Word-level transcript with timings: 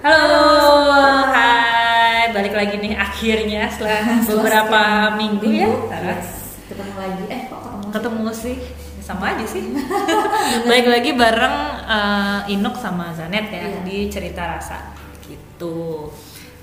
Halo, 0.00 0.64
hai, 1.28 2.32
balik 2.32 2.56
lagi 2.56 2.80
nih 2.80 2.96
akhirnya 2.96 3.68
setelah 3.68 4.00
beberapa 4.32 4.80
minggu 5.12 5.44
ya. 5.44 5.68
Yes. 5.92 6.56
Ketemu 6.72 6.94
lagi. 6.96 7.22
Eh 7.28 7.40
kok 7.52 7.60
ketemu? 7.60 7.84
Ketemu 7.92 8.28
sih, 8.32 8.56
sama 9.04 9.36
aja 9.36 9.44
sih. 9.44 9.76
balik 10.68 10.88
lagi 10.88 11.10
bareng 11.12 11.56
eh, 11.84 12.52
Inuk 12.56 12.80
sama 12.80 13.12
Zanet 13.12 13.52
ya 13.52 13.60
Iya. 13.68 13.80
di 13.84 14.08
cerita 14.08 14.56
rasa 14.56 14.96
gitu. 15.28 16.08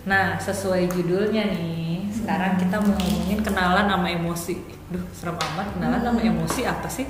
Nah, 0.10 0.42
sesuai 0.42 0.90
judulnya 0.90 1.46
nih, 1.46 2.10
sekarang 2.10 2.58
kita 2.58 2.82
mau 2.82 2.98
ngomongin 2.98 3.40
kenalan 3.46 3.86
sama 3.86 4.08
emosi. 4.10 4.56
Duh, 4.90 5.06
serem 5.14 5.38
amat 5.38 5.78
kenalan 5.78 6.02
sama 6.02 6.22
emosi 6.26 6.62
apa 6.66 6.90
sih? 6.90 7.06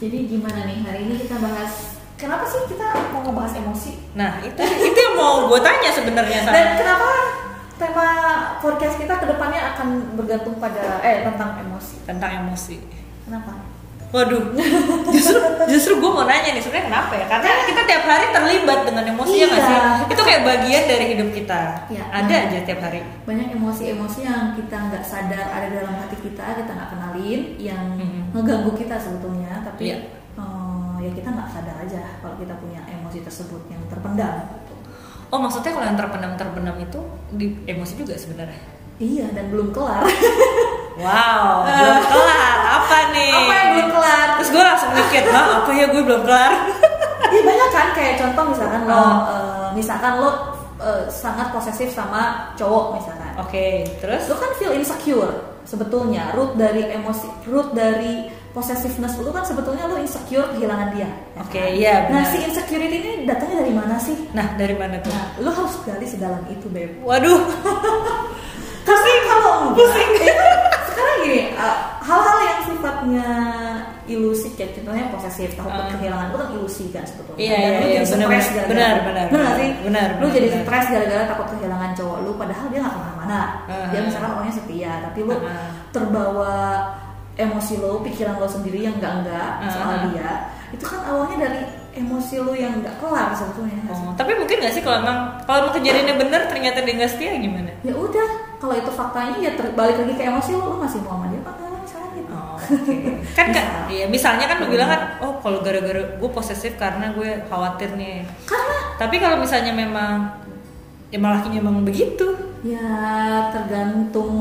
Jadi 0.00 0.18
gimana 0.32 0.64
nih 0.64 0.80
hari 0.80 1.00
ini 1.04 1.14
kita 1.20 1.36
bahas 1.42 1.93
Kenapa 2.14 2.44
sih 2.44 2.62
kita 2.66 2.86
mau 3.10 3.20
ngebahas 3.20 3.54
emosi? 3.56 3.92
Nah, 4.14 4.38
itu 4.40 4.60
itu 4.62 4.98
yang 5.00 5.14
mau 5.14 5.46
gue 5.46 5.60
tanya 5.60 5.90
sebenarnya. 5.90 6.46
Dan 6.46 6.66
kenapa 6.76 7.08
tema 7.74 8.08
podcast 8.58 8.96
kita 8.96 9.18
ke 9.18 9.26
depannya 9.26 9.74
akan 9.74 9.88
bergantung 10.14 10.56
pada 10.56 11.02
eh 11.02 11.22
tentang 11.22 11.58
emosi? 11.60 11.96
tentang 12.04 12.30
emosi. 12.40 12.76
Kenapa? 13.24 13.50
Waduh, 14.14 14.54
justru 15.10 15.42
justru 15.66 15.92
gue 15.98 16.06
mau 16.06 16.22
nanya 16.22 16.54
nih 16.54 16.62
sebenarnya 16.62 16.86
kenapa 16.86 17.12
ya? 17.18 17.26
Karena 17.26 17.66
kita 17.66 17.82
tiap 17.82 18.04
hari 18.06 18.26
terlibat 18.30 18.80
dengan 18.86 19.04
emosi 19.10 19.34
ya 19.34 19.46
Iya. 19.50 19.58
sih? 19.58 19.76
Itu 20.06 20.22
kayak 20.22 20.42
bagian 20.44 20.84
dari 20.86 21.04
hidup 21.10 21.28
kita. 21.34 21.60
Iya. 21.90 22.04
Ada 22.14 22.34
aja 22.46 22.58
tiap 22.62 22.78
hari. 22.78 23.02
Banyak 23.26 23.48
emosi-emosi 23.50 24.20
yang 24.22 24.54
kita 24.54 24.76
nggak 24.86 25.02
sadar 25.02 25.50
ada 25.50 25.66
dalam 25.66 25.98
hati 25.98 26.14
kita, 26.20 26.46
kita 26.54 26.70
nggak 26.70 26.90
kenalin, 26.94 27.40
yang 27.58 27.84
Mhm. 27.98 28.20
ngeganggu 28.30 28.70
kita 28.78 28.94
sebetulnya, 28.94 29.66
tapi 29.66 29.90
Iya. 29.90 29.98
eh, 30.38 30.63
ya 31.04 31.10
kita 31.12 31.28
nggak 31.28 31.48
sadar 31.50 31.76
aja 31.78 32.00
kalau 32.18 32.34
kita 32.34 32.56
punya 32.56 32.80
emosi 32.88 33.20
tersebut 33.20 33.60
yang 33.68 33.82
terpendam. 33.86 34.40
gitu. 34.56 34.72
Oh 35.28 35.38
maksudnya 35.38 35.70
kalau 35.70 35.84
yang 35.84 35.98
terpendam 35.98 36.32
terpendam 36.34 36.76
itu 36.78 37.00
di 37.30 37.46
emosi 37.64 37.92
juga 37.94 38.14
sebenarnya? 38.16 38.60
Iya 38.96 39.26
dan 39.30 39.50
belum 39.50 39.68
kelar. 39.70 40.00
Wow, 40.96 41.46
belum 41.66 41.98
kelar. 42.06 42.56
Apa 42.78 42.98
nih? 43.10 43.34
Apa 43.34 43.52
yang 43.52 43.68
belum 43.74 43.88
kelar? 43.92 44.26
Terus 44.38 44.48
gue 44.50 44.62
langsung 44.62 44.90
mikir, 44.90 45.22
Hah, 45.28 45.46
apa 45.60 45.70
ya 45.70 45.86
gue 45.90 46.02
belum 46.02 46.22
kelar? 46.22 46.52
Iya 47.24 47.42
banyak 47.42 47.70
kan 47.74 47.88
kayak 47.98 48.14
contoh 48.14 48.44
misalkan 48.46 48.86
lo, 48.86 48.94
Oh. 48.94 49.16
eh, 49.26 49.68
misalkan 49.74 50.22
lo 50.22 50.30
eh, 50.78 51.02
sangat 51.10 51.50
posesif 51.50 51.90
sama 51.90 52.54
cowok 52.54 52.94
misalkan. 52.94 53.34
Oke, 53.42 53.82
terus? 53.98 54.30
Lo 54.30 54.38
kan 54.38 54.54
feel 54.54 54.70
insecure 54.70 55.34
sebetulnya 55.66 56.30
root 56.30 56.54
dari 56.54 56.86
emosi, 56.86 57.26
root 57.50 57.74
dari 57.74 58.30
possessiveness 58.54 59.18
lo 59.18 59.28
kan 59.28 59.42
sebetulnya 59.42 59.84
lo 59.84 59.98
insecure 59.98 60.46
kehilangan 60.48 60.94
dia. 60.94 61.10
Oke, 61.36 61.58
kan? 61.58 61.74
iya, 61.74 62.06
Nah 62.06 62.22
benar. 62.22 62.30
si 62.30 62.38
insecurity 62.40 62.96
ini 62.96 63.12
datangnya 63.24 63.60
dari 63.60 63.72
mana 63.72 63.98
sih? 63.98 64.16
Nah 64.30 64.54
dari 64.54 64.72
mana 64.72 64.96
tuh? 64.98 65.10
Nah, 65.10 65.26
lo 65.38 65.50
harus 65.50 65.74
gali 65.82 66.06
sedalam 66.06 66.46
itu, 66.46 66.66
beb. 66.68 67.02
Waduh, 67.02 67.42
Karena 68.84 69.12
kalau 69.26 69.52
enggak, 69.66 69.96
ya 70.20 70.34
kan 70.36 70.50
sekarang 70.84 71.16
gini, 71.22 71.40
uh, 71.56 71.76
hal-hal 71.98 72.38
yang 72.42 72.60
sifatnya 72.62 73.28
ilusi 74.04 74.52
kayak 74.52 74.76
contohnya 74.76 75.08
posesif, 75.08 75.56
takut 75.56 75.72
Ah. 75.72 75.88
kehilangan 75.90 76.28
itu 76.28 76.36
kan 76.36 76.48
ilusi 76.52 76.84
kan 76.92 77.02
sebetulnya. 77.02 77.40
Iya, 77.40 77.56
Dan 77.56 77.64
iya, 77.64 77.72
lu 77.72 77.80
iya, 77.80 77.96
jadi 77.96 78.04
benar, 78.04 78.28
stres 78.28 78.44
benar, 78.44 78.60
gara-gara- 78.60 78.68
benar, 78.68 79.00
benar, 79.00 79.26
benar 79.32 79.52
sih? 79.56 79.70
benar, 79.80 80.06
Lu 80.06 80.16
benar, 80.20 80.30
jadi 80.30 80.46
benar. 80.46 80.62
stres 80.62 80.84
gara-gara 80.86 81.22
takut 81.26 81.46
kehilangan 81.50 81.90
cowok 81.96 82.18
lu, 82.20 82.30
padahal 82.36 82.66
dia 82.68 82.78
nggak 82.78 82.92
ke 82.92 83.00
mana-mana. 83.00 83.40
Ah. 83.64 83.88
Dia 83.88 84.00
misalkan 84.04 84.30
orangnya 84.30 84.54
setia, 84.54 84.92
tapi 85.02 85.18
lu 85.24 85.32
Ah. 85.32 85.68
terbawa 85.88 86.52
emosi 87.34 87.82
lo, 87.82 87.98
pikiran 88.02 88.38
lo 88.38 88.46
sendiri 88.46 88.86
yang 88.86 88.94
enggak-enggak 88.98 89.48
Ah. 89.62 89.70
soal 89.70 89.94
dia. 90.10 90.30
Itu 90.70 90.84
kan 90.86 91.00
awalnya 91.06 91.36
dari 91.50 91.60
emosi 91.94 92.34
lo 92.42 92.52
yang 92.54 92.82
nggak 92.82 92.98
kelar 92.98 93.30
sebetulnya. 93.34 93.78
nggak 93.86 93.94
oh, 93.94 94.14
tapi 94.18 94.32
mungkin 94.34 94.56
gak 94.62 94.74
sih 94.74 94.82
kalau 94.82 94.98
emang 95.02 95.18
kalau 95.46 95.58
emang 95.66 95.74
kejadiannya 95.78 96.14
bener 96.18 96.40
ternyata 96.50 96.78
dia 96.82 96.94
nggak 96.98 97.12
setia 97.14 97.38
gimana? 97.38 97.70
Ya 97.86 97.94
udah, 97.94 98.28
kalau 98.58 98.74
itu 98.74 98.90
faktanya 98.90 99.36
ya 99.38 99.50
terbalik 99.54 99.96
lagi 99.98 100.14
ke 100.18 100.24
emosi 100.26 100.50
lo, 100.58 100.74
lo 100.74 100.76
masih 100.82 100.98
mau 101.06 101.18
sama 101.18 101.30
dia 101.30 101.40
apa 101.42 101.50
enggak 101.54 102.06
gitu. 102.14 102.32
Oh, 102.34 102.54
oke. 102.58 102.94
kan 103.38 103.46
kan 103.54 103.66
iya 103.90 104.06
misalnya 104.10 104.46
kan 104.50 104.56
lu 104.62 104.66
bilang 104.70 104.88
kan 104.90 105.00
oh 105.22 105.38
kalau 105.42 105.62
gara-gara 105.62 106.02
gue 106.18 106.30
posesif 106.30 106.74
karena 106.74 107.14
gue 107.14 107.46
khawatir 107.46 107.94
nih 107.94 108.26
Karena 108.46 108.76
tapi 108.98 109.18
kalau 109.18 109.38
misalnya 109.38 109.74
memang 109.74 110.42
ya 111.14 111.18
malah 111.22 111.46
memang 111.46 111.86
begitu 111.86 112.26
ya 112.66 113.52
tergantung 113.54 114.34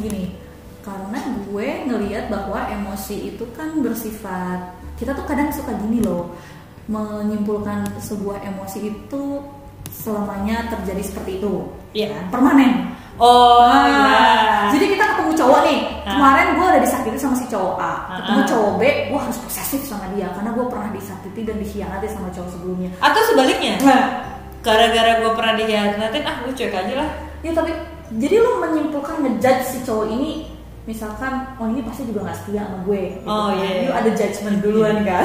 gini. 0.00 0.45
Gue 1.56 1.88
ngelihat 1.88 2.28
bahwa 2.28 2.68
emosi 2.68 3.32
itu 3.32 3.48
kan 3.56 3.80
bersifat 3.80 4.76
kita 4.94 5.16
tuh 5.16 5.24
kadang 5.24 5.48
suka 5.48 5.72
gini 5.80 6.04
loh 6.04 6.36
menyimpulkan 6.86 7.96
sebuah 7.96 8.44
emosi 8.44 8.78
itu 8.86 9.40
selamanya 9.88 10.68
terjadi 10.68 11.00
seperti 11.02 11.40
itu 11.40 11.64
Iya. 11.90 12.12
kan? 12.12 12.24
permanen 12.28 12.92
oh 13.16 13.64
Ah, 13.64 13.88
iya 13.88 14.20
Jadi 14.68 14.84
kita 14.92 15.04
ketemu 15.08 15.32
cowok 15.32 15.60
nih. 15.64 15.78
Ah. 16.04 16.12
Kemarin 16.12 16.46
gue 16.52 16.66
udah 16.66 16.82
disakiti 16.82 17.16
sama 17.16 17.32
si 17.32 17.48
cowok 17.48 17.74
A. 17.78 17.92
Ketemu 18.20 18.36
Ah. 18.36 18.46
cowok 18.46 18.70
B, 18.76 18.82
gue 19.08 19.16
harus 19.18 19.38
posesif 19.40 19.80
sama 19.82 20.04
dia 20.12 20.28
karena 20.28 20.50
gue 20.52 20.66
pernah 20.68 20.90
disakiti 20.92 21.40
dan 21.40 21.56
dikhianati 21.56 22.06
sama 22.06 22.28
cowok 22.28 22.50
sebelumnya. 22.52 22.90
atau 22.98 23.20
sebaliknya 23.24 23.80
Nah, 23.80 24.02
gara-gara 24.60 25.24
gue 25.24 25.30
pernah 25.32 25.54
dihianatin 25.56 26.20
ah 26.22 26.36
gue 26.38 26.52
cuek 26.52 26.74
aja 26.74 26.94
lah 26.94 27.10
ya 27.40 27.50
tapi 27.50 27.72
jadi 28.12 28.36
lu 28.36 28.60
menyimpulkan 28.60 29.24
ngejudge 29.24 29.64
si 29.64 29.78
cowok 29.80 30.12
ini 30.12 30.52
misalkan 30.86 31.32
oh 31.56 31.66
ini 31.66 31.82
pasti 31.82 32.02
juga 32.04 32.24
gak 32.24 32.38
setia 32.38 32.62
sama 32.62 32.78
gue 32.80 33.00
gitu 33.12 33.26
Oh, 33.26 33.50
kan. 33.50 33.58
iya. 33.58 33.68
Lu 33.82 33.92
ada 33.92 34.10
judgement 34.12 34.58
duluan 34.60 34.96
kan 35.02 35.22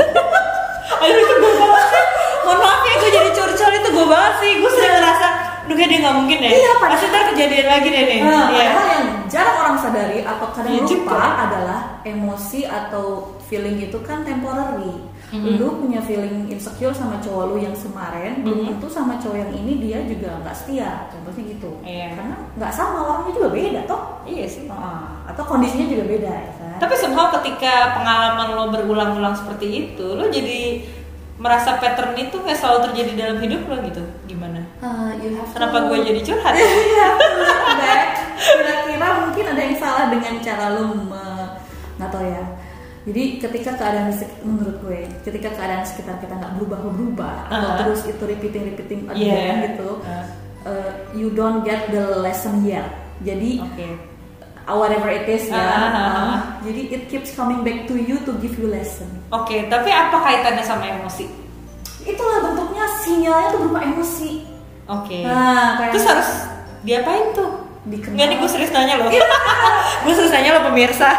aduh 1.02 1.18
itu 1.18 1.34
gue 1.36 1.54
banget 1.56 1.86
sih 1.88 2.04
mohon 2.42 2.58
maaf 2.60 2.82
ya 2.84 2.94
gue 2.96 3.10
jadi 3.12 3.30
curcol 3.32 3.72
itu 3.72 3.90
gue 3.92 4.08
banget 4.08 4.34
sih 4.38 4.52
gue 4.58 4.72
sering 4.72 4.94
ngerasa 4.96 5.28
Duh 5.62 5.78
kayak 5.78 5.90
dia 5.90 6.00
nggak 6.00 6.18
mungkin 6.18 6.38
deh 6.38 6.52
Iya, 6.52 6.72
padahal- 6.76 6.92
Pasti 6.92 7.06
ntar 7.08 7.24
kejadian 7.28 7.68
lagi 7.70 7.88
deh 7.88 8.04
nih 8.04 8.20
Nah, 8.20 8.46
Iya. 8.50 8.66
padahal 8.68 8.88
yang 8.92 9.06
jarang 9.26 9.58
orang 9.60 9.78
sadari 9.78 10.20
atau 10.22 10.48
kadang 10.52 10.72
Iya 10.72 10.82
lupa 10.82 10.90
juga. 10.90 11.22
adalah 11.40 11.80
emosi 12.02 12.62
atau 12.64 13.06
feeling 13.42 13.78
itu 13.80 13.98
kan 14.02 14.20
temporary. 14.22 14.94
Mhm. 15.32 15.58
Lu 15.58 15.80
punya 15.80 16.00
feeling 16.00 16.44
insecure 16.46 16.92
sama 16.92 17.16
cowok 17.18 17.44
lu 17.48 17.56
yang 17.58 17.72
kemarin, 17.72 18.44
belum 18.44 18.60
Mhm. 18.62 18.68
tentu 18.70 18.88
sama 18.88 19.16
cowok 19.16 19.38
yang 19.40 19.52
ini 19.56 19.74
dia 19.80 20.00
juga 20.04 20.36
nggak 20.44 20.52
setia. 20.54 21.08
Contohnya 21.08 21.44
gitu. 21.50 21.72
Iya. 21.82 22.08
Karena 22.14 22.36
nggak 22.54 22.72
sama 22.72 22.98
orangnya 23.02 23.32
juga 23.34 23.50
beda 23.50 23.80
toh. 23.86 24.02
Iya 24.24 24.46
sih 24.46 24.68
Heeh. 24.68 25.02
atau 25.26 25.44
kondisinya 25.44 25.88
juga 25.88 26.04
beda 26.06 26.30
ya 26.30 26.52
kan. 26.54 26.78
Tapi 26.78 26.94
somehow 26.96 27.32
ketika 27.34 27.74
pengalaman 27.94 28.48
lo 28.52 28.64
berulang-ulang 28.70 29.34
seperti 29.34 29.68
itu, 29.88 30.08
lo 30.12 30.28
jadi 30.28 30.84
merasa 31.38 31.74
pattern 31.76 32.14
itu 32.16 32.36
nggak 32.36 32.54
selalu 32.54 32.92
terjadi 32.92 33.12
dalam 33.18 33.38
hidup 33.40 33.62
lo 33.66 33.78
gitu. 33.82 34.04
Gimana? 34.28 34.62
Uh, 34.78 35.10
you 35.18 35.34
have 35.34 35.48
to- 35.48 35.56
Kenapa 35.56 35.88
gue 35.88 35.98
jadi 36.04 36.22
curhat? 36.22 36.54
Kira-kira 38.42 39.08
mungkin 39.22 39.46
ada 39.48 39.62
yang 39.62 39.78
salah 39.78 40.06
dengan 40.10 40.34
cara 40.40 40.66
lu 40.76 40.86
me- 41.08 41.52
nggak 41.98 42.10
tahu 42.10 42.26
ya. 42.26 42.44
Jadi 43.02 43.24
ketika 43.38 43.74
keadaan 43.74 44.14
menurut 44.44 44.78
gue, 44.80 45.10
ketika 45.22 45.50
keadaan 45.52 45.82
sekitar 45.82 46.22
kita 46.22 46.38
nggak 46.38 46.54
berubah-berubah 46.56 47.36
atau 47.48 47.58
Uh-huh. 47.58 47.78
terus 47.82 48.02
itu 48.06 48.22
repeating 48.22 48.64
repeating 48.68 49.02
again 49.10 49.26
Iya. 49.58 49.66
gitu, 49.74 49.90
Uh. 50.00 50.26
uh, 50.64 50.90
you 51.12 51.34
don't 51.34 51.66
get 51.66 51.90
the 51.90 52.22
lesson 52.22 52.62
yet. 52.62 52.86
Jadi 53.20 53.58
Oke. 53.58 53.88
uh, 54.64 54.76
whatever 54.76 55.10
it 55.10 55.26
is 55.26 55.50
ya, 55.50 55.58
Ah, 55.58 55.66
ah, 55.66 55.90
ah, 55.90 55.98
uh, 55.98 56.38
jadi 56.62 56.82
it 56.92 57.04
keeps 57.08 57.34
coming 57.34 57.62
back 57.62 57.86
to 57.86 57.98
you 57.98 58.22
to 58.22 58.38
give 58.38 58.54
you 58.56 58.70
lesson. 58.70 59.10
Oke, 59.30 59.66
tapi 59.66 59.90
apa 59.90 60.22
kaitannya 60.22 60.62
sama 60.62 60.86
emosi? 60.88 61.26
Itulah 62.02 62.38
bentuknya 62.44 62.86
sinyalnya 63.02 63.48
tuh 63.50 63.60
berupa 63.62 63.82
emosi. 63.82 64.46
Oke. 64.86 65.22
Nah, 65.22 65.78
kayak 65.78 65.92
Terus 65.94 66.06
harus 66.06 66.30
diapain 66.82 67.34
tuh? 67.34 67.50
Dikenal. 67.82 68.14
Enggak 68.14 68.28
nih 68.28 68.38
gue 68.38 68.50
serius 68.50 68.70
nanya 68.70 68.94
lo. 68.98 69.10
gue 70.06 70.14
serius 70.14 70.30
nanya 70.30 70.50
lo 70.54 70.70
pemirsa. 70.70 71.10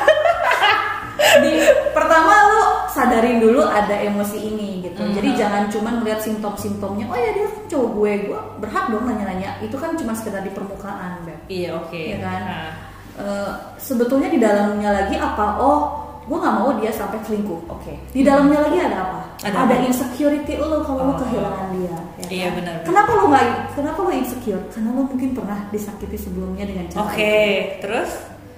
Di 1.41 1.53
pertama 1.91 2.33
lu 2.47 2.63
sadarin 2.89 3.39
dulu 3.39 3.63
ada 3.63 3.95
emosi 3.97 4.39
ini 4.45 4.69
gitu 4.83 5.01
Hmm. 5.01 5.13
jadi 5.13 5.29
jangan 5.37 5.63
cuma 5.69 5.91
melihat 5.95 6.21
simptom-simptomnya 6.21 7.07
oh 7.07 7.17
ya 7.17 7.31
dia 7.33 7.47
cowok 7.67 7.89
gue 7.93 8.13
gue 8.27 8.41
berhak 8.59 8.85
dong 8.89 9.05
nanya-nanya 9.05 9.57
itu 9.59 9.75
kan 9.75 9.95
cuma 9.95 10.13
sekedar 10.13 10.41
di 10.41 10.51
permukaan 10.51 11.23
Beb. 11.23 11.39
iya 11.47 11.75
oke. 11.75 11.97
Iya 11.97 12.19
kan? 12.19 12.43
Nah, 12.43 12.71
Eh, 13.13 13.51
sebetulnya 13.77 14.27
di 14.27 14.41
dalamnya 14.41 14.89
lagi 14.91 15.13
apa 15.15 15.61
oh 15.61 15.81
gue 16.23 16.33
nggak 16.33 16.55
mau 16.55 16.73
dia 16.75 16.89
sampai 16.89 17.21
selingkuh 17.21 17.61
oke 17.67 17.93
di 18.09 18.25
dalamnya 18.25 18.63
lagi 18.63 18.79
ada 18.81 18.99
apa 19.03 19.21
Ada 19.43 19.53
ada, 19.59 19.75
apa? 19.75 19.85
insecurity 19.85 20.57
lo 20.57 20.81
kalau 20.81 21.03
lo 21.03 21.13
Oh. 21.13 21.19
kehilangan 21.21 21.69
dia 21.75 21.93
ya 21.93 22.25
Iya, 22.25 22.49
kan? 22.49 22.57
benar. 22.57 22.75
kenapa 22.83 23.11
lo 23.13 23.25
nggak 23.29 23.47
kenapa 23.75 23.99
lo 24.01 24.11
insecure 24.11 24.65
karena 24.67 24.89
lo 24.91 25.03
mungkin 25.05 25.31
pernah 25.31 25.61
disakiti 25.69 26.17
sebelumnya 26.17 26.65
dengan 26.65 26.89
cara 26.89 27.05
Oke, 27.05 27.37
itu. 27.37 27.85
terus 27.85 28.11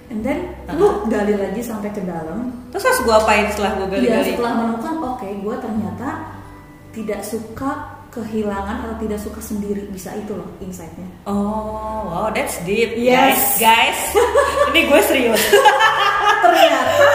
and 0.07 0.21
then 0.21 0.39
Uh-huh. 0.65 0.75
lu 0.75 0.87
gali 1.07 1.33
lagi 1.33 1.61
sampai 1.61 1.89
ke 1.89 2.01
dalam 2.01 2.49
terus 2.69 2.83
harus 2.83 3.01
gue 3.01 3.15
apain 3.15 3.45
setelah 3.49 3.71
gue 3.75 3.85
Iya 3.85 3.93
gali-gali? 4.17 4.29
setelah 4.31 4.53
menemukan 4.55 4.93
oke 5.07 5.27
gue 5.29 5.55
ternyata 5.59 6.09
tidak 6.89 7.21
suka 7.21 7.71
kehilangan 8.09 8.75
atau 8.81 8.95
tidak 8.97 9.19
suka 9.19 9.37
sendiri 9.39 9.85
bisa 9.87 10.09
itu 10.13 10.31
loh 10.31 10.47
insightnya 10.59 11.05
Oh, 11.23 12.07
wow, 12.07 12.27
that's 12.29 12.57
deep, 12.63 12.95
Yes. 12.95 13.59
guys. 13.59 13.59
Guys, 13.59 13.99
ini 14.71 14.81
gue 14.85 15.01
serius. 15.03 15.41
ternyata 16.43 17.05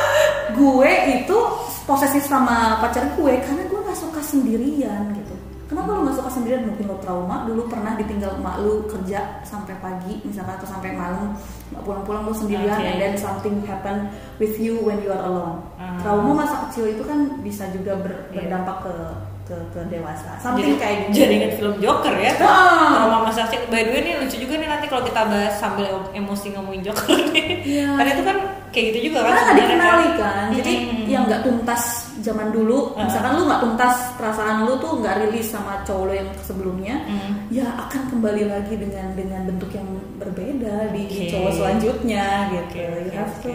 gue 0.52 0.90
itu 1.16 1.38
posesif 1.82 2.22
sama 2.22 2.56
pacar 2.78 3.02
gue 3.14 3.32
karena 3.40 3.62
gue 3.64 3.80
nggak 3.80 3.98
suka 3.98 4.20
sendirian 4.20 5.10
gitu 5.12 5.34
kenapa 5.70 5.88
lo 5.88 6.00
nggak 6.02 6.16
suka 6.16 6.30
sendirian 6.32 6.66
mungkin 6.66 6.84
lo 6.84 6.98
trauma 6.98 7.36
dulu 7.44 7.62
pernah 7.64 7.94
ditinggal 7.94 8.36
emak 8.36 8.58
lu 8.58 8.84
kerja 8.84 9.18
sampai 9.40 9.78
pagi 9.78 10.18
misalkan 10.20 10.58
atau 10.58 10.66
sampai 10.68 10.90
malam 10.92 11.38
nggak 11.70 11.82
pulang-pulang 11.82 12.22
lo 12.22 12.34
sendirian 12.34 12.74
Oke. 12.74 12.84
and 12.84 12.98
then 12.98 13.14
something 13.14 13.62
happen 13.62 14.10
with 14.36 14.56
you 14.56 14.76
when 14.80 14.98
you 14.98 15.08
are 15.08 15.22
alone 15.22 15.62
Hmm. 15.80 15.96
trauma 15.98 16.36
masa 16.36 16.66
kecil 16.66 16.90
itu 16.90 17.02
kan 17.02 17.18
bisa 17.40 17.64
juga 17.70 17.96
ber- 17.96 18.28
Iya. 18.28 18.44
berdampak 18.44 18.76
ke 18.82 18.94
ke, 19.42 19.56
ke 19.70 19.80
dewasa 19.88 20.38
something 20.38 20.62
jadi, 20.64 20.74
kayak 20.76 20.96
gitu 21.00 21.14
jadi 21.16 21.32
ingat 21.36 21.52
film 21.56 21.74
Joker 21.78 22.14
ya 22.14 22.32
Ah. 22.36 22.90
trauma 22.96 23.18
masa 23.24 23.46
kecil 23.46 23.66
by 23.66 23.80
the 23.80 23.90
way 23.90 24.02
nih 24.02 24.14
lucu 24.16 24.36
juga 24.38 24.54
nih 24.56 24.68
nanti 24.68 24.86
kalau 24.86 25.02
kita 25.02 25.22
bahas 25.24 25.54
sambil 25.56 25.86
emosi 26.10 26.46
ngomongin 26.50 26.82
Joker 26.84 27.06
nih 27.28 27.46
Iya. 27.60 27.88
karena 27.92 28.10
itu 28.12 28.22
kan 28.24 28.36
kayak 28.68 28.84
gitu 28.88 28.98
juga 29.06 29.18
kan 29.20 29.26
karena 29.28 29.40
nggak 29.42 29.58
dikenali 29.58 30.06
kan. 30.08 30.18
kan 30.20 30.46
jadi 30.54 30.72
Mm-mm. 30.76 31.06
yang 31.06 31.22
nggak 31.24 31.42
tuntas 31.42 32.09
zaman 32.20 32.48
dulu 32.48 32.92
Ah. 32.94 33.04
misalkan 33.04 33.32
lu 33.34 33.42
nggak 33.44 33.60
tuntas 33.60 33.94
perasaan 34.14 34.56
lu 34.62 34.76
tuh 34.76 34.92
nggak 34.96 35.16
rilis 35.20 35.48
sama 35.48 35.80
cowok 35.82 36.04
lu 36.04 36.12
yang 36.14 36.28
sebelumnya 36.40 36.96
Mm. 37.02 37.32
ya 37.50 37.66
akan 37.80 38.02
kembali 38.08 38.44
lagi 38.46 38.74
dengan 38.74 39.12
dengan 39.12 39.40
bentuk 39.44 39.70
yang 39.70 39.88
berbeda 40.16 40.90
di, 40.90 41.02
di 41.04 41.18
Oke. 41.22 41.30
cowok 41.30 41.52
selanjutnya 41.54 42.24
gitu 42.50 42.78
oke, 42.78 43.00
you 43.00 43.12
have 43.12 43.32
oke. 43.32 43.42
to 43.42 43.52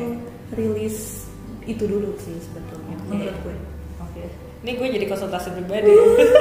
release 0.53 1.25
itu 1.63 1.83
dulu 1.83 2.13
sih 2.17 2.35
sebetulnya 2.39 2.95
Oke. 2.97 3.09
menurut 3.11 3.37
gue 3.41 3.55
Oke. 4.01 4.23
Ini 4.59 4.71
gue 4.73 4.87
jadi 4.91 5.05
konsultasi 5.05 5.53
pribadi. 5.53 5.93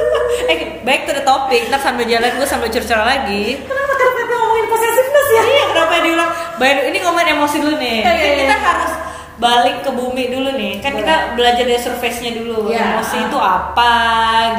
eh, 0.51 0.59
back 0.81 1.05
to 1.05 1.13
the 1.13 1.21
topic. 1.23 1.61
Ntar 1.69 1.77
sambil 1.79 2.07
jalan 2.07 2.33
gue 2.33 2.47
sambil 2.47 2.69
curcol 2.69 2.97
lagi. 2.99 3.61
kenapa 3.61 3.93
kenapa 3.95 4.21
ngomongin 4.33 4.67
posesifness 4.67 5.29
ya 5.29 5.43
Iya, 5.45 5.65
kenapa 5.69 5.95
diulang? 6.01 6.31
The- 6.57 6.85
ini 6.89 6.99
ngomongin 6.99 7.29
emosi 7.37 7.57
dulu 7.59 7.77
nih. 7.77 7.99
Iya, 8.01 8.13
iya, 8.15 8.25
Kan 8.25 8.35
kita 8.39 8.49
iya. 8.51 8.65
harus 8.65 8.93
balik 9.37 9.83
ke 9.83 9.91
bumi 9.91 10.25
dulu 10.29 10.51
nih. 10.53 10.79
Kan 10.79 10.95
kita 10.95 11.35
belajar 11.35 11.63
dari 11.63 11.79
surface-nya 11.79 12.33
dulu. 12.35 12.69
Iya. 12.69 12.97
Emosi 12.97 13.17
itu 13.23 13.39
apa 13.39 13.93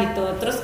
gitu. 0.02 0.26
Terus 0.38 0.58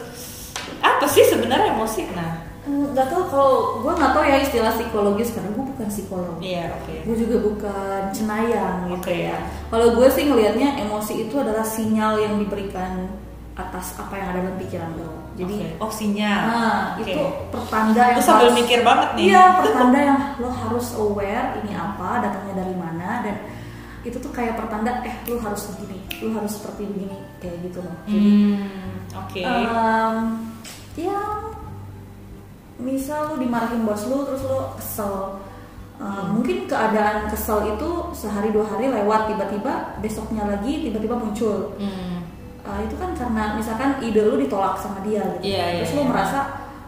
apa 0.80 1.06
sih 1.06 1.24
sebenarnya 1.24 1.72
emosi? 1.72 2.04
Nah, 2.12 2.31
Hmm, 2.62 2.94
nggak 2.94 3.10
tahu 3.10 3.25
kalau 3.25 3.54
gue 3.81 3.90
nggak 3.90 4.13
tahu 4.13 4.22
ya 4.24 4.38
istilah 4.38 4.69
psikologis 4.69 5.34
karena 5.34 5.50
gue 5.50 5.66
bukan 5.66 5.88
psikolog 5.90 6.38
iya 6.40 6.69
oke. 6.72 6.94
gue 6.94 7.16
juga 7.18 7.42
bukan 7.42 8.02
cenayang 8.13 8.86
gitu 8.86 9.02
Oke. 9.02 9.18
ya 9.25 9.38
kalau 9.68 9.98
gue 9.98 10.06
sih 10.08 10.30
ngelihatnya 10.30 10.78
emosi 10.80 11.25
itu 11.25 11.36
adalah 11.36 11.66
sinyal 11.66 12.22
yang 12.22 12.38
diberikan 12.38 13.10
atas 13.57 13.98
apa 13.98 14.14
yang 14.14 14.28
ada 14.30 14.40
dalam 14.46 14.62
pikiran 14.62 14.94
lo 14.94 15.10
jadi 15.34 15.57
Oke. 15.57 15.69
oh 15.81 15.90
sinyal. 15.92 16.40
nah 16.46 16.78
Oke. 16.94 17.10
itu 17.10 17.24
pertanda 17.50 18.04
yang 18.07 18.22
sambil 18.22 18.46
harus- 18.46 18.60
mikir 18.62 18.80
banget 18.86 19.10
nih. 19.10 19.24
iya 19.25 19.44
pertanda 19.57 20.00
yang 20.00 20.19
lo 20.38 20.50
harus 20.54 20.88
aware 20.94 21.57
ini 21.57 21.74
apa 21.74 22.10
datangnya 22.22 22.56
dari 22.56 22.75
mana 22.78 23.25
dan 23.25 23.36
itu 24.01 24.18
tuh 24.18 24.31
kayak 24.31 24.56
pertanda 24.56 25.01
eh 25.01 25.13
lo 25.25 25.38
harus 25.38 25.69
begini 25.69 25.98
lo 26.19 26.33
harus 26.33 26.51
seperti 26.53 26.86
begini 26.86 27.18
kayak 27.38 27.57
gitu 27.62 27.80
loh 27.80 27.95
jadi 28.03 28.19
Hmm, 28.21 28.94
oke. 29.15 29.42
Em, 29.42 30.15
ya 30.95 31.19
misal 32.77 33.33
lu 33.33 33.36
dimarahin 33.39 33.86
bos 33.86 34.03
lu 34.06 34.25
terus 34.25 34.42
lu 34.42 34.59
kesel 34.75 35.38
Em, 35.95 36.09
Hmm. 36.09 36.33
mungkin 36.33 36.65
keadaan 36.65 37.30
kesel 37.30 37.77
itu 37.77 37.89
sehari 38.12 38.50
dua 38.50 38.65
hari 38.65 38.89
lewat 38.89 39.30
tiba-tiba 39.30 39.74
besoknya 40.01 40.50
lagi 40.50 40.81
tiba-tiba 40.81 41.13
muncul 41.13 41.77
Hmm. 41.77 42.25
Eh, 42.62 42.80
itu 42.86 42.94
kan 42.95 43.13
karena 43.13 43.54
misalkan 43.54 44.01
ide 44.01 44.21
lu 44.21 44.33
ditolak 44.36 44.77
sama 44.77 45.01
dia 45.01 45.21
gitu 45.36 45.45
Iya, 45.50 45.81
terus 45.81 45.94
iya, 45.94 45.97
lu 45.97 46.01
iya. 46.01 46.09
merasa 46.09 46.39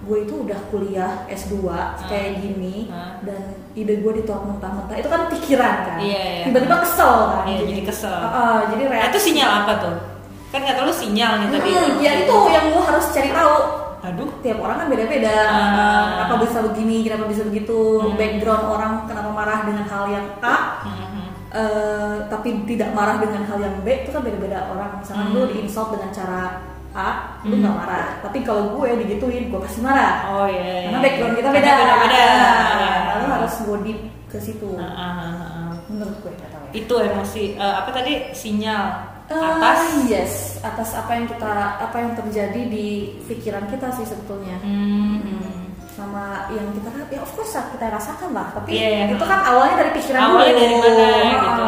gue 0.04 0.18
itu 0.22 0.34
udah 0.38 0.60
kuliah 0.68 1.24
S2 1.26 1.64
kayak 2.04 2.32
gini 2.38 2.88
Ah. 2.88 3.16
dan 3.22 3.40
ide 3.72 3.98
gue 3.98 4.12
ditolak 4.20 4.44
mentah-mentah 4.46 4.96
itu 4.96 5.08
kan 5.08 5.22
pikiran 5.28 5.76
kan 5.82 5.98
Iya, 5.98 6.22
iya. 6.22 6.44
tiba-tiba 6.46 6.78
kesel 6.80 7.14
kan 7.32 7.44
Iya, 7.46 7.62
jadi 7.66 7.82
kesel. 7.84 8.12
Ah, 8.14 8.28
ah, 8.30 8.60
jadi 8.68 8.84
Nah, 8.84 8.92
reaksi 8.94 9.10
itu 9.10 9.20
sinyal 9.26 9.52
apa 9.60 9.74
tuh? 9.80 9.96
Kan 10.50 10.62
kata 10.62 10.80
lu 10.82 10.94
sinyal 10.94 11.32
nih 11.40 11.48
tadi. 11.50 11.70
Hmm, 11.72 11.92
ya 11.98 12.12
itu 12.22 12.36
yang 12.48 12.66
lu 12.70 12.80
harus 12.80 13.06
cari 13.10 13.32
tahu 13.32 13.58
Aduh. 14.04 14.30
tiap 14.40 14.60
orang 14.60 14.78
kan 14.78 14.88
beda-beda 14.88 15.36
Ah. 15.42 16.06
kenapa 16.20 16.36
bisa 16.44 16.60
begini 16.62 16.98
kenapa 17.02 17.24
bisa 17.26 17.42
begitu 17.44 17.80
Hmm. 17.98 18.14
background 18.14 18.66
orang 18.70 18.94
kenapa 19.06 19.30
marah 19.30 19.60
dengan 19.64 19.86
hal 19.86 20.04
yang 20.08 20.28
A 20.40 20.58
Mhm. 20.84 21.24
eh, 21.50 22.16
tapi 22.28 22.50
tidak 22.66 22.92
marah 22.92 23.18
dengan 23.18 23.42
hal 23.44 23.58
yang 23.58 23.76
B 23.80 24.04
itu 24.04 24.10
kan 24.10 24.20
beda-beda 24.20 24.68
orang 24.68 25.00
misalnya 25.00 25.26
Hmm. 25.26 25.34
lu 25.34 25.42
di 25.48 25.56
insult 25.62 25.90
dengan 25.90 26.12
cara 26.12 26.42
A 26.94 27.10
lu 27.42 27.52
Hmm. 27.52 27.62
nggak 27.62 27.76
marah 27.76 28.06
tapi 28.22 28.38
kalau 28.42 28.64
gue 28.74 29.02
digituin 29.02 29.50
gue 29.50 29.60
pasti 29.60 29.80
marah 29.80 30.30
Oh 30.30 30.46
iya. 30.46 30.88
karena 30.88 30.94
iya. 30.94 31.04
background 31.04 31.34
kita 31.34 31.48
Karena 31.48 31.58
beda 31.60 31.74
Beda-beda. 31.76 32.22
Nah, 32.24 32.62
Iya. 32.72 32.94
lu 33.18 33.28
harus 33.28 33.54
go 33.62 33.76
deep 33.80 34.00
ke 34.26 34.38
situ 34.38 34.70
Ah, 34.76 34.86
ah, 34.86 35.12
ah, 35.20 35.34
ah. 35.42 35.70
menurut 35.88 36.16
gue 36.20 36.32
nggak 36.32 36.50
tahu 36.50 36.64
ya 36.64 36.72
Itu 36.76 36.96
emosi 37.00 37.44
eh, 37.56 37.74
apa 37.76 37.90
tadi 37.92 38.14
sinyal 38.32 38.86
atas. 39.26 39.80
yes 40.06 40.34
atas 40.62 40.94
apa 40.94 41.12
yang 41.12 41.26
kita 41.26 41.52
apa 41.80 41.96
yang 41.98 42.14
terjadi 42.14 42.62
di 42.64 42.88
pikiran 43.24 43.66
kita 43.66 43.90
sih 43.92 44.06
sebetulnya 44.06 44.60
Hmm. 44.60 45.63
Sama 45.94 46.50
yang 46.50 46.66
kita 46.74 46.90
ya 47.08 47.22
of 47.22 47.30
course 47.32 47.54
kita 47.54 47.86
rasakan 47.88 48.34
lah 48.34 48.50
tapi 48.52 48.74
Iya, 48.74 48.88
iya. 48.90 49.04
itu 49.14 49.22
kan 49.22 49.40
awalnya 49.46 49.76
dari 49.86 49.92
pikiran 49.94 50.20
Awalnya 50.20 50.54
dulu 50.54 50.58
dari 50.58 50.76
mana, 50.82 51.06
Ah, 51.06 51.38
gitu. 51.38 51.64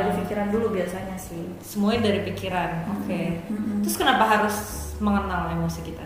dari 0.00 0.12
pikiran 0.24 0.46
dulu 0.48 0.66
biasanya 0.72 1.16
sih 1.16 1.44
Semuanya 1.60 2.00
dari 2.08 2.20
pikiran. 2.24 2.70
Oke. 2.96 3.22
Mm-mm. 3.52 3.84
Terus 3.84 3.96
kenapa 3.96 4.24
harus 4.24 4.56
mengenal 4.96 5.52
emosi 5.52 5.80
kita? 5.84 6.04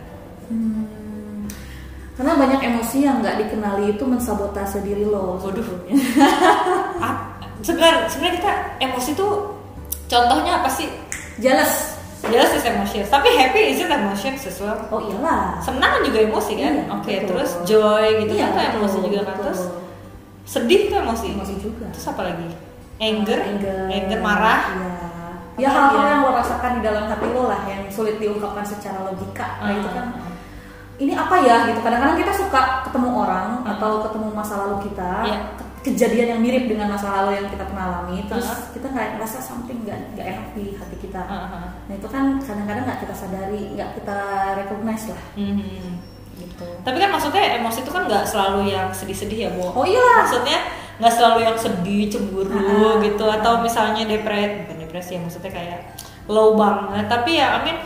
Hmm, 0.50 1.46
karena 2.18 2.34
banyak 2.34 2.60
emosi 2.60 3.06
yang 3.06 3.22
nggak 3.22 3.38
dikenali 3.46 3.94
itu 3.94 4.02
mensabotase 4.02 4.82
diri 4.82 5.06
lo 5.06 5.38
Waduh. 5.38 5.86
Ah, 6.98 7.38
sebenarnya 7.66 8.10
sebenarnya 8.10 8.34
kita 8.42 8.52
emosi 8.82 9.10
tuh 9.14 9.54
contohnya 10.04 10.58
apa 10.58 10.68
sih? 10.68 10.90
Jealous 12.22 12.52
is 12.52 12.64
emotions, 12.64 13.08
tapi 13.08 13.32
happy 13.32 13.70
is 13.70 13.78
it 13.78 13.88
emotions 13.88 14.44
as 14.44 14.56
well? 14.58 14.76
oh 14.86 15.00
iyalah 15.00 15.56
Senang 15.58 15.90
kan 15.90 16.02
juga 16.02 16.18
emosi 16.22 16.52
kan? 16.54 16.72
Iya, 16.76 16.84
Oke, 16.92 17.12
betul. 17.14 17.26
terus 17.32 17.50
joy 17.64 18.06
gitu 18.20 18.32
Iya, 18.34 18.48
kan 18.50 18.70
emosi 18.74 18.98
juga 19.00 19.20
kan. 19.24 19.36
Terus 19.40 19.60
sedih 20.44 20.80
tuh 20.86 20.98
emosi. 20.98 21.26
emosi 21.32 21.54
juga 21.56 21.86
Terus 21.90 22.06
apa 22.06 22.22
lagi? 22.24 22.48
Anger, 22.98 23.38
anger, 23.40 24.20
marah. 24.20 24.60
iya. 24.70 24.92
Ya 25.56 25.68
hal-hal 25.68 25.92
ya? 25.98 26.10
yang 26.10 26.20
lo 26.22 26.30
rasakan 26.34 26.70
di 26.76 26.82
dalam 26.82 27.04
hati 27.04 27.26
lo 27.26 27.44
lah 27.44 27.60
yang 27.64 27.84
sulit 27.86 28.16
diungkapkan 28.16 28.64
secara 28.64 29.04
logika 29.04 29.60
nah 29.60 29.68
itu 29.70 29.88
kan 29.90 30.06
Ah. 30.10 30.32
ini 30.96 31.12
apa 31.12 31.36
ya 31.36 31.68
gitu 31.68 31.80
kadang-kadang 31.80 32.16
kita 32.16 32.32
suka 32.32 32.60
ketemu 32.82 33.08
orang 33.14 33.60
Hmm. 33.60 33.68
atau 33.68 34.00
ketemu 34.00 34.26
masa 34.30 34.56
lalu 34.58 34.88
kita 34.88 35.10
Iya. 35.20 35.38
Ke- 35.80 35.86
kejadian 35.86 36.26
yang 36.28 36.40
mirip 36.40 36.64
dengan 36.66 36.88
masa 36.88 37.08
lalu 37.14 37.36
yang 37.36 37.48
kita 37.48 37.64
pernah 37.64 37.84
alami 37.90 38.24
terus 38.24 38.44
Ah. 38.44 38.68
kita 38.70 38.86
nggak 38.86 39.08
ngerasa 39.14 39.38
something 39.38 39.80
nggak 39.80 39.96
nggak 40.12 40.26
enak 40.28 40.46
di 40.52 40.64
hati 40.72 40.96
kita 40.98 41.20
Ah, 41.20 41.48
ah. 41.48 41.68
nah 41.84 41.94
itu 41.94 42.04
kan 42.04 42.36
kadang-kadang 42.38 42.84
nggak 42.84 43.00
kita 43.00 43.14
sadari 43.14 43.72
nggak 43.72 43.90
kita 43.94 44.18
recognize 44.56 45.04
lah 45.08 45.22
Mhm. 45.34 45.90
gitu 46.38 46.66
Tapi 46.80 46.96
kan 46.96 47.10
maksudnya 47.10 47.42
emosi 47.56 47.78
itu 47.80 47.90
kan 47.90 48.04
nggak 48.04 48.24
selalu 48.24 48.60
yang 48.68 48.88
sedih-sedih 48.90 49.38
ya, 49.38 49.50
Bu. 49.52 49.70
oh 49.70 49.84
iya 49.84 50.04
Maksudnya 50.20 50.58
nggak 50.96 51.14
selalu 51.14 51.38
yang 51.42 51.56
sedih, 51.56 52.02
cemburu 52.06 52.52
Ah. 52.52 53.00
gitu 53.00 53.24
atau 53.24 53.52
misalnya 53.58 54.04
depresi, 54.06 54.60
bukan 54.60 54.76
depresi 54.78 55.10
ya 55.10 55.20
maksudnya 55.20 55.48
kayak 55.50 55.80
low 56.26 56.52
banget. 56.54 57.04
Tapi 57.06 57.30
ya 57.34 57.56
I 57.56 57.62
mean 57.62 57.78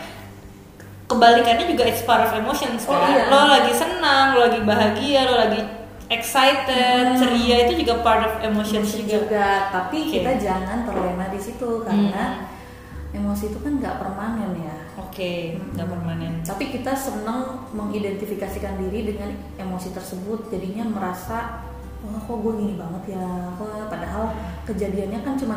kebalikannya 1.04 1.66
juga 1.68 1.84
it's 1.84 2.02
part 2.02 2.22
of 2.22 2.32
emotions 2.32 2.82
Oh, 2.84 2.92
kan. 2.92 3.06
iya. 3.08 3.28
Lo 3.28 3.46
lagi 3.46 3.72
senang, 3.72 4.34
lo 4.34 4.40
lagi 4.42 4.60
bahagia, 4.62 5.20
lo 5.24 5.36
lagi 5.38 5.60
excited, 6.06 7.04
Hmm. 7.06 7.16
ceria 7.16 7.56
itu 7.64 7.80
juga 7.80 8.00
part 8.00 8.22
of 8.22 8.34
emotions 8.40 8.88
emosi 8.88 9.00
juga. 9.02 9.12
juga 9.18 9.48
tapi 9.70 9.98
Oke. 10.02 10.10
kita 10.14 10.30
jangan 10.36 10.78
terlena 10.84 11.26
di 11.28 11.38
situ 11.38 11.70
karena 11.80 12.24
Hmm. 12.44 13.16
emosi 13.16 13.44
itu 13.48 13.58
kan 13.58 13.72
nggak 13.78 13.96
permanen 13.96 14.52
ya 14.58 14.76
Oke, 14.96 15.54
nggak 15.72 15.86
permanen. 15.86 16.42
tapi 16.42 16.68
kita 16.68 16.90
senang 16.90 17.70
mengidentifikasikan 17.70 18.76
diri 18.76 19.06
dengan 19.06 19.30
emosi 19.54 19.90
tersebut 19.90 20.50
jadinya 20.50 20.84
merasa 20.84 21.62
wah 22.02 22.20
kok 22.20 22.36
gue 22.36 22.52
gini 22.58 22.74
banget 22.74 23.16
ya 23.16 23.24
kok 23.54 23.88
padahal 23.88 24.34
kejadiannya 24.64 25.20
kan 25.20 25.34
cuma 25.34 25.56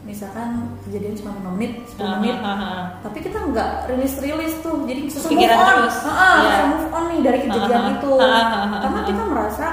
misalkan 0.00 0.48
kejadian 0.82 1.14
cuma 1.14 1.30
5 1.36 1.54
menit 1.54 1.72
10 1.90 2.00
Ah, 2.00 2.16
menit 2.16 2.36
ah, 2.38 2.48
ah. 2.48 2.82
tapi 3.02 3.18
kita 3.20 3.38
nggak 3.44 3.70
rilis 3.88 4.14
rilis 4.18 4.54
tuh 4.60 4.86
jadi 4.86 5.00
bisa 5.04 5.18
move 5.20 5.42
on 5.44 5.66
terus. 5.68 5.96
Ah, 6.00 6.10
ah, 6.10 6.34
Iya. 6.38 6.58
move 6.66 6.86
on 6.88 7.04
nih 7.08 7.20
dari 7.20 7.38
kejadian 7.44 7.84
itu 7.94 8.10
karena 8.16 9.00
kita 9.04 9.22
merasa 9.24 9.66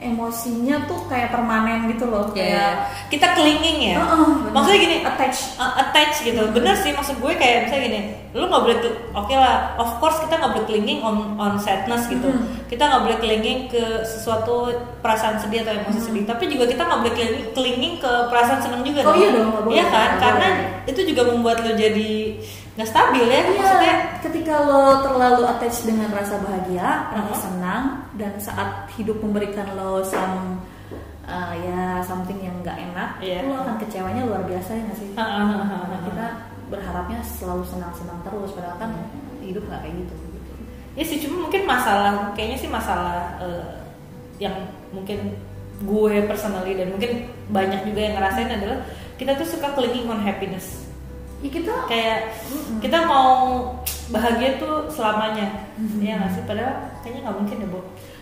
emosinya 0.00 0.88
tuh 0.88 1.06
kayak 1.06 1.28
permanen 1.30 1.92
gitu 1.92 2.08
loh 2.08 2.32
Ya, 2.32 2.34
kayak 2.36 2.72
kita 3.12 3.26
clinging 3.36 3.92
ya. 3.92 3.96
Ah, 4.00 4.16
benar. 4.16 4.52
Maksudnya 4.56 4.78
gini, 4.80 4.96
attach 5.04 5.38
uh, 5.60 5.72
attach 5.76 6.24
gitu. 6.24 6.40
Bener 6.56 6.74
sih 6.74 6.90
maksud 6.96 7.20
gue 7.20 7.32
kayak 7.36 7.68
misalnya 7.68 7.84
gini 7.86 8.00
lu 8.30 8.46
nggak 8.46 8.62
boleh 8.62 8.78
oke 9.10 9.34
lah 9.34 9.74
of 9.74 9.98
course 9.98 10.22
kita 10.22 10.38
nggak 10.38 10.54
boleh 10.54 10.66
clinging 10.70 11.02
on 11.02 11.34
on 11.34 11.58
sadness 11.58 12.06
gitu. 12.06 12.30
Mhm. 12.30 12.70
kita 12.70 12.86
nggak 12.86 13.02
boleh 13.02 13.18
clinging 13.18 13.66
ke 13.66 14.06
sesuatu 14.06 14.70
perasaan 15.02 15.42
sedih 15.42 15.66
atau 15.66 15.74
emosi 15.74 16.00
sedih. 16.00 16.24
Tapi 16.24 16.46
juga 16.46 16.70
kita 16.70 16.86
nggak 16.86 17.00
boleh 17.02 17.14
clinging, 17.18 17.44
clinging 17.52 17.94
ke 17.98 18.12
perasaan 18.30 18.62
senang 18.62 18.86
juga 18.86 19.02
Oh 19.02 19.18
iya 19.18 19.34
dong. 19.34 19.50
Iya 19.68 19.84
kan? 19.90 20.10
Karena 20.22 20.48
itu 20.86 21.00
juga 21.02 21.26
membuat 21.26 21.66
lo 21.66 21.74
jadi 21.74 22.38
nggak 22.80 22.88
stabil 22.88 23.24
ya 23.28 23.40
Iya, 23.44 23.52
maksudnya 23.60 23.94
ketika 24.24 24.54
lo 24.64 25.04
terlalu 25.04 25.42
attach 25.44 25.84
dengan 25.84 26.08
rasa 26.16 26.40
bahagia, 26.40 27.12
rasa 27.12 27.34
Mhm. 27.36 27.42
senang, 27.44 27.84
dan 28.16 28.32
saat 28.40 28.88
hidup 28.96 29.20
memberikan 29.20 29.68
lo 29.76 30.00
some 30.00 30.64
uh, 31.28 31.52
ya 31.60 32.00
something 32.00 32.40
yang 32.40 32.56
nggak 32.64 32.80
enak, 32.80 33.20
Iya. 33.20 33.44
lo 33.44 33.60
akan 33.60 33.76
kecewanya 33.84 34.24
luar 34.24 34.42
biasa 34.48 34.70
ya 34.72 34.82
nggak 34.88 34.98
sih? 34.98 35.10
Ha, 35.14 35.24
ha, 35.28 35.44
ha, 35.60 35.76
Nah, 35.92 36.00
kita 36.08 36.26
berharapnya 36.70 37.20
selalu 37.26 37.66
senang-senang 37.66 38.16
terus 38.22 38.54
padahal 38.54 38.78
kan 38.78 38.90
hidup 39.42 39.66
nggak 39.66 39.82
kayak 39.82 39.94
gitu 40.06 40.14
gitu 40.14 40.52
ya 40.94 41.04
sih 41.04 41.18
cuma 41.18 41.50
mungkin 41.50 41.66
masalah 41.66 42.30
kayaknya 42.38 42.58
sih 42.62 42.70
masalah 42.70 43.34
eh, 43.42 43.74
yang 44.38 44.54
mungkin 44.94 45.34
gue 45.82 46.14
personally 46.30 46.78
dan 46.78 46.94
mungkin 46.94 47.26
banyak 47.50 47.90
juga 47.90 48.00
yang 48.06 48.14
ngerasain 48.22 48.54
adalah 48.54 48.78
kita 49.18 49.34
tuh 49.34 49.50
suka 49.50 49.74
clinging 49.74 50.06
on 50.06 50.22
happiness 50.22 50.86
ya 51.40 51.48
kita 51.50 51.72
kayak 51.86 52.18
Mm-mm. 52.46 52.78
kita 52.78 52.98
mau 53.02 53.28
bahagia 54.08 54.56
tuh 54.56 54.84
selamanya 54.86 55.70
Mhm. 55.74 55.98
ya 55.98 56.12
nggak 56.16 56.32
sih 56.32 56.42
padahal 56.44 56.74
kayaknya 57.00 57.20
nggak 57.24 57.36
mungkin 57.36 57.56
ya 57.56 57.68
bu 57.68 57.80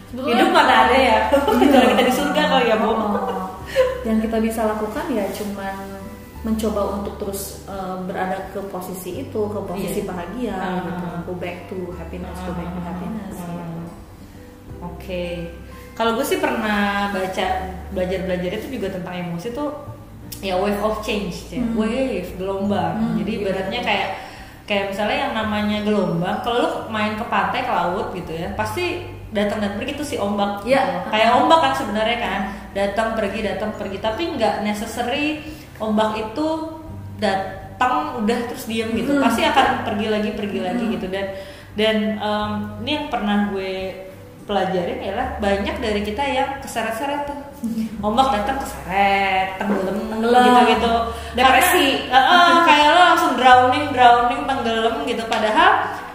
Sebetulnya- 0.08 0.32
hidup 0.34 0.50
mana 0.50 0.74
ada 0.84 0.96
ya 0.96 1.18
kecuali 1.60 1.86
kita 1.88 2.02
di 2.02 2.12
surga 2.12 2.42
kali 2.48 2.66
ya 2.66 2.76
bu 2.76 2.88
Oh, 2.88 3.50
yang 4.02 4.18
kita 4.18 4.36
bisa 4.38 4.64
lakukan 4.64 5.04
ya 5.10 5.24
cuman 5.28 5.76
mencoba 6.40 6.80
untuk 6.94 7.18
terus 7.18 7.66
eh, 7.66 7.96
berada 8.04 8.48
ke 8.48 8.60
posisi 8.66 9.20
itu 9.20 9.40
ke 9.44 9.60
posisi 9.60 10.00
Iya. 10.00 10.08
bahagia 10.08 10.54
Ah. 10.54 10.78
gitu 10.80 11.06
go 11.26 11.34
back 11.36 11.66
to 11.66 11.76
happiness 11.92 12.38
go 12.40 12.52
back 12.52 12.70
to 12.70 12.80
happiness 12.80 13.34
Hmm. 13.36 13.50
gitu. 13.50 13.82
Oke, 14.80 15.24
kalau 15.92 16.14
gue 16.14 16.22
sih 16.22 16.38
pernah 16.38 17.10
baca 17.10 17.46
belajar 17.90 18.18
belajar 18.22 18.50
itu 18.54 18.66
juga 18.70 18.94
tentang 18.94 19.14
emosi 19.18 19.50
tuh 19.50 19.74
ya 20.38 20.54
wave 20.54 20.78
of 20.78 21.02
change, 21.02 21.50
ya. 21.50 21.58
Hmm. 21.58 21.74
wave 21.74 22.30
gelombang. 22.36 22.94
Hmm, 22.94 23.14
Jadi 23.18 23.30
ibaratnya 23.42 23.80
kayak 23.80 24.08
kayak 24.64 24.84
misalnya 24.92 25.18
yang 25.26 25.34
namanya 25.34 25.78
gelombang, 25.82 26.38
kalau 26.40 26.58
lu 26.60 26.70
main 26.88 27.16
ke 27.16 27.24
pantai 27.24 27.64
ke 27.64 27.72
laut 27.72 28.12
gitu 28.12 28.30
ya, 28.30 28.52
pasti 28.52 29.02
datang 29.28 29.60
dan 29.60 29.76
pergi 29.76 29.92
tuh 29.92 30.06
si 30.06 30.16
ombak. 30.16 30.62
Iya. 30.62 30.80
gitu. 30.80 30.98
Kayak 31.10 31.30
ombak 31.36 31.58
kan 31.60 31.72
sebenarnya 31.74 32.18
kan, 32.18 32.40
datang 32.72 33.08
pergi 33.12 33.40
datang 33.42 33.70
pergi, 33.74 33.98
tapi 33.98 34.22
nggak 34.36 34.62
necessary 34.62 35.42
ombak 35.78 36.16
itu 36.16 36.46
datang 37.16 37.94
udah 38.20 38.38
terus 38.46 38.64
diam 38.66 38.92
gitu. 38.92 39.16
Hmm. 39.16 39.24
Pasti 39.24 39.42
akan 39.42 39.84
pergi 39.84 40.06
lagi 40.08 40.30
pergi 40.32 40.60
lagi 40.60 40.84
Hmm. 40.84 40.94
gitu 40.94 41.06
dan 41.08 41.26
dan 41.74 41.96
em, 42.16 42.50
ini 42.82 42.90
yang 42.92 43.06
pernah 43.06 43.50
gue 43.50 43.72
pelajarin 44.44 44.98
adalah 44.98 45.36
banyak 45.38 45.76
dari 45.78 46.00
kita 46.00 46.24
yang 46.24 46.50
keseret-seret 46.58 47.28
tuh 47.28 47.38
ombak 47.98 48.28
datang 48.34 48.58
keseret 48.62 49.58
tenggelam 49.58 49.96
Tenggelam. 50.10 50.44
gitu-gitu. 50.46 50.92
Depresi. 51.34 51.86
Karena, 52.06 52.34
eh, 52.48 52.56
kayak 52.66 52.88
lo 52.90 53.00
langsung 53.14 53.32
drowning 53.34 53.86
drowning 53.90 54.42
tenggelam 54.46 54.94
gitu. 55.04 55.22
Padahal 55.26 55.70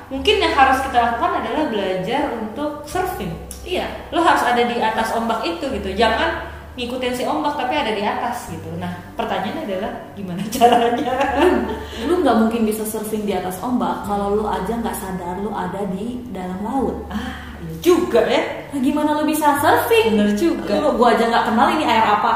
mungkin 0.08 0.36
yang 0.40 0.54
harus 0.54 0.78
kita 0.86 0.98
lakukan 1.00 1.32
adalah 1.44 1.64
belajar 1.68 2.24
untuk 2.36 2.72
surfing. 2.88 3.34
Iya. 3.64 3.88
Lo 4.12 4.20
harus 4.24 4.44
ada 4.44 4.64
di 4.64 4.78
atas 4.80 5.16
ombak 5.16 5.44
itu 5.44 5.66
gitu. 5.72 5.90
Jangan 5.96 6.52
ngikutin 6.74 7.14
si 7.14 7.24
ombak 7.24 7.54
tapi 7.54 7.78
ada 7.78 7.94
di 7.94 8.02
atas 8.02 8.50
gitu. 8.50 8.66
Nah 8.82 8.90
pertanyaannya 9.14 9.62
adalah 9.70 9.92
gimana 10.18 10.42
caranya? 10.58 11.14
Lu 12.10 12.26
nggak 12.26 12.38
mungkin 12.42 12.66
bisa 12.66 12.82
surfing 12.82 13.30
di 13.30 13.34
atas 13.38 13.62
ombak 13.62 14.04
kalau 14.10 14.34
lu 14.34 14.46
aja 14.50 14.74
nggak 14.82 14.98
sadar 14.98 15.38
lu 15.38 15.54
ada 15.54 15.86
di 15.94 16.18
dalam 16.34 16.58
laut. 16.66 16.98
Ah 17.14 17.53
juga 17.84 18.24
ya 18.24 18.42
nah, 18.72 18.80
gimana 18.80 19.10
lu 19.14 19.28
bisa 19.28 19.60
surfing 19.60 20.16
bener 20.16 20.32
juga 20.34 20.74
lu 20.80 20.96
gua 20.96 21.12
aja 21.12 21.28
nggak 21.28 21.46
kenal 21.46 21.68
ini 21.70 21.84
air 21.84 22.08
apa 22.10 22.34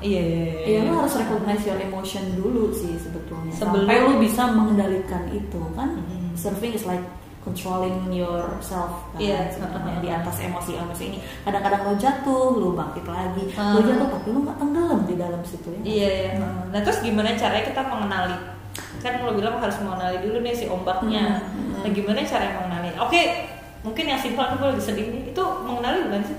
iya 0.00 0.20
iya 0.20 0.42
iya. 0.44 0.60
Iya 0.60 0.78
lu 0.86 0.96
harus 0.96 1.12
recognize 1.14 1.60
your 1.62 1.76
emotion 1.76 2.24
dulu 2.34 2.68
sih 2.70 2.94
sebetulnya 2.94 3.52
Sebelum- 3.52 3.88
sampai 3.88 3.96
lu 4.02 4.14
bisa 4.16 4.42
mengendalikan 4.46 5.24
itu 5.28 5.60
kan 5.74 5.96
Mhm. 5.98 6.32
surfing 6.32 6.72
is 6.72 6.84
like 6.84 7.00
controlling 7.40 7.96
yourself 8.10 9.08
kan 9.10 9.18
Iya. 9.18 9.48
sebetulnya 9.50 9.96
di 9.98 10.08
atas 10.08 10.36
emosi-emosi 10.38 11.02
ini 11.06 11.18
kadang-kadang 11.42 11.82
lo 11.82 11.94
jatuh 11.96 12.48
lu 12.54 12.68
bangkit 12.72 13.04
lagi 13.04 13.44
Hmm. 13.50 13.76
lu 13.76 13.80
jatuh 13.82 14.08
tapi 14.10 14.28
lu 14.30 14.40
nggak 14.42 14.58
tenggelam 14.58 15.00
di 15.04 15.14
dalam 15.16 15.40
situ 15.42 15.68
ya 15.70 15.80
Iya, 15.82 16.08
iya. 16.14 16.30
Nah 16.68 16.80
terus 16.80 17.00
gimana 17.00 17.32
caranya 17.34 17.64
kita 17.66 17.82
mengenali? 17.82 18.36
Kan 19.00 19.20
lo 19.20 19.32
bilang 19.32 19.56
harus 19.56 19.80
mengenali 19.80 20.20
dulu 20.20 20.40
nih 20.40 20.54
si 20.54 20.64
ombaknya. 20.66 21.40
Hmm, 21.42 21.72
hmm. 21.72 21.80
Nah 21.82 21.90
gimana 21.90 22.20
cara 22.22 22.46
mengenali? 22.54 22.92
Oke, 22.96 23.20
mungkin 23.80 24.04
yang 24.06 24.18
simpel 24.18 24.44
aku 24.44 24.64
lagi 24.66 24.82
sedih 24.82 25.06
nih. 25.06 25.22
Itu 25.30 25.42
mengenali 25.62 26.06
bukan 26.06 26.24
sih? 26.24 26.38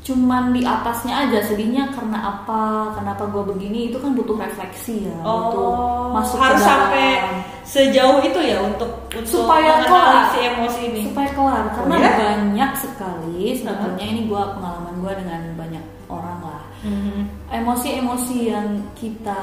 cuman 0.00 0.56
di 0.56 0.64
atasnya 0.64 1.28
aja 1.28 1.44
sedihnya 1.44 1.92
karena 1.92 2.18
apa 2.24 2.60
kenapa 2.96 3.28
gue 3.28 3.52
begini 3.52 3.92
itu 3.92 4.00
kan 4.00 4.16
butuh 4.16 4.32
refleksi 4.32 5.04
ya 5.04 5.12
butuh 5.20 5.76
masuk 6.16 6.40
Oh, 6.40 6.42
harus 6.42 6.56
ke 6.56 6.64
dalam. 6.64 6.72
sampai 6.72 7.08
sejauh 7.62 8.18
itu 8.24 8.40
ya 8.40 8.64
untuk 8.64 8.90
untuk 9.12 9.28
supaya 9.44 9.84
kelar 9.84 10.32
si 10.32 10.38
emosi 10.40 10.80
ini. 10.88 11.00
supaya 11.04 11.28
kelar 11.30 11.64
karena 11.76 11.94
Oh, 11.94 12.00
ya? 12.00 12.12
banyak 12.16 12.70
sekali 12.80 13.42
sebetulnya 13.52 14.06
ini 14.08 14.20
gua 14.24 14.56
pengalaman 14.56 14.94
gua 14.98 15.12
dengan 15.14 15.40
banyak 15.54 15.84
orang 16.08 16.38
lah 16.40 16.62
Mhm. 16.80 17.20
emosi-emosi 17.52 18.36
yang 18.48 18.68
kita 18.96 19.42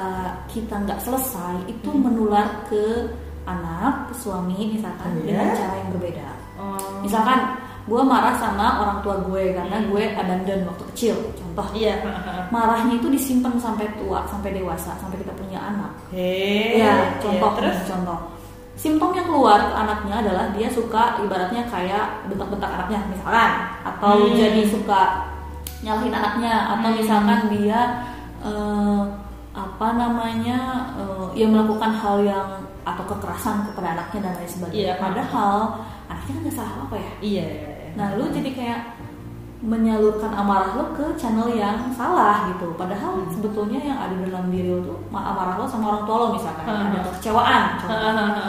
kita 0.50 0.74
nggak 0.74 1.00
selesai 1.00 1.70
itu 1.70 1.86
Hmm. 1.86 2.02
menular 2.02 2.66
ke 2.66 3.14
anak 3.46 4.10
ke 4.10 4.14
suami 4.18 4.74
misalkan 4.74 5.14
Oh, 5.14 5.22
ya? 5.22 5.38
dengan 5.38 5.48
cara 5.54 5.76
yang 5.78 5.90
berbeda 5.94 6.28
Oh. 6.58 7.00
misalkan 7.00 7.40
gue 7.84 8.02
marah 8.02 8.36
sama 8.36 8.84
orang 8.84 9.00
tua 9.00 9.16
gue 9.24 9.56
karena 9.56 9.78
Hmm. 9.80 9.88
gue 9.88 10.04
abandon 10.12 10.68
waktu 10.68 10.84
kecil 10.92 11.16
contoh 11.32 11.68
Iya. 11.72 11.96
marahnya 12.56 12.98
itu 12.98 13.08
disimpan 13.08 13.56
sampai 13.56 13.88
tua 13.96 14.26
sampai 14.26 14.52
dewasa 14.52 14.92
sampai 14.94 15.18
kita 15.18 15.32
punya 15.32 15.62
anak 15.62 15.92
Hei. 16.10 16.82
Ya, 16.82 17.16
contoh 17.18 17.52
Iya, 17.54 17.58
terus. 17.64 17.78
contoh. 17.88 18.20
Simptom 18.76 19.10
yang 19.12 19.26
keluar 19.26 19.58
ke 19.64 19.74
anaknya 19.74 20.16
adalah 20.20 20.46
dia 20.52 20.70
suka 20.70 21.18
ibaratnya 21.20 21.66
kayak 21.66 22.28
bentak-bentak 22.28 22.70
anaknya 22.70 23.00
misalkan 23.08 23.52
atau 23.84 24.14
Hmm. 24.22 24.36
jadi 24.36 24.62
suka 24.66 25.02
nyalahin 25.80 26.14
anaknya 26.14 26.54
atau 26.74 26.90
Hmm. 26.90 26.98
misalkan 26.98 27.40
dia 27.50 27.80
eh, 28.40 29.02
apa 29.54 29.88
namanya 29.94 30.58
eh, 30.94 31.26
ya 31.34 31.48
melakukan 31.48 31.90
hal 31.92 32.22
yang 32.22 32.48
atau 32.84 33.04
kekerasan 33.06 33.66
kepada 33.66 33.96
anaknya 33.96 34.30
dan 34.30 34.34
lain 34.36 34.48
sebagainya. 34.48 34.94
Iya. 34.94 35.02
Padahal 35.02 35.58
kan 36.28 36.36
nggak 36.38 36.54
salah 36.54 36.76
apa 36.84 36.96
ya. 36.96 37.12
Iya. 37.20 37.46
iya, 37.46 37.46
iya. 37.66 37.90
Nah, 37.96 38.08
lu 38.14 38.28
jadi 38.30 38.52
kayak 38.52 38.80
menyalurkan 39.58 40.30
amarah 40.30 40.78
lo 40.78 40.94
ke 40.94 41.18
channel 41.18 41.50
yang 41.50 41.90
salah 41.90 42.46
gitu. 42.48 42.78
Padahal 42.78 43.18
Hmm. 43.18 43.26
sebetulnya 43.26 43.82
yang 43.82 43.98
ada 43.98 44.14
dalam 44.14 44.54
diri 44.54 44.70
lo 44.70 44.86
tuh 44.86 44.98
ma- 45.10 45.26
amarah 45.26 45.58
lo 45.58 45.66
sama 45.66 45.90
orang 45.90 46.04
tua 46.06 46.16
lo 46.16 46.28
misalkan 46.32 46.62
Hmm. 46.64 46.94
ada 46.94 47.00
kekecewaan. 47.10 47.62
contoh. 47.76 47.98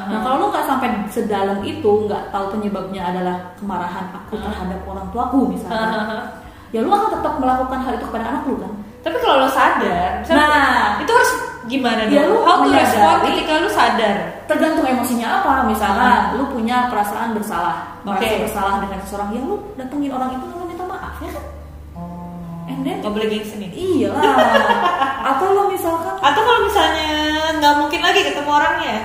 Nah, 0.05 0.19
kalau 0.21 0.37
lo 0.37 0.47
nggak 0.53 0.67
sampai 0.69 0.89
sedalam 1.09 1.65
itu, 1.65 1.91
nggak 2.05 2.29
tahu 2.29 2.45
penyebabnya 2.53 3.03
adalah 3.09 3.37
kemarahan 3.57 4.13
aku 4.13 4.37
Hmm. 4.37 4.45
terhadap 4.45 4.81
orang 4.85 5.09
tuaku 5.09 5.41
misalkan, 5.49 5.97
ya 6.69 6.85
lo 6.85 6.93
akan 6.93 7.11
tetap 7.11 7.35
melakukan 7.41 7.79
hal 7.81 7.93
itu 7.97 8.05
kepada 8.05 8.25
anak 8.29 8.43
lo 8.45 8.57
kan. 8.61 8.73
Tapi 9.01 9.17
kalau 9.17 9.37
lo 9.41 9.49
sadar, 9.49 10.21
misalnya 10.21 10.45
Nah. 10.45 11.01
itu 11.01 11.09
harus 11.09 11.33
gimana 11.69 12.01
Ya, 12.07 12.25
dong? 12.25 12.33
lu 12.33 12.37
How 12.43 12.57
to 12.59 12.71
respond 12.71 13.19
ketika 13.23 13.53
lu 13.59 13.69
sadar? 13.69 14.17
Tergantung 14.45 14.83
emosinya 14.83 15.29
apa. 15.39 15.55
Misalkan 15.65 16.35
lo 16.35 16.49
punya 16.49 16.89
perasaan 16.89 17.33
bersalah, 17.33 18.01
merasa 18.03 18.19
Hmm. 18.19 18.33
Oke. 18.33 18.43
bersalah 18.43 18.75
dengan 18.81 18.99
seseorang, 19.03 19.29
ya 19.31 19.41
lo 19.43 19.57
datengin 19.75 20.11
orang 20.11 20.31
itu 20.33 20.45
lo 20.49 20.65
minta 20.65 20.85
maaf 20.85 21.15
ya 21.19 21.31
kan. 21.31 21.45
Oh. 21.95 22.67
And 22.67 22.81
then- 22.83 22.99
Gak 22.99 23.13
boleh 23.13 23.29
gengsi 23.29 23.55
nih. 23.57 23.71
Iyalah. 23.71 24.25
Atau 25.31 25.47
lo 25.51 25.63
misalkan 25.67 26.15
Atau 26.19 26.41
kalau 26.41 26.61
misalnya 26.63 27.09
nggak 27.55 27.75
mungkin 27.77 28.01
lagi 28.01 28.21
ketemu 28.25 28.51
orangnya? 28.51 28.97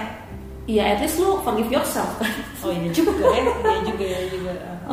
Iya, 0.63 0.84
at 0.89 1.00
least 1.00 1.20
lu 1.20 1.36
forgive 1.39 1.67
yourself. 1.70 2.08
Oh 2.60 2.72
iya 2.72 2.88
juga 2.96 3.12
ya, 3.29 3.43
iya 3.43 3.79
juga 3.84 4.05
ya 4.05 4.20
juga. 4.27 4.42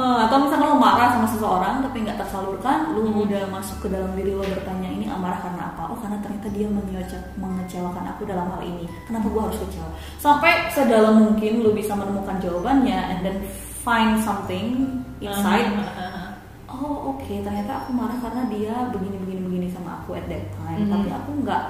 Eh, 0.01 0.19
atau 0.25 0.37
misalnya 0.41 0.73
lo 0.73 0.81
marah 0.81 1.13
sama 1.13 1.29
seseorang 1.29 1.85
tapi 1.85 2.01
nggak 2.01 2.17
tersalurkan, 2.17 2.97
lu 2.97 3.05
Hmm. 3.05 3.21
udah 3.29 3.43
masuk 3.53 3.85
ke 3.85 3.89
dalam 3.93 4.17
diri 4.17 4.33
lo 4.33 4.41
bertanya 4.41 4.89
ini 4.89 5.05
amarah 5.05 5.45
karena 5.45 5.77
apa? 5.77 5.93
Oh 5.93 5.99
karena 6.01 6.17
ternyata 6.25 6.49
dia 6.49 6.67
mengece- 6.73 7.29
mengecewakan 7.37 8.17
aku 8.17 8.25
dalam 8.25 8.49
hal 8.49 8.65
ini. 8.65 8.89
Kenapa 9.05 9.29
gua 9.29 9.53
harus 9.53 9.61
kecewa? 9.61 9.93
Sampai 10.17 10.73
sedalam 10.73 11.21
mungkin 11.21 11.61
lu 11.61 11.77
bisa 11.77 11.93
menemukan 11.93 12.41
jawabannya 12.41 12.97
and 13.13 13.21
then 13.21 13.37
find 13.85 14.17
something 14.17 14.89
inside. 15.21 15.69
Uh-huh. 15.69 16.33
Oh 16.71 17.13
oke, 17.13 17.29
ternyata 17.29 17.85
aku 17.85 17.93
marah 17.93 18.17
karena 18.17 18.49
dia 18.49 18.73
begini 18.89 19.21
begini 19.21 19.41
begini 19.45 19.67
sama 19.69 20.01
aku 20.01 20.17
at 20.17 20.25
that 20.33 20.49
time. 20.57 20.81
Mhm. 20.81 20.93
Tapi 20.97 21.09
aku 21.13 21.31
nggak 21.45 21.63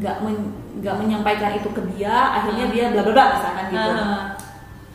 nggak 0.00 0.16
men- 0.24 0.52
nggak 0.80 0.96
menyampaikan 0.96 1.52
itu 1.52 1.68
ke 1.68 1.82
dia. 1.92 2.40
Akhirnya 2.40 2.64
Mhm. 2.64 2.72
dia 2.72 2.84
bla 2.88 3.02
bla 3.04 3.12
bla 3.12 3.24
misalkan 3.36 3.64
gitu 3.68 3.90
Uh-huh. 3.92 4.22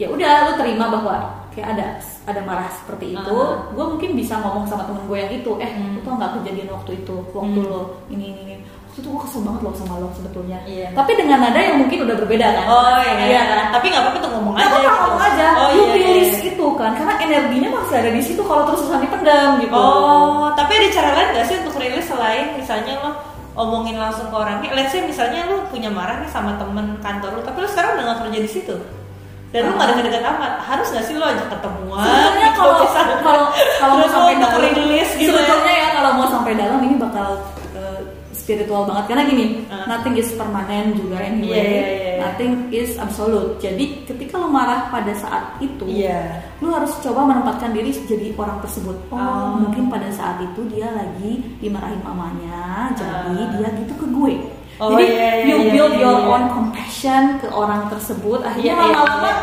ya 0.01 0.08
udah 0.10 0.34
lu 0.50 0.53
terima 0.58 0.86
bahwa 0.89 1.38
kayak 1.51 1.68
ada 1.74 1.86
ada 2.25 2.41
marah 2.41 2.70
seperti 2.72 3.13
itu 3.13 3.32
Uh-huh. 3.32 3.72
gue 3.72 3.86
mungkin 3.88 4.10
bisa 4.13 4.38
ngomong 4.38 4.63
sama 4.63 4.84
temen 4.84 5.03
gue 5.03 5.18
yang 5.18 5.32
itu 5.34 5.51
eh 5.58 5.72
Hmm. 5.72 5.98
itu 5.98 6.08
nggak 6.08 6.32
kejadian 6.36 6.70
waktu 6.72 6.91
itu 6.98 7.15
waktu 7.29 7.60
Hmm. 7.60 7.68
lo 7.68 7.82
ini 8.08 8.25
ini 8.27 8.41
ini 8.44 8.56
waktu 8.86 8.98
itu 8.98 9.08
gue 9.08 9.22
kesel 9.22 9.41
banget 9.41 9.62
loh 9.62 9.74
sama 9.74 9.94
lo 9.98 10.08
sebetulnya 10.12 10.58
Iya. 10.63 10.88
tapi 10.91 11.12
dengan 11.13 11.39
nada 11.39 11.58
yang 11.58 11.77
mungkin 11.77 11.98
udah 12.03 12.15
berbeda 12.18 12.48
kan 12.51 12.65
Oh 12.65 13.00
iya, 13.00 13.13
iya 13.25 13.41
kan 13.46 13.63
Tapi 13.72 13.86
nggak 13.88 14.03
apa-apa 14.03 14.20
tuh 14.20 14.32
ngomong 14.32 14.53
Nggak 14.53 14.65
aja. 14.65 14.75
apa-apa 14.75 14.89
gitu. 14.89 15.00
ngomong 15.00 15.22
aja 15.24 15.48
Oh 15.56 15.68
lu 15.70 15.84
iya. 15.84 15.94
rilis 15.96 16.32
iya. 16.36 16.48
itu 16.50 16.65
kan 16.74 16.91
karena 16.94 17.13
energinya 17.20 17.70
masih 17.74 17.96
ada 17.98 18.12
di 18.12 18.22
situ 18.22 18.41
kalau 18.41 18.63
terus 18.65 18.79
terusan 18.82 19.01
dipendam 19.01 19.50
gitu 19.58 19.74
Oh, 19.74 20.51
tapi 20.53 20.72
ada 20.75 20.88
cara 20.89 21.10
lain 21.13 21.29
gak 21.34 21.46
sih 21.46 21.56
untuk 21.58 21.75
rilis 21.75 22.06
selain 22.06 22.46
misalnya 22.53 22.94
lo 23.00 23.12
omongin 23.56 23.96
langsung 23.96 24.27
ke 24.27 24.36
orangnya? 24.36 24.72
Let's 24.72 24.89
say 24.89 25.03
misalnya 25.03 25.44
lo 25.46 25.68
punya 25.68 25.89
marah 25.89 26.18
nih 26.18 26.27
sama 26.27 26.56
temen 26.56 26.96
kantor 26.98 27.29
lo, 27.34 27.41
tapi 27.41 27.60
lo 27.60 27.68
sekarang 27.68 27.91
udah 27.94 28.06
gak 28.06 28.20
kerja 28.24 28.39
di 28.39 28.50
situ. 28.50 28.75
Dan 29.50 29.65
lo 29.65 29.74
gak 29.75 29.88
deket-deket 29.89 30.22
amat, 30.24 30.51
harus 30.62 30.88
gak 30.89 31.03
sih 31.03 31.18
lo 31.18 31.25
ajak 31.25 31.50
ketemuan? 31.50 32.06
sebetulnya 32.06 32.48
gitu, 32.48 32.60
kalau 32.62 32.77
kalau 33.20 33.44
kalau 33.82 33.94
mau 33.98 34.08
sampai 34.08 34.34
dalam 34.38 34.62
rilis 34.72 35.10
gitu 35.15 35.25
ya. 35.25 35.29
sebetulnya 35.34 35.74
ya 35.74 35.88
kalau 35.91 36.10
mau 36.15 36.27
sampai 36.27 36.53
dalam 36.53 36.79
ini 36.79 36.96
bakal 36.96 37.27
uh, 37.74 38.00
spiritual 38.32 38.86
banget 38.86 39.06
karena 39.08 39.24
gini 39.25 39.46
Uh. 39.65 39.86
nothing 39.86 40.13
is 40.15 40.29
permanen 40.34 40.94
juga 40.94 41.18
anyway 41.20 41.50
Iya, 41.50 41.65
iya, 41.65 41.82
iya, 41.82 41.98
iya. 42.10 42.13
nothing 42.20 42.51
is 42.70 42.89
absolute 42.96 43.58
jadi 43.58 43.86
ketika 44.06 44.38
lo 44.38 44.50
marah 44.50 44.89
pada 44.89 45.13
saat 45.13 45.58
itu 45.60 45.86
Iya. 45.86 46.41
lu 46.58 46.70
harus 46.70 46.94
coba 47.00 47.25
menempatkan 47.25 47.70
diri 47.70 47.89
jadi 48.06 48.34
orang 48.34 48.62
tersebut 48.62 48.98
oh 49.10 49.18
Oh. 49.18 49.58
mungkin 49.62 49.89
pada 49.89 50.10
saat 50.10 50.41
itu 50.41 50.62
dia 50.68 50.89
lagi 50.89 51.41
dimarahin 51.58 52.01
mamanya 52.01 52.94
jadi 52.94 53.10
Ah. 53.39 53.50
dia 53.56 53.70
gitu 53.77 53.94
ke 53.96 54.06
gue 54.06 54.34
Oh, 54.79 54.89
jadi 54.89 55.05
iya, 55.05 55.29
iya, 55.36 55.45
you 55.45 55.57
iya, 55.57 55.71
build 55.71 55.93
iya, 55.93 56.01
your 56.01 56.17
iya. 56.17 56.29
own 56.29 56.43
compassion 56.50 57.24
ke 57.38 57.48
orang 57.48 57.88
tersebut 57.88 58.39
akhirnya 58.41 58.63
Iya, 58.65 58.75
iya, 58.77 58.95
lama-lama 58.95 59.27
iya. 59.27 59.36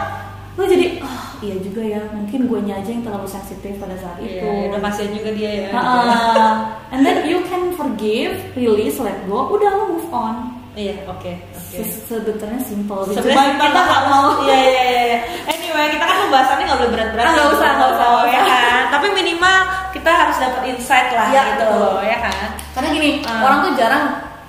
lu 0.57 0.65
jadi 0.65 0.87
ah 0.99 1.13
iya 1.39 1.57
juga 1.61 1.83
ya 1.85 2.01
mungkin 2.11 2.41
gue 2.43 2.59
aja 2.65 2.89
yang 2.89 3.05
terlalu 3.05 3.29
sensitif 3.29 3.77
pada 3.77 3.93
saat 3.95 4.17
Iya, 4.19 4.41
itu 4.41 4.49
udah 4.67 4.81
kasihan 4.83 5.13
juga 5.13 5.31
dia 5.31 5.51
ya. 5.53 5.69
Ah, 5.71 6.53
and 6.89 7.05
then 7.05 7.23
you 7.23 7.45
can 7.45 7.71
forgive 7.71 8.33
release 8.55 8.97
let 8.97 9.21
go 9.25 9.45
udah 9.51 9.69
lu 9.75 9.85
move 9.95 10.09
on 10.11 10.37
Iya, 10.73 10.93
oke, 11.07 11.33
oke. 11.33 11.73
Se- 11.73 12.05
sebetulnya 12.05 12.61
simple 12.61 13.01
gitu. 13.07 13.17
Sebenarnya 13.19 13.57
kita 13.59 13.81
nggak 13.81 14.03
mau 14.07 14.29
Iya 14.43 14.57
iya 14.59 14.73
iya. 14.83 15.05
iya. 15.07 15.19
Anyway, 15.47 15.89
kita 15.89 16.05
kan 16.05 16.17
pembahasannya 16.23 16.65
nggak 16.65 16.79
boleh 16.79 16.93
berat-berat. 16.93 17.25
Ah, 17.25 17.33
nggak 17.33 17.49
usah, 17.51 17.69
nggak 17.73 17.91
usah, 17.93 18.07
Oh, 18.07 18.23
ya 18.23 18.29
usah. 18.35 18.45
kan. 18.47 18.83
Tapi 18.93 19.07
minimal 19.11 19.57
kita 19.91 20.11
harus 20.13 20.37
dapat 20.37 20.63
insight 20.67 21.09
lah 21.11 21.27
Iya, 21.27 21.43
gitu, 21.51 21.65
betul. 21.67 21.97
ya 22.03 22.19
kan. 22.21 22.49
karena 22.73 22.89
gini 22.93 23.09
Ah. 23.25 23.41
orang 23.43 23.59
tuh 23.59 23.73
jarang 23.73 24.05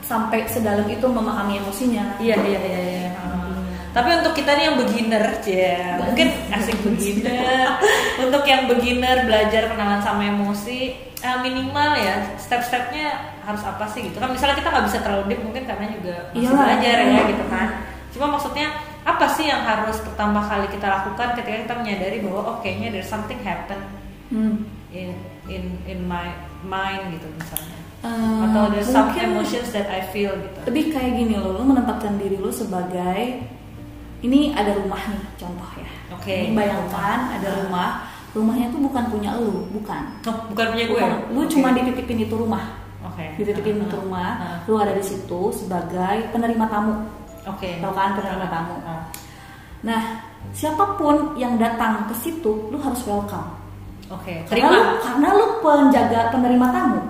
sampai 0.07 0.47
sedalam 0.47 0.87
itu 0.87 1.03
memahami 1.03 1.59
emosinya 1.59 2.15
Iya 2.17 2.35
iya 2.39 2.59
iya. 2.59 2.79
iya. 2.79 3.11
Tapi 3.87 4.13
untuk 4.13 4.37
kita 4.37 4.53
nih 4.53 4.69
yang 4.69 4.77
beginner, 4.77 5.25
ya 5.41 5.97
mungkin 5.97 6.29
asik 6.55 6.77
beginner. 6.85 7.81
untuk 8.21 8.45
yang 8.45 8.69
beginner 8.69 9.25
belajar 9.25 9.73
kenalan 9.73 9.97
sama 9.99 10.21
emosi, 10.23 10.93
eh, 11.17 11.37
minimal 11.41 11.97
ya 11.97 12.37
step-stepnya 12.37 13.09
harus 13.41 13.65
apa 13.65 13.89
sih 13.89 14.05
gitu 14.05 14.21
kan? 14.21 14.29
Misalnya 14.29 14.53
kita 14.53 14.69
nggak 14.69 14.85
bisa 14.85 14.99
terlalu 15.01 15.33
deep 15.33 15.41
mungkin 15.41 15.65
karena 15.65 15.85
juga 15.89 16.29
masih 16.29 16.45
Iyalah. 16.45 16.61
belajar 16.61 16.97
ya 17.01 17.21
gitu 17.25 17.45
kan. 17.49 17.67
Cuma 18.13 18.25
maksudnya 18.29 18.67
apa 19.01 19.25
sih 19.33 19.45
yang 19.49 19.65
harus 19.65 19.97
pertama 19.97 20.45
kali 20.45 20.67
kita 20.69 20.85
lakukan 20.85 21.27
ketika 21.33 21.57
kita 21.65 21.75
menyadari 21.75 22.17
bahwa 22.21 22.41
oh 22.43 22.57
kayaknya 22.61 22.93
there's 22.93 23.09
something 23.09 23.41
happen 23.41 23.81
Hmm. 24.27 24.67
in 24.91 25.15
in 25.47 25.63
in 25.89 25.99
my 26.05 26.29
mind 26.61 27.17
gitu 27.17 27.25
misalnya. 27.33 27.79
Eh, 27.97 28.39
Atau 28.45 28.63
there's 28.69 28.87
some 28.87 29.09
emotions 29.11 29.73
that 29.73 29.89
I 29.89 30.05
feel 30.07 30.29
gitu. 30.37 30.59
lebih 30.69 30.93
kayak 30.93 31.17
gini 31.17 31.33
loh, 31.33 31.57
lo 31.57 31.65
menempatkan 31.65 32.15
diri 32.15 32.37
lo 32.37 32.53
sebagai 32.53 33.41
ini 34.19 34.53
ada 34.53 34.77
rumah 34.77 35.01
nih 35.01 35.23
contoh 35.35 35.69
ya. 35.75 35.89
Oke. 36.13 36.35
Ini 36.49 36.53
bayangkan 36.53 37.19
ada 37.33 37.49
rumah, 37.57 38.05
rumahnya 38.31 38.69
tuh 38.69 38.81
bukan 38.81 39.03
punya 39.09 39.33
lo, 39.33 39.65
bukan. 39.69 40.01
Oh, 40.25 40.37
bukan 40.49 40.65
punya 40.73 40.85
gue. 40.85 40.97
Bukan. 40.97 41.11
Lu 41.33 41.41
Oke. 41.41 41.51
cuma 41.53 41.73
dititipin 41.73 42.19
itu 42.21 42.35
rumah, 42.37 42.63
Oke. 43.01 43.25
dititipin 43.35 43.81
Ah, 43.81 43.85
itu 43.85 43.95
ah, 43.97 44.01
rumah, 44.01 44.29
ah. 44.37 44.57
lu 44.65 44.75
ada 44.77 44.93
di 44.93 45.01
situ 45.01 45.41
sebagai 45.51 46.29
penerima 46.29 46.65
tamu. 46.69 46.93
Oke. 47.45 47.81
Tahu 47.81 47.93
kan 47.93 48.13
penerima 48.13 48.47
tamu. 48.47 48.75
Ah. 48.83 49.01
Nah, 49.81 50.01
siapa 50.51 50.97
pun 50.97 51.33
yang 51.33 51.57
datang 51.57 52.05
ke 52.05 52.15
situ, 52.15 52.69
lu 52.69 52.77
harus 52.77 53.01
welcome. 53.05 53.57
Oke. 54.09 54.45
Karena 54.45 54.69
Terima. 54.69 54.69
lu, 54.71 54.93
karena 55.01 55.27
lu 55.33 55.45
penjaga 55.59 56.19
penerima 56.29 56.67
tamu. 56.69 57.01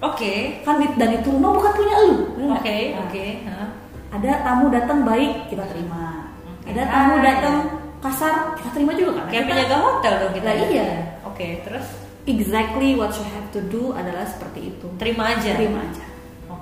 Oke. 0.00 0.62
Kan 0.62 0.78
di- 0.78 0.94
dan 0.94 1.10
itu 1.12 1.28
rumah 1.28 1.50
bukan 1.52 1.72
punya 1.72 1.96
lu. 2.00 2.16
Oke. 2.52 2.78
Nah, 2.92 3.02
Oke. 3.04 3.26
Hah. 3.44 3.68
Ada 4.08 4.30
tamu 4.40 4.66
datang 4.68 5.04
baik, 5.04 5.48
kita 5.48 5.64
terima. 5.66 6.32
Oke. 6.40 6.70
Ada 6.70 6.82
tamu 6.86 7.14
Ah, 7.14 7.20
datang 7.20 7.56
iya. 7.60 7.76
kasar, 8.00 8.34
kita 8.56 8.68
terima 8.72 8.92
juga 8.94 9.10
kan? 9.18 9.26
Kayak 9.28 9.44
penjaga 9.46 9.76
hotel 9.76 10.12
dong 10.18 10.32
kita. 10.32 10.48
Ya? 10.48 10.64
iya. 10.66 10.88
Oke. 11.24 11.48
Terus 11.62 11.86
Exactly 12.24 12.92
what 12.92 13.08
you 13.10 13.24
have 13.26 13.48
to 13.48 13.60
do 13.64 13.92
adalah 13.92 14.20
seperti 14.22 14.68
itu. 14.68 14.86
terima 14.96 15.32
aja. 15.32 15.48
Terima 15.50 15.80
aja. 15.80 16.04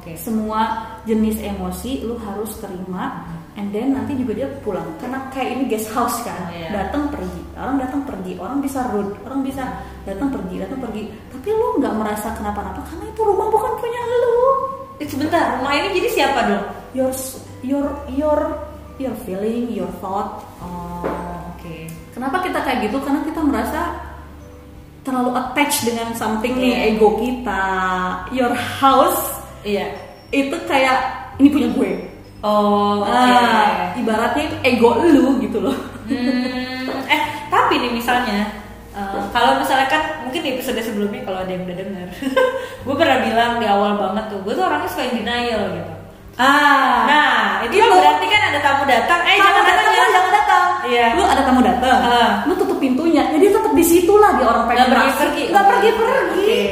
Oke. 0.07 0.15
Semua 0.15 0.61
jenis 1.03 1.43
emosi 1.43 2.07
lu 2.07 2.15
harus 2.17 2.55
terima 2.57 3.27
and 3.57 3.73
then 3.73 3.91
nanti 3.91 4.15
juga 4.15 4.37
dia 4.37 4.49
pulang 4.61 4.87
karena 4.97 5.19
kayak 5.33 5.59
ini 5.59 5.65
guest 5.67 5.91
house 5.91 6.23
kan 6.23 6.47
Oh, 6.47 6.53
iya. 6.53 6.69
datang 6.71 7.09
pergi 7.09 7.43
orang 7.57 7.77
datang 7.77 8.03
pergi 8.05 8.33
orang 8.37 8.59
bisa 8.61 8.87
rude 8.93 9.17
orang 9.25 9.41
bisa 9.43 9.65
datang 10.05 10.29
pergi 10.29 10.61
datang 10.61 10.79
pergi 10.79 11.03
tapi 11.27 11.49
lu 11.51 11.81
nggak 11.81 11.95
merasa 11.97 12.37
kenapa-napa 12.37 12.85
karena 12.85 13.09
itu 13.09 13.21
rumah 13.21 13.49
bukan 13.49 13.73
punya 13.77 14.03
lu 14.23 14.37
Eh, 14.97 15.05
sebentar. 15.05 15.59
Rumah 15.59 15.73
ini 15.75 15.89
jadi 15.95 16.09
siapa 16.15 16.41
dong? 16.47 16.65
your 16.93 17.11
your 17.61 17.87
your 18.09 18.39
your 18.97 19.13
feeling 19.25 19.69
your 19.69 19.89
thought 19.99 20.41
Oh. 20.61 21.03
Oke. 21.53 21.89
kenapa 22.13 22.41
kita 22.41 22.61
kayak 22.61 22.87
gitu 22.87 22.97
karena 23.01 23.21
kita 23.25 23.41
merasa 23.41 23.81
terlalu 25.01 25.33
attached 25.33 25.85
dengan 25.85 26.13
something 26.13 26.57
nih 26.57 26.73
Iya. 26.73 26.97
ego 26.97 27.09
kita 27.17 27.65
your 28.33 28.53
house 28.53 29.36
Iya. 29.67 29.87
itu 30.29 30.57
kayak 30.65 30.99
ini 31.37 31.49
punya 31.49 31.69
gue 31.71 31.91
Oh. 32.39 33.03
Ah, 33.03 33.91
ibaratnya 33.93 34.47
itu 34.47 34.57
ego 34.63 35.03
lu 35.03 35.41
gitu 35.41 35.59
loh. 35.59 35.75
Hmm, 36.07 36.87
eh 37.05 37.21
tapi 37.49 37.75
nih 37.77 37.91
misalnya 37.91 38.47
eh, 38.93 39.19
kalau 39.29 39.59
misalnya 39.59 39.89
kan 39.89 40.03
mungkin 40.23 40.41
di 40.41 40.51
episode 40.53 40.79
sebelumnya 40.79 41.21
kalau 41.21 41.43
ada 41.43 41.51
yang 41.51 41.67
udah 41.67 41.75
denger 41.75 42.07
gue 42.87 42.95
pernah 42.95 43.19
bilang 43.21 43.53
di 43.57 43.67
awal 43.67 43.93
banget 43.97 44.25
tuh 44.29 44.39
gue 44.41 44.53
tuh 44.53 44.63
orangnya 44.63 44.87
suka 44.87 45.03
yang 45.03 45.17
denial 45.19 45.63
gitu 45.73 45.93
Ah, 46.37 47.03
nah 47.03 47.35
itu, 47.65 47.75
Itu. 47.75 47.89
berarti 47.89 48.27
kan 48.29 48.43
ada 48.47 48.61
tamu 48.61 48.85
datang 48.85 49.21
eh 49.25 49.37
tamu 49.37 49.49
jangan 49.49 49.65
datang, 49.65 49.77
datang 49.81 49.97
ya 49.97 50.07
jangan 50.07 50.31
datang. 50.31 50.65
Iya. 50.85 51.07
Lu 51.11 51.23
ada 51.25 51.43
tamu 51.43 51.61
datang, 51.65 51.99
Ah. 51.99 52.33
lu 52.45 52.53
tutup 52.55 52.77
pintunya, 52.77 53.23
ya 53.27 53.39
dia 53.41 53.51
tetap 53.51 53.73
di 53.73 53.81
situ 53.81 54.13
lah 54.15 54.37
dia 54.37 54.45
orang 54.45 54.65
pengen 54.67 54.77
Nggak 54.79 54.91
beraksi. 54.93 55.17
pergi-pergi. 55.19 55.45
nggak 55.49 55.65
pergi 55.67 55.89
pergi. 55.91 56.45
Oke. 56.45 56.63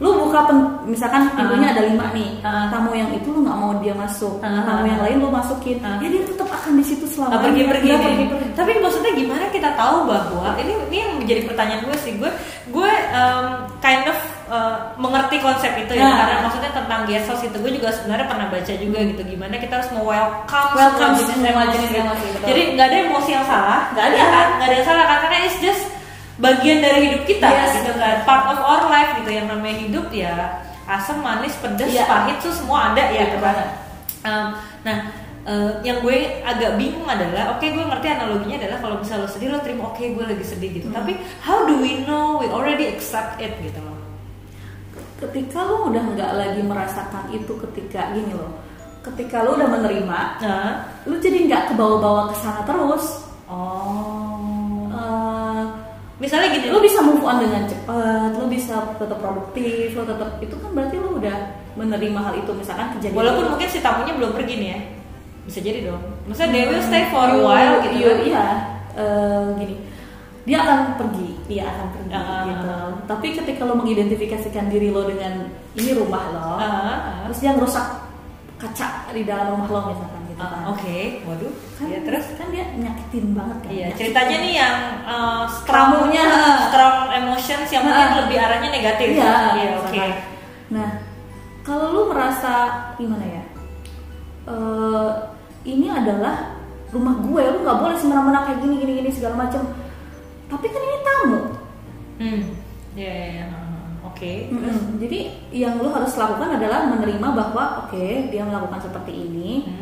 Lu 0.00 0.16
buka 0.18 0.48
pen- 0.48 0.80
misalkan 0.84 1.28
pintunya 1.30 1.68
Ah. 1.68 1.74
ada 1.76 1.82
lima 1.84 2.06
nih, 2.10 2.40
Ah. 2.40 2.66
tamu 2.66 2.90
yang 2.90 3.12
itu 3.12 3.28
lu 3.28 3.44
nggak 3.44 3.52
mau 3.54 3.76
dia 3.76 3.92
masuk, 3.92 4.40
Ah. 4.40 4.64
tamu 4.64 4.88
yang 4.88 4.96
lain 4.98 5.16
lu 5.18 5.28
masukin, 5.28 5.76
Ah. 5.78 6.00
ya 6.00 6.08
dia 6.08 6.24
tetap 6.24 6.48
akan 6.48 6.72
di 6.74 6.84
situ 6.86 7.04
selama 7.04 7.28
nggak 7.30 7.42
pergi-pergi 7.44 7.84
Nggak 7.86 8.00
nih. 8.00 8.06
pergi-pergi. 8.08 8.48
Tapi 8.56 8.70
maksudnya 8.80 9.12
gimana 9.12 9.44
kita 9.48 9.70
tahu 9.74 9.96
bahwa 10.04 10.56
ini 10.56 10.72
ini 10.88 10.96
yang 10.98 11.12
menjadi 11.14 11.40
pertanyaan 11.44 11.84
gue 11.84 11.96
sih 11.98 12.16
gue 12.16 12.30
gue 12.70 12.90
um, 13.12 13.46
kind 13.78 14.06
of 14.06 14.16
uh, 14.46 14.94
mengerti 14.96 15.36
konsep 15.38 15.68
itu 15.76 15.92
ya 15.92 16.02
Nah. 16.02 16.16
karena 16.18 16.36
maksudnya 16.42 16.70
tentang 16.72 17.00
guest 17.04 17.26
house 17.26 17.42
itu 17.42 17.56
gue 17.56 17.72
juga 17.72 17.92
sebenarnya 17.92 18.24
pernah 18.24 18.46
baca 18.48 18.72
juga 18.72 18.98
gitu 19.04 19.22
gimana 19.26 19.54
kita 19.54 19.72
harus 19.76 19.90
mau 19.90 20.04
welcome, 20.06 20.70
Welcome 20.72 21.14
semua 21.20 21.64
jenis 21.68 21.90
emosi. 21.90 22.00
emosi, 22.00 22.26
betul. 22.32 22.46
Jadi 22.48 22.60
nggak 22.72 22.86
ada 22.86 22.96
emosi 23.04 23.30
yang 23.30 23.44
salah, 23.44 23.80
Nggak 23.90 24.04
ada. 24.06 24.16
ya 24.16 24.26
kan? 24.26 24.46
Nggak 24.56 24.64
ada 24.64 24.74
yang 24.74 24.86
salah 24.86 25.04
kan? 25.04 25.18
karena 25.20 25.36
it's 25.44 25.58
just 25.60 25.82
bagian 26.40 26.80
dari 26.80 26.98
hidup 27.06 27.22
kita 27.24 27.46
Yes. 27.46 27.70
gitu 27.78 27.92
kan, 27.94 28.24
part 28.24 28.48
of 28.48 28.58
our 28.58 28.88
life 28.88 29.12
gitu 29.20 29.30
yang 29.30 29.46
namanya 29.46 29.76
hidup 29.78 30.08
ya 30.08 30.64
asam, 30.84 31.20
manis, 31.20 31.54
pedas, 31.60 31.86
Iya. 31.86 32.02
pahit 32.04 32.40
tuh 32.40 32.50
semua 32.50 32.90
ada 32.90 33.04
ya 33.06 33.30
Betul 33.30 33.44
kan. 33.44 33.56
Um, 34.20 34.46
nah, 34.82 34.98
eh, 35.42 35.70
yang 35.80 36.02
gue 36.02 36.16
agak 36.42 36.74
bingung 36.74 37.06
adalah, 37.06 37.54
oke 37.54 37.62
gue 37.62 37.84
ngerti 37.84 38.06
analoginya 38.10 38.56
adalah 38.58 38.78
kalau 38.80 38.96
misalnya 38.98 39.24
lo 39.24 39.30
sedih 39.30 39.48
lo 39.48 39.60
terima, 39.60 39.86
oke 39.86 40.02
gue 40.02 40.24
lagi 40.26 40.42
sedih 40.42 40.70
gitu. 40.74 40.90
Hmm. 40.90 40.98
Tapi 40.98 41.12
how 41.40 41.62
do 41.62 41.78
we 41.78 42.02
know 42.02 42.36
we 42.36 42.48
already 42.48 42.88
accept 42.88 43.38
it 43.38 43.54
gitu 43.60 43.80
loh? 43.80 43.96
Ketika 45.16 45.62
lu 45.62 45.92
udah 45.92 46.04
nggak 46.10 46.32
lagi 46.32 46.60
merasakan 46.60 47.28
itu 47.30 47.52
ketika 47.68 48.10
gini 48.10 48.32
loh, 48.32 48.56
ketika 49.00 49.44
lu 49.44 49.54
udah 49.54 49.68
menerima, 49.70 50.20
Nah, 50.40 50.68
lu 51.04 51.16
jadi 51.16 51.44
nggak 51.44 51.62
kebawa-bawa 51.70 52.32
ke 52.32 52.36
sana 52.36 52.64
terus. 52.64 53.28
oh, 53.46 54.88
Eh, 54.90 55.39
misalnya 56.20 56.52
gini, 56.52 56.68
lu 56.68 56.78
bisa 56.78 57.00
move 57.00 57.24
on 57.24 57.40
dengan 57.40 57.64
cepat, 57.64 58.36
lu 58.36 58.46
bisa 58.46 58.76
tetap 59.00 59.18
produktif, 59.18 59.96
lu 59.96 60.04
tetap 60.04 60.36
itu 60.38 60.54
kan 60.60 60.70
berarti 60.76 60.96
lu 61.00 61.16
udah 61.16 61.36
menerima 61.74 62.20
hal 62.20 62.34
itu 62.36 62.50
misalkan 62.52 62.92
kejadian. 62.98 63.16
walaupun 63.16 63.44
mungkin 63.56 63.68
si 63.72 63.80
tamunya 63.80 64.12
belum 64.14 64.36
pergi 64.36 64.54
nih 64.60 64.68
ya, 64.68 64.78
bisa 65.48 65.58
jadi 65.64 65.78
dong. 65.88 66.02
Misalnya 66.28 66.52
they 66.52 66.64
will 66.68 66.84
stay 66.84 67.04
for 67.08 67.24
a 67.24 67.38
while 67.40 67.80
gitu. 67.80 67.96
Iya, 67.96 68.10
kan. 68.12 68.20
iya. 68.28 68.46
Eh, 68.90 69.44
gini, 69.56 69.74
dia 70.44 70.58
akan 70.60 70.78
pergi, 71.00 71.28
dia 71.48 71.64
akan 71.64 71.86
pergi 71.94 72.12
Ah. 72.12 72.42
gitu. 72.44 72.74
Tapi 73.08 73.26
ketika 73.38 73.62
lo 73.64 73.74
mengidentifikasikan 73.80 74.66
diri 74.68 74.92
lo 74.92 75.06
dengan 75.08 75.48
ini 75.72 75.90
rumah 75.96 76.24
lo, 76.34 76.50
Ah, 76.58 76.60
ah. 76.60 77.18
terus 77.24 77.38
dia 77.40 77.54
ngerusak 77.56 77.86
kaca 78.60 79.08
di 79.16 79.24
dalam 79.24 79.56
rumah 79.56 79.68
lo 79.72 79.80
misalkan 79.94 80.19
gitu 80.40 80.46
kan. 80.48 80.62
Ah, 80.62 80.72
Oke, 80.72 80.98
waduh. 81.22 81.52
Kan, 81.76 81.86
ya 81.86 81.98
terus? 82.00 82.26
kan 82.34 82.46
dia 82.48 82.64
nyakitin 82.72 83.26
banget 83.32 83.56
kan. 83.58 83.68
Iya, 83.68 83.84
Nyakitin. 83.84 83.98
ceritanya 84.00 84.36
nih 84.38 84.52
yang 84.56 84.76
uh, 85.04 85.44
strong, 85.46 85.88
Tamunya. 85.92 86.24
strong 86.66 86.96
emotions 87.12 87.68
yang 87.68 87.84
mungkin 87.84 88.08
Ah. 88.08 88.16
lebih 88.24 88.36
arahnya 88.38 88.70
negatif. 88.70 89.08
Iya, 89.10 89.20
Iya, 89.54 89.68
oke. 89.76 89.92
misalkan. 89.92 90.10
Nah, 90.70 90.88
kalau 91.60 91.86
lu 91.90 92.02
merasa 92.08 92.52
gimana 92.96 93.26
ya? 93.26 93.44
Eh, 94.42 95.10
ini 95.66 95.86
adalah 95.86 96.56
rumah 96.88 97.20
gue, 97.20 97.42
lu 97.44 97.58
nggak 97.60 97.78
boleh 97.78 97.94
semena-mena 97.94 98.42
kayak 98.42 98.60
gini 98.60 98.74
gini 98.78 98.92
gini 98.98 99.10
segala 99.10 99.36
macam. 99.38 99.62
Tapi 100.46 100.66
kan 100.66 100.82
ini 100.82 100.98
tamu. 101.00 101.40
Hmm. 102.18 102.40
Iya, 102.92 103.12
iya, 103.12 103.26
iya. 103.30 103.44
Uh, 103.46 104.10
Oke. 104.10 104.50
Mm-mm. 104.50 104.98
Jadi 104.98 105.20
yang 105.50 105.78
lu 105.78 105.88
harus 105.88 106.12
lakukan 106.12 106.50
adalah 106.52 106.90
menerima 106.90 107.28
bahwa 107.30 107.86
oke 107.86 108.04
dia 108.28 108.42
melakukan 108.42 108.80
seperti 108.80 109.12
ini, 109.14 109.50
Hmm. 109.64 109.79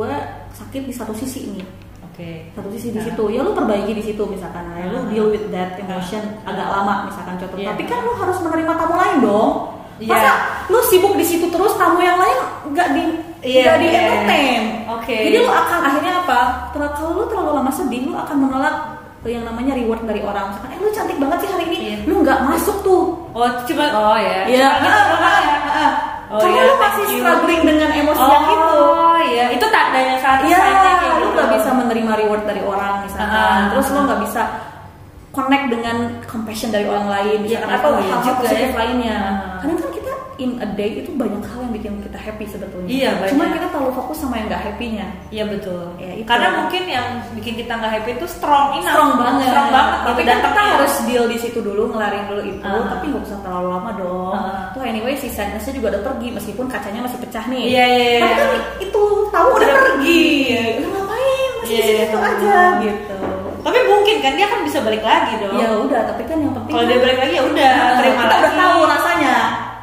Gue 0.00 0.12
sakit 0.56 0.82
di 0.88 0.94
satu 0.96 1.12
sisi 1.12 1.44
ini, 1.44 1.60
Oke. 2.08 2.48
satu 2.56 2.72
sisi 2.72 2.88
di 2.88 2.96
Nah. 2.96 3.04
situ. 3.04 3.24
Ya 3.28 3.44
lu 3.44 3.52
perbaiki 3.52 3.92
di 3.92 4.00
situ 4.00 4.22
misalkan, 4.24 4.64
ya, 4.72 4.88
lu 4.88 5.04
deal 5.12 5.28
with 5.28 5.44
that 5.52 5.76
emotion 5.76 6.24
Ah. 6.40 6.56
agak 6.56 6.68
lama 6.72 6.94
misalkan 7.04 7.36
contoh. 7.36 7.60
Iya. 7.60 7.76
Tapi 7.76 7.84
kan 7.84 8.00
lu 8.00 8.12
harus 8.16 8.40
menerima 8.40 8.72
tamu 8.80 8.94
lain 8.96 9.16
dong. 9.20 9.50
Iya. 10.00 10.08
Masa 10.16 10.32
lu 10.72 10.80
sibuk 10.88 11.12
di 11.12 11.26
situ 11.28 11.44
terus 11.52 11.76
tamu 11.76 12.00
yang 12.00 12.16
lain 12.16 12.38
nggak 12.72 12.88
di 12.96 13.04
nggak 13.60 13.76
di 13.76 13.86
iya. 13.92 14.00
entertain. 14.00 14.62
Oke. 14.88 15.16
Jadi 15.28 15.36
lu 15.44 15.50
akan 15.52 15.80
akhirnya 15.84 16.12
apa? 16.24 16.40
Terlalu 16.72 16.92
kalau 16.96 17.10
lu 17.12 17.24
terlalu 17.28 17.50
lama 17.60 17.72
sedih, 17.72 18.00
lu 18.08 18.16
akan 18.16 18.36
menolak 18.40 18.76
yang 19.28 19.44
namanya 19.44 19.76
reward 19.76 20.00
dari 20.08 20.24
orang. 20.24 20.48
Misalkan, 20.48 20.72
eh 20.72 20.80
lu 20.80 20.88
cantik 20.96 21.20
banget 21.20 21.44
sih 21.44 21.50
hari 21.52 21.64
ini, 21.68 21.76
Iya. 21.76 21.96
lu 22.08 22.24
nggak 22.24 22.40
masuk 22.48 22.80
tuh. 22.80 23.20
Oh, 23.36 23.48
cuma 23.68 23.84
oh 23.92 24.16
ya. 24.16 24.48
Iya, 24.48 24.68
Cuma 24.80 24.88
gitu 24.88 24.96
ah, 24.96 25.04
doang 25.12 25.20
ah, 25.28 25.40
ya. 25.44 25.56
ah, 25.60 25.68
ah. 25.76 25.92
Oh, 26.30 26.38
Karena 26.38 26.54
iya, 26.56 26.70
lu 26.70 26.74
masih 26.78 27.04
struggling 27.10 27.62
dengan 27.66 27.90
emosi 27.90 28.22
yang 28.22 28.46
itu. 28.46 28.78
Oh 28.78 29.18
iya, 29.20 29.44
itu 29.50 29.66
tandanya 29.66 30.14
saat 30.22 30.38
Iya, 30.40 30.58
kayak 30.62 30.96
lu 31.18 31.26
gitu. 31.26 31.34
nggak 31.34 31.48
bisa 31.58 31.70
menerima 31.74 32.12
reward 32.16 32.42
dari 32.46 32.62
orang 32.62 33.02
misalkan, 33.02 33.34
Ah. 33.34 33.68
terus 33.68 33.86
lu 33.90 34.00
nggak 34.06 34.20
bisa 34.22 34.42
connect 35.30 35.66
dengan 35.70 35.96
compassion 36.24 36.70
dari 36.70 36.86
orang 36.86 37.06
lain, 37.06 37.38
Iya, 37.42 37.58
misalkan, 37.58 37.70
atau 37.76 37.90
oh, 37.90 37.98
iya 37.98 38.06
hal-hal 38.08 38.22
juga 38.24 38.38
positif 38.40 38.70
ya. 38.70 38.78
lainnya. 38.78 39.18
Ah. 39.18 39.58
Karena 39.58 39.74
kan 39.76 39.89
in 40.40 40.56
a 40.56 40.68
day 40.70 40.98
itu 40.98 41.12
banyak 41.12 41.44
hal 41.44 41.60
yang 41.60 41.72
bikin 41.72 41.92
kita 42.00 42.16
happy 42.16 42.44
sebetulnya. 42.44 42.88
Iya, 42.88 43.10
banyak. 43.14 43.30
Cuma 43.30 43.44
kita 43.50 43.66
terlalu 43.68 43.92
fokus 43.94 44.16
sama 44.18 44.34
yang 44.34 44.48
nggak 44.48 44.62
happy-nya. 44.62 45.06
Iya 45.28 45.44
betul. 45.46 45.84
Ya, 45.96 46.12
itu. 46.14 46.24
Karena 46.24 46.48
mungkin 46.56 46.82
yang 46.86 47.06
bikin 47.32 47.54
kita 47.56 47.72
nggak 47.74 47.92
happy 47.92 48.10
itu 48.14 48.26
strong 48.26 48.68
enough. 48.74 48.90
strong 48.90 49.12
banget, 49.16 49.46
Strong 49.46 49.68
banget. 49.70 49.98
Tapi 50.02 50.20
kan 50.22 50.38
kita 50.42 50.62
harus 50.66 50.92
deal 51.04 51.24
di 51.26 51.36
situ 51.36 51.58
dulu, 51.60 51.82
ngelarin 51.90 52.24
dulu 52.26 52.42
itu, 52.42 52.64
Ah. 52.64 52.88
tapi 52.90 53.04
nggak 53.06 53.22
usah 53.22 53.38
terlalu 53.40 53.68
lama 53.68 53.90
dong. 53.94 54.32
Ah. 54.32 54.72
Tuh 54.72 54.82
anyway 54.82 55.14
si 55.14 55.28
sadnessnya 55.28 55.72
juga 55.72 55.86
udah 55.92 56.02
pergi 56.02 56.28
meskipun 56.32 56.66
kacanya 56.66 57.00
masih 57.02 57.18
pecah 57.18 57.44
nih. 57.46 57.64
Iya, 57.66 57.84
iya, 57.86 58.08
iya. 58.10 58.20
Tapi 58.20 58.34
kan 58.34 58.50
itu 58.80 59.02
tahu 59.28 59.48
udah, 59.52 59.68
Udah 59.68 59.78
pergi. 59.86 60.24
Lu 60.80 60.88
ngapain? 60.90 61.50
Masih 61.58 61.70
Iya, 61.70 61.82
di 61.82 61.94
situ 62.00 62.16
iya. 62.16 62.26
aja 62.26 62.56
gitu. 62.80 63.16
Tapi 63.60 63.78
mungkin 63.84 64.16
kan 64.18 64.32
dia 64.34 64.46
kan 64.46 64.60
bisa 64.64 64.78
balik 64.80 65.04
lagi 65.04 65.36
dong. 65.36 65.52
Ya 65.54 65.68
udah, 65.70 66.00
tapi 66.06 66.22
kan 66.24 66.36
yang 66.36 66.52
penting 66.54 66.72
Kalau 66.72 66.80
kan- 66.80 66.90
dia 66.90 66.98
balik 66.98 67.18
lagi 67.20 67.34
ya 67.34 67.44
udah 67.44 67.72
Ah, 67.76 67.92
terima 67.94 68.16
kita 68.18 68.24
lagi. 68.26 68.40
udah 68.40 68.54
tahu 68.56 68.80
rasanya. 68.88 69.36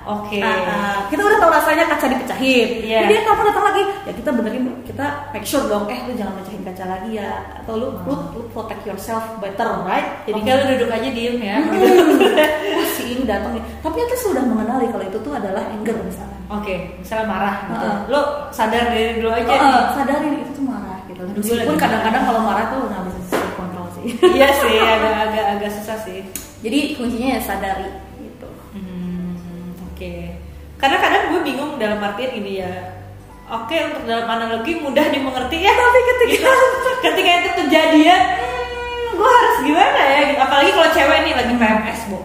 Oke. 0.07 0.39
Ah, 0.39 0.55
ah. 0.55 0.97
kita 1.11 1.19
udah 1.19 1.37
tahu 1.43 1.51
rasanya 1.51 1.83
kaca 1.91 2.07
dipecahin. 2.07 2.67
Iya. 2.79 2.99
Jadi 3.03 3.13
kamu 3.27 3.41
datang 3.51 3.65
lagi, 3.67 3.81
ya 4.07 4.13
kita 4.15 4.29
benerin, 4.31 4.63
kita 4.87 5.05
make 5.35 5.43
sure 5.43 5.67
dong, 5.67 5.83
eh 5.91 5.99
lu 6.07 6.15
jangan 6.15 6.33
mecahin 6.39 6.63
kaca 6.63 6.83
lagi 6.87 7.09
ya, 7.19 7.43
atau 7.59 7.73
lu 7.75 7.87
lu, 8.07 8.15
lu 8.31 8.41
protect 8.55 8.87
yourself 8.87 9.23
better, 9.43 9.67
right? 9.83 10.23
Jadi 10.23 10.39
Jadi 10.47 10.63
lu 10.63 10.63
duduk 10.79 10.89
aja 10.95 11.09
diem 11.11 11.37
ya. 11.43 11.57
Hmm. 11.59 12.87
si 12.95 13.03
ini 13.11 13.23
datang 13.27 13.59
nih. 13.59 13.63
Tapi 13.83 13.95
kita 14.07 14.15
sudah 14.23 14.43
mengenali 14.47 14.87
kalau 14.87 15.03
itu 15.03 15.19
tuh 15.19 15.33
adalah 15.35 15.63
anger 15.67 15.95
misalnya. 15.99 16.39
Oke, 16.47 16.95
misalnya 17.03 17.25
marah 17.27 17.55
gitu. 17.67 17.83
Heeh. 17.83 17.99
Lo 18.07 18.21
sadar 18.55 18.83
diri 18.95 19.19
dulu 19.19 19.29
aja 19.35 19.51
nih. 19.51 19.59
eh, 19.59 19.83
sadarin 19.91 20.33
itu 20.39 20.51
tuh 20.55 20.63
marah 20.63 20.97
gitu. 21.11 21.21
Meskipun 21.35 21.75
kadang-kadang 21.75 22.23
kalau 22.23 22.41
marah 22.47 22.65
tuh 22.71 22.79
nggak 22.87 23.01
bisa 23.11 23.19
self 23.35 23.51
control 23.59 23.87
sih. 23.99 24.05
iya 24.39 24.49
sih, 24.55 24.75
agak 24.79 25.13
agak 25.27 25.45
agak 25.59 25.71
susah 25.75 25.97
sih. 26.07 26.23
Jadi 26.63 26.95
kuncinya 26.95 27.35
ya 27.35 27.41
sadari 27.43 28.06
gitu. 29.97 30.05
Hmm, 30.05 30.29
Oke. 30.29 30.45
Karena 30.77 30.97
kadang 31.01 31.23
gue 31.33 31.41
bingung 31.41 31.71
dalam 31.81 31.97
artian 31.99 32.31
ini 32.37 32.61
ya. 32.61 32.73
Oke 33.47 33.79
untuk 33.79 34.03
dalam 34.05 34.27
analogi 34.27 34.77
mudah 34.77 35.07
dimengerti 35.09 35.57
ya. 35.63 35.73
Tapi 35.73 35.99
ketika 36.13 36.51
ketika 37.09 37.29
itu 37.41 37.49
kejadian, 37.65 38.21
hmm, 38.37 39.17
gue 39.17 39.29
harus 39.29 39.57
gimana 39.65 40.01
ya? 40.05 40.19
Apalagi 40.37 40.71
kalau 40.75 40.89
cewek 40.93 41.19
nih 41.25 41.33
lagi 41.33 41.53
PMS, 41.55 42.01
bu. 42.11 42.19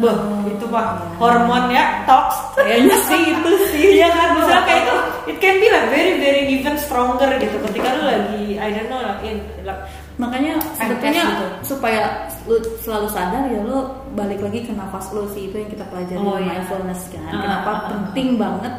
Bah, 0.00 0.08
Oh, 0.08 0.48
itu 0.48 0.64
mah 0.72 0.96
iya. 0.96 1.06
hormon 1.20 1.64
ya, 1.68 1.84
tox. 2.08 2.32
Kayaknya 2.56 2.96
sih 3.06 3.20
itu 3.28 3.50
sih. 3.70 3.86
Iya 4.00 4.08
kan, 4.08 4.28
misalnya 4.40 4.64
kayak 4.64 4.80
itu, 4.88 4.94
it 5.30 5.36
can 5.36 5.56
be 5.60 5.68
like 5.68 5.88
very 5.92 6.16
very 6.16 6.42
even 6.48 6.80
stronger 6.80 7.28
gitu. 7.36 7.60
Ketika 7.68 7.92
lu 8.00 8.08
lagi, 8.08 8.56
I 8.56 8.72
don't 8.72 8.88
know, 8.88 9.04
like, 9.04 9.20
in, 9.20 9.44
like, 9.68 9.84
Makanya 10.14 10.60
sebetulnya 10.76 11.22
gitu. 11.24 11.46
supaya 11.72 12.28
lu 12.44 12.56
selalu 12.78 13.08
sadar 13.08 13.46
ya 13.46 13.60
lu 13.60 13.78
balik 14.12 14.40
lagi 14.40 14.62
ke 14.62 14.72
nafas 14.72 15.08
lu 15.10 15.24
sih 15.30 15.48
itu 15.48 15.56
yang 15.56 15.70
kita 15.70 15.88
pelajari 15.88 16.18
Oh, 16.18 16.36
iya. 16.36 16.58
mindfulness 16.58 17.08
kan. 17.08 17.24
Ah, 17.26 17.40
Kenapa 17.40 17.70
ah, 17.70 17.78
penting 17.88 18.36
banget 18.36 18.74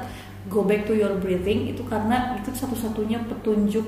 go 0.46 0.62
back 0.62 0.84
to 0.84 0.94
your 0.94 1.16
breathing 1.18 1.66
itu 1.68 1.82
karena 1.84 2.38
itu 2.38 2.52
satu-satunya 2.52 3.26
petunjuk 3.26 3.86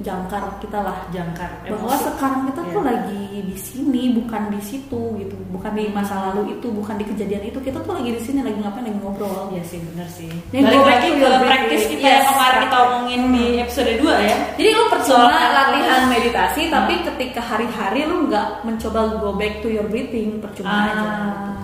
jangkar 0.00 0.40
kita 0.58 0.78
lah 0.78 0.96
jangkar 1.08 1.50
bahwa 1.62 1.90
emosi. 1.90 2.04
sekarang 2.06 2.40
kita 2.48 2.60
tuh 2.64 2.80
Iya. 2.80 2.88
lagi 2.88 3.22
di 3.42 3.56
sini 3.56 4.02
bukan 4.14 4.42
di 4.48 4.60
situ 4.60 5.00
gitu 5.16 5.34
bukan 5.50 5.72
di 5.72 5.84
masa 5.88 6.30
lalu 6.30 6.56
itu 6.56 6.66
bukan 6.68 6.96
di 6.96 7.04
kejadian 7.04 7.44
itu 7.44 7.58
kita 7.58 7.78
tuh 7.78 7.92
lagi 7.92 8.10
di 8.10 8.22
sini 8.22 8.40
lagi 8.40 8.56
ngapain 8.56 8.82
lagi 8.82 8.96
ngobrol 8.96 9.52
Iya 9.52 9.62
sih 9.62 9.78
bener 9.82 10.08
sih. 10.08 10.30
Yang 10.50 10.64
Balik 10.64 10.84
lagi 10.86 11.08
ke 11.12 11.28
praktis 11.42 11.82
kita 11.86 12.00
Yes, 12.02 12.14
yang 12.14 12.26
kemarin 12.30 12.58
kita 12.62 12.76
omongin 12.80 13.22
di 13.28 13.44
episode 13.58 13.92
2 13.98 14.16
ya. 14.22 14.36
Jadi 14.54 14.70
lu 14.70 14.84
percuma 14.88 15.26
mindfulness. 15.26 15.52
latihan 15.52 16.02
meditasi, 16.08 16.62
tapi 16.68 16.94
ketika 17.04 17.40
hari-hari 17.42 18.00
lu 18.04 18.26
nggak 18.26 18.46
mencoba 18.62 19.00
go 19.18 19.30
back 19.32 19.60
to 19.60 19.68
your 19.68 19.84
breathing, 19.84 20.38
percuma 20.38 20.88
aja. 20.88 21.04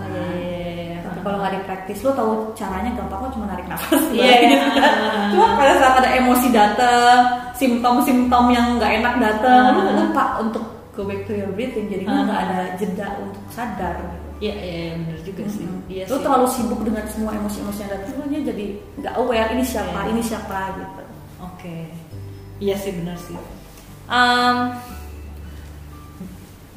gitu 0.05 0.18
kalau 1.29 1.39
nggak 1.39 1.61
dipraktis, 1.61 2.01
lu 2.01 2.11
tahu 2.11 2.33
caranya 2.57 2.97
gampang 2.97 3.21
kok 3.21 3.33
cuma 3.37 3.47
narik 3.53 3.69
nafas. 3.69 4.01
Iya, 4.09 4.33
gitu 4.41 4.57
iya. 4.57 4.81
kan. 4.81 5.29
Cuma 5.37 5.47
pada 5.55 5.73
saat 5.77 5.95
ada 6.01 6.11
emosi 6.17 6.49
datang, 6.49 7.19
simptom-simptom 7.53 8.45
yang 8.49 8.81
nggak 8.81 9.05
enak 9.05 9.15
datang, 9.21 9.77
lu 9.77 9.81
Ah. 9.85 9.95
lupa 10.01 10.25
untuk 10.41 10.65
go 10.97 11.05
back 11.05 11.29
to 11.29 11.37
your 11.37 11.53
breathing. 11.53 11.93
Jadi 11.93 12.09
Ah. 12.09 12.25
nggak 12.25 12.41
ada 12.49 12.59
jeda 12.81 13.07
untuk 13.21 13.45
sadar. 13.53 13.93
Gitu. 14.01 14.17
Iya, 14.39 14.55
iya, 14.57 14.73
iya, 14.73 14.93
bener 14.97 15.21
juga 15.21 15.43
sih. 15.51 15.67
Mm-mm. 15.67 15.83
Iya 15.91 16.05
lu 16.07 16.17
sih. 16.17 16.23
terlalu 16.25 16.47
sibuk 16.49 16.81
dengan 16.81 17.05
semua 17.11 17.31
emosi-emosi 17.35 17.79
yang 17.85 17.91
datang, 17.93 18.13
lu 18.17 18.27
jadi 18.33 18.65
nggak 18.97 19.15
aware 19.19 19.51
ini 19.53 19.65
siapa, 19.67 19.99
Iya. 20.01 20.11
ini 20.15 20.23
siapa 20.25 20.59
gitu. 20.81 21.03
Oke. 21.45 21.77
Iya 22.59 22.75
sih 22.75 22.93
bener 22.97 23.19
sih. 23.21 23.37
Um, 24.09 24.57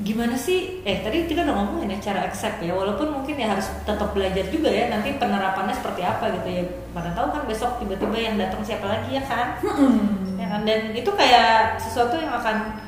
gimana 0.02 0.34
sih? 0.34 0.82
Eh 0.82 1.02
tadi 1.02 1.26
kita 1.26 1.46
udah 1.46 1.56
ngomongin 1.56 1.94
ya 1.94 2.12
cara 2.12 2.26
accept 2.26 2.60
ya. 2.60 2.74
Walaupun 2.74 3.22
mungkin 3.22 3.36
ya 3.38 3.54
harus 3.54 3.70
tetap 3.82 4.12
belajar 4.12 4.46
juga 4.50 4.70
ya. 4.70 4.90
Nanti 4.90 5.14
penerapannya 5.16 5.74
seperti 5.74 6.02
apa 6.02 6.30
gitu 6.36 6.50
ya. 6.50 6.64
Mana 6.92 7.14
tahu 7.14 7.30
kan 7.32 7.44
besok 7.46 7.78
tiba-tiba 7.78 8.18
yang 8.18 8.36
datang 8.36 8.62
siapa 8.62 8.86
lagi 8.86 9.10
ya 9.14 9.24
kan? 9.24 9.58
Mm-mm. 9.62 10.36
ya 10.36 10.48
kan 10.50 10.62
dan 10.66 10.92
itu 10.92 11.12
kayak 11.14 11.78
sesuatu 11.78 12.18
yang 12.18 12.34
akan 12.34 12.82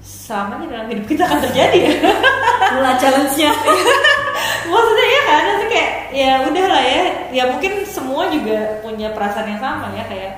selamanya 0.00 0.66
dalam 0.68 0.86
hidup 0.88 1.04
kita 1.04 1.22
akan 1.24 1.40
terjadi 1.44 1.78
ya 1.84 1.92
Itulah 2.68 2.94
challenge-nya. 2.96 3.50
maksudnya 4.72 5.06
ya 5.06 5.22
kan 5.28 5.42
nanti 5.44 5.66
kayak 5.68 5.90
ya 6.10 6.30
udah 6.48 6.64
lah 6.68 6.82
ya 6.82 7.02
ya 7.30 7.44
mungkin 7.52 7.72
semua 7.84 8.32
juga 8.32 8.80
punya 8.80 9.12
perasaan 9.12 9.52
yang 9.52 9.60
sama 9.60 9.92
ya 9.92 10.04
kayak 10.08 10.32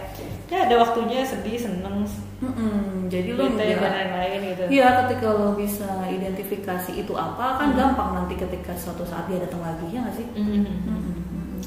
ya 0.46 0.58
ada 0.66 0.74
waktunya 0.82 1.22
sedih 1.22 1.58
seneng 1.58 2.06
Mm-mm, 2.42 2.85
jadi 3.06 3.28
lu 3.30 3.42
bete 3.50 3.64
ya, 3.66 3.76
dan 3.78 3.92
lain-lain 3.92 4.38
gitu 4.46 4.62
Iya, 4.68 4.86
ketika 5.02 5.26
lo 5.30 5.48
bisa 5.52 5.86
identifikasi 6.06 6.90
itu 6.94 7.12
apa 7.12 7.56
kan 7.56 7.68
Hmm. 7.68 7.78
gampang 7.78 8.10
nanti 8.14 8.34
ketika 8.34 8.72
suatu 8.74 9.02
saat 9.02 9.26
dia 9.26 9.38
datang 9.38 9.60
lagi 9.60 9.86
ya 9.88 10.00
nggak 10.00 10.14
sih? 10.14 10.26
Mhm. 10.32 10.64
Mm-mm. 10.64 11.14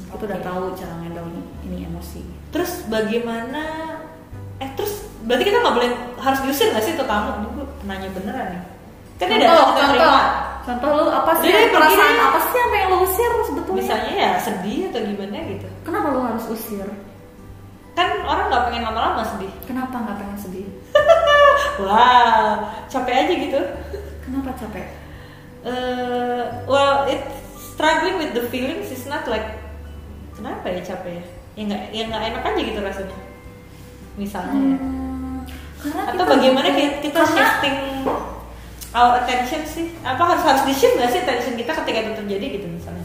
Kita 0.10 0.24
udah 0.26 0.36
Oke. 0.36 0.46
tahu 0.46 0.64
cara 0.76 0.94
ngendal 0.98 1.26
ini, 1.64 1.86
emosi. 1.86 2.22
terus 2.50 2.82
bagaimana 2.86 3.62
eh 4.58 4.70
terus 4.74 4.92
berarti 5.22 5.44
kita 5.46 5.58
nggak 5.60 5.76
boleh 5.76 5.90
harus 6.18 6.40
diusir 6.42 6.68
nggak 6.70 6.82
sih 6.82 6.94
tuh 6.94 7.06
tamu 7.06 7.30
gue 7.54 7.66
nanya 7.84 8.10
beneran 8.10 8.48
nih 8.50 8.62
kan 9.18 9.28
datang 9.30 9.70
kita 9.70 9.86
terima 9.86 10.24
contoh 10.60 10.90
lu 10.92 11.06
apa 11.08 11.32
sih 11.38 11.48
Udah 11.48 11.62
pergi 11.62 11.72
perasaan 11.72 12.16
apa 12.20 12.40
sih 12.42 12.60
apa 12.60 12.76
yang 12.76 12.90
lo 12.90 12.98
usir 13.02 13.32
sebetulnya? 13.46 13.78
misalnya 13.80 14.14
ya 14.16 14.32
sedih 14.40 14.80
atau 14.90 15.00
gimana 15.00 15.38
gitu 15.46 15.68
Kenapa 15.86 16.08
lo 16.10 16.20
harus 16.26 16.46
usir? 16.50 16.88
Kan 18.00 18.24
orang 18.24 18.48
nggak 18.48 18.64
pengen 18.72 18.84
lama-lama 18.88 19.22
sedih. 19.28 19.52
Kenapa 19.68 19.96
nggak 20.00 20.18
pengen 20.24 20.40
sedih? 20.40 20.68
wow 21.80 22.72
capek 22.88 23.16
aja 23.28 23.34
gitu. 23.36 23.60
Kenapa 24.24 24.56
capek? 24.56 24.88
Eh, 25.68 26.44
well 26.64 27.04
it 27.06 27.20
struggling 27.60 28.16
with 28.16 28.32
the 28.32 28.48
feelings. 28.48 28.88
Is 28.88 29.04
not 29.08 29.28
like 29.28 29.60
kenapa 30.36 30.72
ya 30.72 30.80
capek 30.80 31.20
ya? 31.20 31.24
Ya 31.60 31.64
nggak 31.68 31.82
ya 31.92 32.04
nggak 32.08 32.24
enak 32.32 32.44
aja 32.48 32.62
gitu 32.64 32.80
rasanya. 32.80 33.18
Misalnya 34.16 34.56
ya. 34.56 34.78
Hmm, 34.80 35.40
karena 35.80 36.02
atau 36.08 36.16
kita 36.16 36.24
bagaimana 36.28 36.68
kita, 36.72 36.94
kita 37.04 37.20
karena- 37.20 37.32
shifting 37.36 37.78
our 38.92 39.12
attention 39.20 39.62
sih? 39.64 39.86
Apa 40.04 40.24
harus 40.24 40.44
harus 40.48 40.64
di 40.64 40.74
shift 40.76 40.96
nggak 40.96 41.12
sih 41.12 41.20
attention 41.24 41.54
kita 41.56 41.72
ketika 41.84 42.00
itu 42.08 42.14
terjadi 42.24 42.46
gitu 42.60 42.68
misalnya 42.72 43.04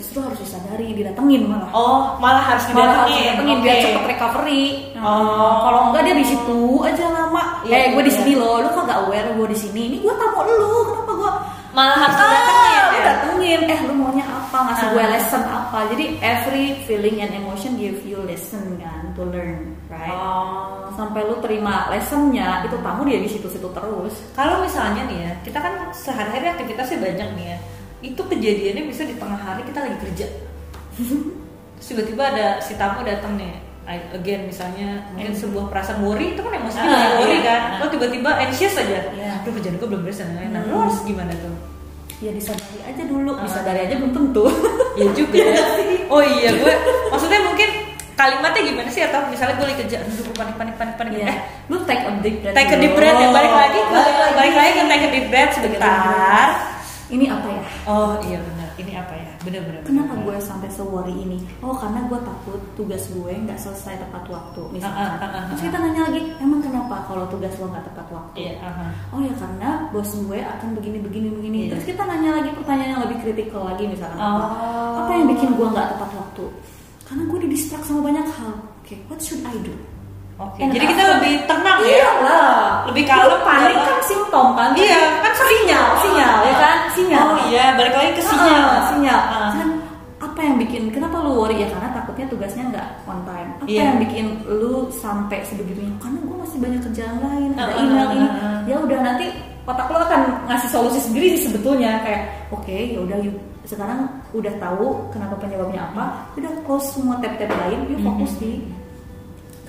justru 0.00 0.18
harus 0.24 0.40
disadari, 0.40 0.96
didatengin 0.96 1.44
malah. 1.44 1.68
oh 1.70 2.16
malah 2.16 2.40
harus 2.40 2.64
malah 2.72 3.04
harus 3.04 3.12
didatengin 3.12 3.24
didatengin 3.36 3.58
biar 3.60 3.76
cepet 3.78 4.04
recovery. 4.08 4.64
Nah, 4.96 5.02
Oh. 5.04 5.54
Kalau 5.64 5.80
enggak 5.92 6.02
dia 6.04 6.14
di 6.16 6.26
situ 6.26 6.60
aja 6.80 7.04
lama. 7.08 7.44
Iya, 7.64 7.76
eh, 7.76 7.86
gue 7.92 8.02
di 8.04 8.12
iya. 8.12 8.18
sini 8.20 8.32
loh, 8.36 8.60
lu 8.60 8.68
kok 8.68 8.84
gak 8.84 9.00
aware 9.04 9.28
gue 9.32 9.46
di 9.48 9.58
sini? 9.58 9.82
Ini 9.92 9.96
gue 10.00 10.12
tamu 10.12 10.40
lu, 10.44 10.72
kenapa 10.88 11.12
gue 11.14 11.32
malah 11.70 11.96
harus 11.96 12.16
ah, 12.18 12.26
didatengin 12.26 12.74
ya 12.90 13.00
datengin, 13.00 13.60
eh 13.64 13.78
lu 13.86 13.94
maunya 13.94 14.24
apa, 14.26 14.56
ngasih 14.66 14.86
gue 14.90 15.00
Ah. 15.00 15.10
lesson 15.14 15.42
apa 15.46 15.78
Jadi 15.94 16.04
every 16.18 16.64
feeling 16.84 17.16
and 17.22 17.32
emotion 17.32 17.78
give 17.78 18.02
you 18.02 18.18
lesson 18.26 18.76
kan, 18.76 19.14
to 19.14 19.22
learn, 19.24 19.72
right? 19.86 20.10
oh 20.10 20.90
Sampai 20.92 21.24
lu 21.24 21.38
terima 21.40 21.88
lessonnya, 21.88 22.66
itu 22.66 22.76
tamu 22.82 23.06
dia 23.06 23.16
di 23.16 23.30
situ-situ 23.30 23.68
terus 23.70 24.14
Kalau 24.34 24.60
misalnya 24.60 25.06
nih 25.06 25.18
ya, 25.22 25.32
kita 25.40 25.58
kan 25.58 25.72
sehari-hari 25.94 26.50
aktivitasnya 26.50 26.98
banyak 26.98 27.28
nih 27.38 27.46
ya. 27.54 27.58
Itu 28.00 28.22
kejadiannya 28.22 28.84
bisa 28.84 29.04
di 29.04 29.14
tengah 29.14 29.36
hari 29.36 29.62
kita 29.62 29.78
lagi 29.78 29.96
kerja. 30.00 30.26
Terus 31.76 31.86
tiba-tiba 31.86 32.22
ada 32.26 32.46
si 32.58 32.74
tamu 32.74 33.00
datang 33.02 33.36
nih. 33.36 33.60
Again 33.90 34.46
misalnya 34.46 35.02
mungkin 35.10 35.34
sebuah 35.34 35.66
perasaan 35.66 36.00
worry 36.00 36.32
itu 36.32 36.40
kan 36.40 36.52
emosi 36.54 36.76
Ah, 36.76 36.86
juga 36.86 37.08
worry 37.18 37.36
iya. 37.36 37.42
kan. 37.42 37.60
Lo 37.76 37.86
tiba-tiba 37.88 38.30
anxious 38.38 38.76
aja. 38.76 39.10
Iya. 39.10 39.42
Aduh 39.42 39.50
kerjaan 39.52 39.76
gue 39.76 39.88
belum 39.88 40.02
beres 40.02 40.16
dan 40.16 40.30
lain-lain. 40.30 40.50
Nah, 40.50 40.62
Hmm. 40.62 40.70
lo 40.70 40.76
harus 40.80 40.98
gimana 41.02 41.32
tuh? 41.34 41.54
Ya 42.20 42.30
disadari 42.30 42.78
aja 42.80 43.02
dulu, 43.02 43.32
Ah. 43.32 43.42
disadari 43.42 43.80
aja 43.82 43.94
belum 43.96 44.12
tentu 44.12 44.44
Iya 44.94 45.08
juga 45.10 45.38
ya. 45.40 45.56
Oh 46.12 46.20
iya, 46.20 46.50
gue 46.52 46.74
maksudnya 47.08 47.40
mungkin 47.40 47.68
kalimatnya 48.12 48.62
gimana 48.62 48.88
sih 48.88 49.00
atau 49.00 49.24
misalnya 49.26 49.56
gue 49.56 49.64
lagi 49.64 49.78
kerja, 49.80 49.96
aduh 50.00 50.12
gue 50.20 50.34
panik 50.34 50.54
panik 50.54 50.74
panik 50.76 50.94
panik. 50.94 51.12
Iya. 51.16 51.26
Eh, 51.26 51.36
lu 51.66 51.76
take 51.82 52.02
a 52.02 52.12
deep 52.20 52.36
breath 52.40 52.54
take 52.54 52.70
a 52.70 52.76
deep 52.76 52.92
breath 52.92 53.16
ya 53.16 53.28
balik 53.30 53.52
lagi 53.56 53.80
ke 53.80 53.90
Balik 53.90 54.14
lagi. 54.14 54.34
balik 54.36 54.54
lagi 54.54 54.70
ke 54.70 54.82
take 54.84 55.00
a 55.00 55.10
deep 55.10 55.26
breath 55.26 55.52
sebentar. 55.56 56.46
Ini 57.10 57.26
apa 57.26 57.48
ya 57.50 57.62
Oh 57.88 58.14
iya 58.22 58.38
benar. 58.38 58.68
Ini 58.80 58.92
apa 58.96 59.12
ya? 59.12 59.28
Benar 59.44 59.60
benar. 59.66 59.80
Kenapa 59.84 60.12
gue 60.24 60.36
sampai 60.40 60.68
se-worry 60.72 61.12
ini? 61.12 61.38
Oh 61.60 61.76
karena 61.76 62.06
gue 62.08 62.18
takut 62.22 62.60
tugas 62.78 63.08
gue 63.12 63.32
nggak 63.32 63.58
selesai 63.60 64.00
tepat 64.00 64.24
waktu 64.30 64.62
misalkan. 64.72 65.04
Ah, 65.04 65.16
ah, 65.16 65.24
ah, 65.24 65.36
ah, 65.36 65.42
Terus 65.52 65.60
ah. 65.60 65.66
kita 65.68 65.76
nanya 65.80 66.02
lagi, 66.08 66.20
emang 66.40 66.60
kenapa 66.64 66.96
kalau 67.04 67.24
tugas 67.28 67.52
lo 67.60 67.66
nggak 67.68 67.84
tepat 67.92 68.06
waktu? 68.08 68.36
Iya. 68.40 68.54
aha. 68.62 68.86
Oh 69.12 69.20
ya 69.20 69.32
karena 69.36 69.68
bos 69.92 70.10
gue 70.12 70.38
akan 70.40 70.68
begini 70.76 70.98
begini 71.02 71.28
begini. 71.34 71.58
Iya. 71.66 71.70
Terus 71.76 71.84
kita 71.92 72.02
nanya 72.06 72.30
lagi 72.40 72.50
pertanyaan 72.56 72.90
yang 72.96 73.02
lebih 73.04 73.18
kritikal 73.20 73.62
lagi 73.68 73.84
misalkan 73.88 74.18
apa? 74.20 74.44
Oh. 74.46 74.92
Apa 75.04 75.10
yang 75.16 75.26
bikin 75.34 75.48
gue 75.56 75.66
nggak 75.66 75.88
tepat 75.96 76.10
waktu? 76.16 76.44
Karena 77.04 77.22
gue 77.26 77.38
di 77.42 77.48
distract 77.50 77.84
sama 77.90 78.00
banyak 78.06 78.26
hal. 78.38 78.54
Oke, 78.80 78.94
what 79.10 79.18
should 79.18 79.42
I 79.42 79.56
do? 79.60 79.74
Oke. 80.40 80.58
And 80.64 80.72
Jadi 80.72 80.84
kita 80.88 81.04
lebih 81.20 81.32
tenang 81.44 81.78
ya. 81.84 81.92
Iya 81.92 82.10
lah. 82.24 82.60
Lebih 82.88 83.04
kalem, 83.04 83.40
panik 83.44 83.76
ya. 83.76 83.84
kan 83.84 83.98
simptom 84.08 84.46
kan? 84.56 84.70
Iya, 84.72 85.02
kan 85.20 85.32
sinyal, 85.36 85.86
sinyal 86.00 86.36
ya 86.48 86.54
kan? 86.56 86.76
Sinyal. 86.96 87.24
Oh 87.28 87.38
iya, 87.52 87.64
balik 87.76 87.94
lagi 87.94 88.10
ke 88.16 88.22
sinyal. 88.24 88.64
Ah, 88.64 88.82
sinyal. 88.88 89.20
Ah. 89.28 89.50
Kan 89.52 89.68
apa 90.20 90.40
yang 90.44 90.56
bikin 90.60 90.82
kenapa 90.92 91.16
lu 91.20 91.32
worry 91.36 91.60
ya 91.60 91.68
karena 91.68 91.92
takutnya 91.92 92.26
tugasnya 92.32 92.64
nggak 92.72 92.88
on 93.04 93.20
time. 93.28 93.50
Apa 93.60 93.68
Iya. 93.68 93.82
yang 93.84 93.98
bikin 94.00 94.26
lu 94.48 94.88
sampai 94.88 95.44
sebegitunya? 95.44 95.92
Karena 96.00 96.18
gue 96.24 96.36
masih 96.40 96.58
banyak 96.60 96.80
kerjaan 96.88 97.16
lain, 97.20 97.50
ada 97.56 97.72
email 97.76 98.08
ini. 98.16 98.28
Ya 98.64 98.76
udah 98.80 98.98
nanti 99.00 99.26
otak 99.68 99.86
lu 99.92 99.98
akan 100.00 100.20
ngasih 100.48 100.68
solusi 100.72 100.98
sendiri 101.04 101.36
sih 101.36 101.52
sebetulnya 101.52 102.00
kayak 102.02 102.48
oke 102.50 102.74
ya 102.74 102.98
udah 102.98 103.18
yuk 103.22 103.36
sekarang 103.68 104.08
udah 104.32 104.50
tahu 104.56 105.04
kenapa 105.12 105.36
penyebabnya 105.36 105.84
apa, 105.92 106.26
udah 106.34 106.52
close 106.64 106.96
semua 106.96 107.20
tab-tab 107.22 107.52
lain, 107.52 107.86
yuk 107.92 108.00
fokus 108.02 108.32
di 108.40 108.64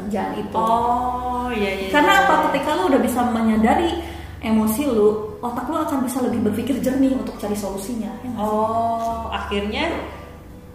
kerjaan 0.01 0.33
itu. 0.35 0.57
Oh 0.57 1.47
iya 1.51 1.71
iya. 1.77 1.87
Karena 1.89 2.11
iya, 2.11 2.21
apa? 2.25 2.33
iya. 2.33 2.43
Ketika 2.49 2.69
lu 2.75 2.83
udah 2.89 3.01
bisa 3.01 3.19
menyadari 3.23 3.89
emosi 4.41 4.81
lu, 4.85 5.09
otak 5.39 5.65
lu 5.65 5.77
akan 5.77 5.97
bisa 6.01 6.17
lebih 6.21 6.41
berpikir 6.43 6.75
jernih 6.81 7.13
untuk 7.13 7.37
cari 7.37 7.53
solusinya. 7.53 8.09
Ya? 8.21 8.31
Oh, 8.35 9.29
akhirnya 9.29 9.85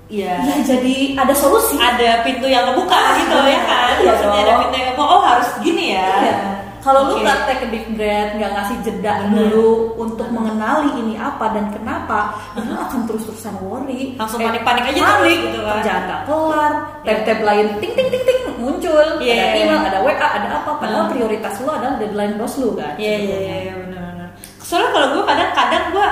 ya 0.06 0.38
Ya, 0.38 0.54
jadi 0.62 1.18
ada 1.18 1.34
solusi. 1.34 1.74
ada 1.76 2.22
pintu 2.22 2.46
yang 2.46 2.62
kebuka 2.70 2.94
gitu 3.18 3.36
ya 3.42 3.60
kan? 3.66 3.92
Iya 3.98 4.10
Maksudnya 4.14 4.40
ada 4.40 4.54
pintu 4.62 4.76
yang 4.78 4.88
kebuka. 4.94 5.10
Oh 5.10 5.20
harus 5.20 5.48
gini 5.60 5.98
ya. 5.98 6.10
Iya. 6.22 6.36
Kalau 6.78 7.10
lu 7.10 7.18
Oke. 7.18 7.26
nggak 7.26 7.38
take 7.50 7.66
a 7.66 7.68
deep 7.74 7.86
breath, 7.98 8.30
nggak 8.38 8.50
ngasih 8.54 8.76
jeda 8.86 9.26
Bener. 9.26 9.50
dulu 9.50 9.70
untuk 9.98 10.30
mengenali 10.30 10.94
ini 11.02 11.18
apa 11.18 11.50
dan 11.50 11.66
kenapa, 11.74 12.38
ya 12.54 12.62
lu 12.62 12.78
akan 12.78 13.00
terus-terusan 13.10 13.58
worry. 13.58 14.14
Langsung 14.14 14.38
Eh, 14.38 14.46
panik-panik 14.46 14.94
aja 14.94 15.02
panik, 15.02 15.18
terus 15.18 15.42
gitu 15.50 15.58
kan. 15.66 15.74
Kerjaan 15.82 16.02
nggak 16.06 16.20
kelar, 16.30 16.72
tab-tab 17.02 17.38
lain 17.42 17.66
ting 17.82 17.92
ting 17.98 18.06
ting 18.06 18.22
ting 18.22 18.38
muncul, 18.56 19.06
Iya. 19.18 19.34
ada 19.44 19.56
email, 19.56 19.80
ada 19.82 19.98
WA, 20.00 20.14
ada 20.32 20.48
apa. 20.56 20.70
Padahal 20.76 21.04
Hmm. 21.04 21.12
prioritas 21.12 21.54
lu 21.58 21.68
adalah 21.68 21.94
deadline 21.96 22.34
bos 22.34 22.54
lu 22.56 22.72
kan. 22.72 22.94
Iya 22.96 23.14
iya 23.16 23.36
iya 23.38 23.56
iya, 23.62 23.72
benar-benar. 23.76 24.28
Soalnya 24.58 24.90
kalau 24.90 25.08
gue 25.12 25.22
kadang-kadang 25.24 25.84
gue 25.90 26.08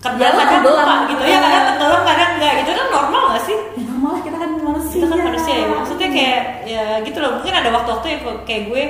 Ya, 0.00 0.08
kadang 0.08 0.32
lo 0.32 0.40
kadang 0.40 0.62
lupa 0.64 0.94
gitu 1.06 1.22
ya 1.22 1.38
kadang 1.38 1.64
tenggelam 1.70 2.02
kadang 2.02 2.30
enggak 2.34 2.52
gitu 2.56 2.70
kan 2.72 2.86
normal 2.88 3.22
gak 3.30 3.42
sih 3.44 3.58
Ya, 3.76 3.82
normal 3.84 4.12
kita 4.18 4.36
kan 4.38 4.50
manusia. 4.56 4.96
kita 4.96 5.06
kan 5.06 5.20
manusia 5.22 5.54
ya 5.54 5.66
maksudnya 5.68 6.08
kayak 6.08 6.40
ya 6.64 6.82
gitu 7.04 7.18
loh 7.20 7.30
mungkin 7.36 7.52
ada 7.52 7.68
waktu-waktu 7.70 8.06
yang 8.08 8.20
kayak 8.42 8.62
gue 8.66 8.82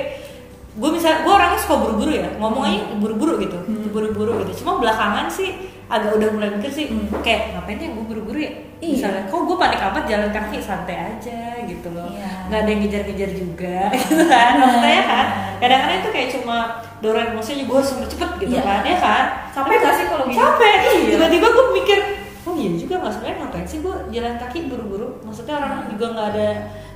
gue 0.71 0.89
misal 0.89 1.11
gue 1.19 1.33
orangnya 1.33 1.59
suka 1.59 1.75
buru-buru 1.77 2.11
ya 2.15 2.31
ngomong 2.37 2.63
aja 2.63 2.79
buru-buru 2.95 3.33
gitu 3.37 3.59
Hmm. 3.59 3.91
buru-buru 3.91 4.39
gitu 4.41 4.63
cuma 4.63 4.79
belakangan 4.79 5.27
sih 5.27 5.51
agak 5.91 6.11
udah 6.13 6.29
mulai 6.31 6.49
mikir 6.49 6.71
sih 6.71 6.85
Hmm. 6.87 7.11
kayak 7.19 7.53
ngapain 7.53 7.77
ya 7.77 7.89
gue 7.89 8.05
buru-buru 8.05 8.39
ya 8.39 8.51
Iya. 8.79 8.91
misalnya 8.97 9.21
kok 9.27 9.41
gue 9.43 9.55
panik 9.55 9.77
amat 9.79 10.03
jalan 10.05 10.29
kaki 10.29 10.57
santai 10.57 10.97
aja 10.97 11.39
gitu 11.61 11.87
loh 11.91 12.09
Iya. 12.09 12.29
nggak 12.47 12.59
ada 12.59 12.69
yang 12.69 12.81
ngejar-ngejar 12.81 13.31
juga 13.31 13.75
gitu 13.99 14.23
kan 14.25 14.51
maksudnya 14.57 15.03
kan 15.03 15.25
kadang-kadang 15.59 15.99
itu 15.99 16.09
kayak 16.09 16.29
cuma 16.31 16.57
dorong 16.97 17.27
emosinya 17.29 17.63
gue 17.63 17.77
harus 17.77 17.91
cepet 18.07 18.29
gitu 18.39 18.53
Iya. 18.53 18.63
kan 18.63 18.81
ya 18.81 18.97
kan 18.97 19.23
Capek 19.51 19.75
gak 19.77 19.93
sih 19.93 20.05
kalau 20.07 20.25
gitu? 20.25 20.39
capek 20.39 20.77
Iya. 20.81 21.09
tiba-tiba 21.11 21.47
gue 21.47 21.65
mikir 21.75 21.99
oh 22.41 22.53
iya 22.55 22.69
juga 22.73 22.93
nggak 22.97 23.11
sebenarnya 23.11 23.37
ngapain 23.37 23.65
sih 23.65 23.79
gue 23.79 23.95
jalan 24.09 24.33
kaki 24.37 24.59
buru-buru 24.65 25.07
maksudnya 25.21 25.53
orang 25.55 25.73
juga 25.87 26.05
nggak 26.09 26.27
ada 26.31 26.47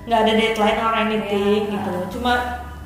nggak 0.05 0.19
ada 0.21 0.31
deadline 0.33 0.79
or 0.79 0.93
anything 0.95 1.61
Iya. 1.61 1.73
gitu 1.75 1.93
cuma 2.17 2.33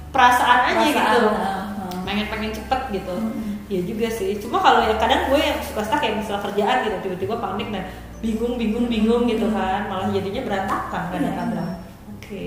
perasaan 0.09 0.59
aja 0.65 0.75
Perasaan, 0.75 0.91
gitu 0.91 1.21
heeh. 1.29 1.63
pengen 2.03 2.25
pengen 2.27 2.51
cepet 2.51 2.81
gitu 2.91 3.15
Mm-mm. 3.15 3.48
Ya 3.69 3.79
juga 3.85 4.07
sih. 4.09 4.35
Cuma 4.41 4.57
kalau 4.57 4.81
ya 4.83 4.97
kadang 4.97 5.29
gue 5.29 5.39
yang 5.39 5.57
suka 5.63 5.81
stuck 5.85 6.01
kayak 6.01 6.17
misalnya 6.17 6.41
kerjaan 6.43 6.77
gitu 6.83 6.97
tiba-tiba 7.05 7.35
panik 7.37 7.67
nah 7.69 7.83
bingung 8.19 8.57
bingung 8.57 8.85
bingung 8.89 9.23
gitu 9.25 9.45
kan. 9.49 9.87
Malah 9.87 10.09
jadinya 10.09 10.41
berantakan 10.43 11.03
kadang-kadang 11.09 11.69
oke. 12.11 12.45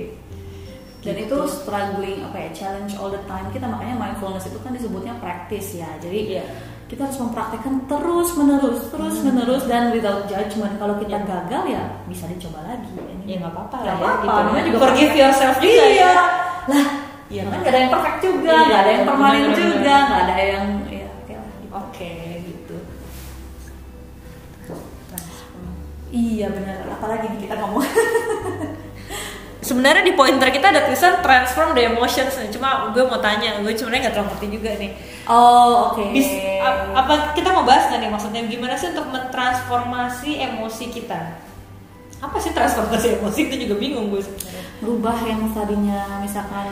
Dan 1.02 1.18
Gitu. 1.18 1.26
itu 1.26 1.38
struggling 1.50 2.22
apa 2.22 2.36
ya 2.38 2.48
challenge 2.54 2.94
all 2.94 3.10
the 3.10 3.18
time. 3.26 3.50
Kita 3.50 3.66
makanya 3.66 3.98
mindfulness 3.98 4.46
itu 4.46 4.58
kan 4.58 4.70
disebutnya 4.70 5.18
practice 5.18 5.74
ya. 5.74 5.90
Jadi 5.98 6.38
Iya. 6.38 6.44
kita 6.86 7.08
harus 7.08 7.18
mempraktekkan 7.18 7.88
terus 7.88 8.28
menerus 8.36 8.80
terus 8.86 9.16
menerus 9.24 9.64
dan 9.66 9.90
without 9.90 10.28
judgment. 10.28 10.78
Kalau 10.78 10.94
kita 10.98 11.18
Iya. 11.18 11.26
gagal 11.26 11.62
ya 11.66 11.82
bisa 12.06 12.30
dicoba 12.30 12.62
lagi. 12.66 12.94
Ya 13.26 13.38
nggak 13.38 13.50
apa-apa 13.50 13.76
lah 13.82 13.86
ya 13.86 13.94
apa-apa, 13.98 14.22
gitu. 14.22 14.38
namanya 14.46 14.64
juga 14.70 14.78
forgive 14.78 15.14
yourself 15.16 15.54
juga 15.58 15.84
iya. 15.88 15.90
ya. 15.90 16.12
Lah 16.70 16.86
Iya. 17.26 17.42
kan? 17.48 17.58
nggak 17.58 17.72
ada 17.72 17.78
yang 17.80 17.90
perfect 17.90 18.18
juga 18.20 18.52
Iya, 18.52 18.62
nggak 18.62 18.80
ada 18.84 18.90
yang 18.92 19.04
permanen 19.08 19.46
juga 19.56 19.94
nggak 20.06 20.20
ada 20.22 20.36
yang 20.38 20.64
ya 20.86 21.01
iya 26.12 26.46
benar. 26.52 26.84
Apalagi 26.92 27.32
nih 27.32 27.48
kita 27.48 27.56
ngomong. 27.58 27.82
Sebenarnya 29.62 30.02
di 30.02 30.18
pointer 30.18 30.50
kita 30.50 30.74
ada 30.74 30.84
tulisan 30.84 31.22
transform 31.22 31.72
the 31.72 31.86
emotions. 31.86 32.34
Nih. 32.34 32.50
cuma 32.50 32.90
gue 32.90 33.02
mau 33.06 33.22
tanya 33.22 33.62
gue 33.62 33.72
sebenarnya 33.72 34.10
nggak 34.10 34.14
terlalu 34.14 34.30
ngerti 34.34 34.46
juga 34.50 34.70
nih. 34.76 34.90
Oh 35.30 35.94
oke. 35.94 36.02
Bis, 36.12 36.28
ap- 36.60 36.92
apa 36.92 37.14
kita 37.32 37.48
mau 37.54 37.62
bahas 37.62 37.86
nggak 37.88 38.00
nih 38.02 38.10
maksudnya? 38.10 38.42
Gimana 38.50 38.74
sih 38.74 38.90
untuk 38.90 39.06
mentransformasi 39.08 40.30
emosi 40.42 40.84
kita? 40.90 41.20
Apa 42.18 42.36
sih 42.42 42.50
transformasi 42.50 43.22
emosi? 43.22 43.40
Itu 43.48 43.54
juga 43.56 43.74
bingung 43.78 44.10
gue 44.10 44.20
sebenarnya. 44.20 44.64
Rubah 44.82 45.16
yang 45.24 45.40
tadinya 45.54 46.18
misalkan 46.18 46.66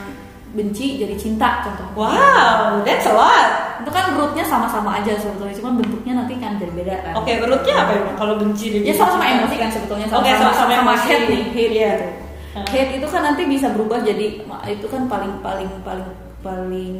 benci 0.51 0.99
jadi 0.99 1.15
cinta 1.15 1.63
contohnya. 1.63 1.95
Wow 1.95 2.83
that's 2.83 3.05
a 3.05 3.13
lot. 3.13 3.47
Itu 3.81 3.89
kan 3.89 4.13
rootnya 4.13 4.43
sama-sama 4.43 4.99
aja 4.99 5.15
sebetulnya 5.15 5.55
cuma 5.55 5.71
bentuknya 5.73 6.13
nanti 6.17 6.35
kan 6.37 6.55
jadi 6.55 6.71
beda 6.71 6.95
kan. 7.01 7.13
Oke 7.17 7.31
rootnya 7.37 7.73
apa 7.77 7.91
ya? 7.93 8.01
Kalau 8.13 8.33
benci 8.35 8.65
dan 8.69 8.79
ya 8.79 8.85
jadi 8.87 8.97
sama-sama 8.99 9.25
emosi 9.27 9.55
kan 9.55 9.69
sebetulnya 9.69 10.07
Oke, 10.07 10.13
sama-sama 10.29 10.37
sama-sama 10.37 10.71
sama 10.71 10.91
emosi. 10.91 11.07
hate 11.07 11.25
nih 11.25 11.43
hate 11.49 11.71
Iya. 11.71 11.91
gitu. 11.91 12.07
Hah. 12.51 12.65
hate 12.67 12.91
itu 12.93 13.07
kan 13.07 13.21
nanti 13.23 13.41
bisa 13.45 13.67
berubah 13.69 13.99
jadi 14.01 14.25
itu 14.67 14.85
kan 14.85 15.01
paling 15.07 15.31
paling 15.39 15.71
paling 15.81 16.07
paling 16.41 16.95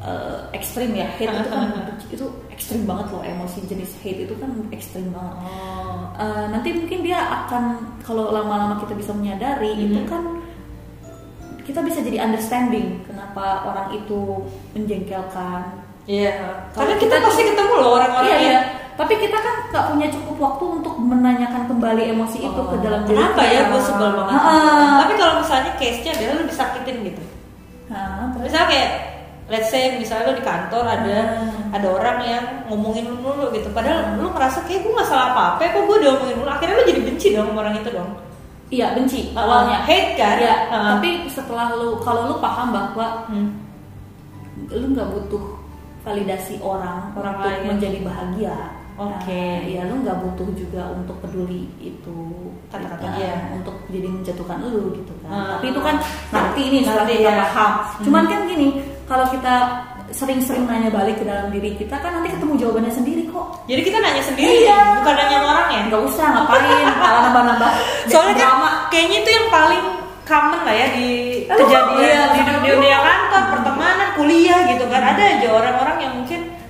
eh, 0.00 0.38
ekstrim 0.52 0.90
ya. 0.92 1.06
Hate 1.12 1.28
itu 1.30 1.48
kan 1.48 1.60
itu 2.08 2.24
ekstrim 2.48 2.82
banget 2.84 3.06
loh 3.08 3.20
emosi 3.20 3.58
jenis 3.64 3.90
hate 4.00 4.24
itu 4.24 4.34
kan 4.34 4.48
ekstrim 4.70 5.08
banget. 5.10 5.36
Oh. 5.44 6.08
Eh, 6.16 6.44
nanti 6.48 6.72
mungkin 6.72 6.98
dia 7.00 7.20
akan 7.20 7.64
kalau 8.00 8.30
lama-lama 8.30 8.80
kita 8.80 8.94
bisa 8.94 9.12
menyadari 9.12 9.72
Mhm. 9.72 9.84
itu 9.86 10.00
kan 10.06 10.22
kita 11.64 11.80
bisa 11.80 11.98
jadi 11.98 12.22
understanding 12.22 13.00
kenapa 13.02 13.64
orang 13.64 13.88
itu 13.90 14.44
menjengkelkan. 14.72 15.80
Iya. 16.04 16.36
Kalau 16.70 16.84
karena 16.84 16.94
kita 17.00 17.16
kita- 17.16 17.24
pasti 17.24 17.42
ketemu 17.48 17.74
loh 17.80 17.90
orang-orang 17.96 18.28
iya, 18.28 18.36
iya. 18.38 18.60
Tapi 18.94 19.18
kita 19.18 19.34
kan 19.34 19.54
nggak 19.74 19.84
punya 19.90 20.06
cukup 20.06 20.36
waktu 20.38 20.64
untuk 20.78 20.94
menanyakan 20.94 21.66
kembali 21.66 22.14
emosi 22.14 22.46
itu 22.46 22.60
ke 22.62 22.76
dalam 22.78 23.02
diri 23.02 23.18
kenapa 23.18 23.42
ya 23.42 23.66
gue 23.66 23.80
sebel 23.82 24.10
banget? 24.14 24.38
Ha-ha. 24.38 24.56
tapi 25.02 25.12
kalau 25.18 25.34
misalnya 25.42 25.72
case 25.74 25.98
nya 26.04 26.12
adalah 26.14 26.34
lu 26.38 26.44
disakitin 26.46 26.96
gitu. 27.02 27.22
Terus? 27.90 28.42
Misalnya 28.46 28.68
kayak 28.70 28.90
let's 29.44 29.68
say 29.68 29.98
misalnya 29.98 30.30
lo 30.30 30.34
di 30.38 30.44
kantor 30.46 30.84
ada 30.86 31.18
Hmm. 31.42 31.74
ada 31.74 31.88
orang 31.90 32.18
yang 32.22 32.44
ngomongin 32.70 33.10
lu 33.10 33.50
gitu. 33.50 33.66
Padahal 33.74 34.14
lu 34.14 34.30
ngerasa 34.30 34.62
kayak 34.62 34.86
gue 34.86 34.92
nggak 34.94 35.08
salah 35.10 35.26
apa 35.34 35.42
apa 35.58 35.74
kok 35.74 35.82
gue 35.84 35.96
udah 35.98 36.10
ngomongin 36.14 36.36
mulu? 36.38 36.50
Akhirnya 36.54 36.74
lu 36.78 36.84
jadi 36.86 37.00
benci 37.02 37.26
dong 37.34 37.50
sama 37.50 37.60
orang 37.66 37.74
itu 37.82 37.90
dong 37.90 38.10
iya 38.68 38.92
benci 38.92 39.30
Uh, 39.30 39.38
awalnya. 39.38 39.78
hate 39.82 40.14
kan 40.14 40.36
Iya, 40.36 40.56
Uh. 40.68 40.86
tapi 40.94 41.10
setelah 41.26 41.72
lu 41.72 41.98
kalau 41.98 42.26
lu 42.26 42.36
paham 42.38 42.70
bahwa 42.70 43.26
Hmm. 43.26 43.60
lu 44.68 44.86
nggak 44.90 45.08
butuh 45.08 45.44
validasi 46.00 46.60
orang 46.60 47.10
Orang 47.12 47.34
untuk 47.34 47.48
lain. 47.50 47.64
menjadi 47.70 47.98
bahagia. 48.00 48.56
Oke. 48.94 49.34
Nah, 49.34 49.66
ya 49.66 49.82
lu 49.84 50.00
nggak 50.00 50.18
butuh 50.20 50.48
juga 50.54 50.82
untuk 50.92 51.18
peduli 51.18 51.66
itu 51.76 52.18
Kata-kata 52.68 53.18
dia. 53.18 53.50
untuk 53.52 53.74
jadi 53.88 54.06
menjatuhkan 54.06 54.62
lu 54.62 54.94
gitu 54.94 55.10
kan. 55.20 55.30
Hmm. 55.30 55.50
Tapi 55.52 55.66
itu 55.68 55.80
kan 55.80 55.96
nanti 56.30 56.60
ini 56.62 56.78
setelah 56.80 57.02
Nanti, 57.02 57.14
kita 57.18 57.26
ya. 57.28 57.40
paham. 57.42 57.72
Hmm. 57.74 58.02
Cuman 58.06 58.24
kan 58.24 58.40
gini, 58.46 58.68
kalau 59.04 59.26
kita 59.26 59.54
sering-sering 60.14 60.64
nanya 60.64 60.94
balik 60.94 61.18
ke 61.18 61.24
dalam 61.26 61.50
diri 61.50 61.74
kita 61.74 61.98
kan 61.98 62.14
nanti 62.14 62.30
ketemu 62.30 62.54
jawabannya 62.54 62.92
sendiri 62.94 63.22
kok. 63.26 63.46
jadi 63.66 63.80
kita 63.82 63.98
nanya 63.98 64.22
sendiri 64.22 64.54
Iya. 64.62 65.02
bukan 65.02 65.14
nanya 65.18 65.38
orang 65.42 65.66
ya 65.68 65.80
Nggak 65.90 66.02
usah 66.06 66.26
ngapain, 66.30 66.86
malah 67.02 67.20
nambah-nambah 67.28 67.70
soalnya 68.06 68.34
kan 68.34 68.40
drama. 68.40 68.70
kayaknya 68.88 69.18
itu 69.26 69.30
yang 69.34 69.48
paling 69.50 69.84
common 70.24 70.60
lah 70.64 70.72
ya 70.74 70.86
di 70.96 71.08
kejadian 71.44 72.00
iya, 72.00 72.22
di 72.32 72.40
dunia 72.64 72.96
kantor 72.96 73.42
pertemanan 73.52 74.08
kuliah 74.16 74.58
gitu 74.72 74.84
kan 74.88 75.02
ada 75.04 75.22
aja 75.36 75.48
orang-orang 75.52 75.96
yang 76.00 76.14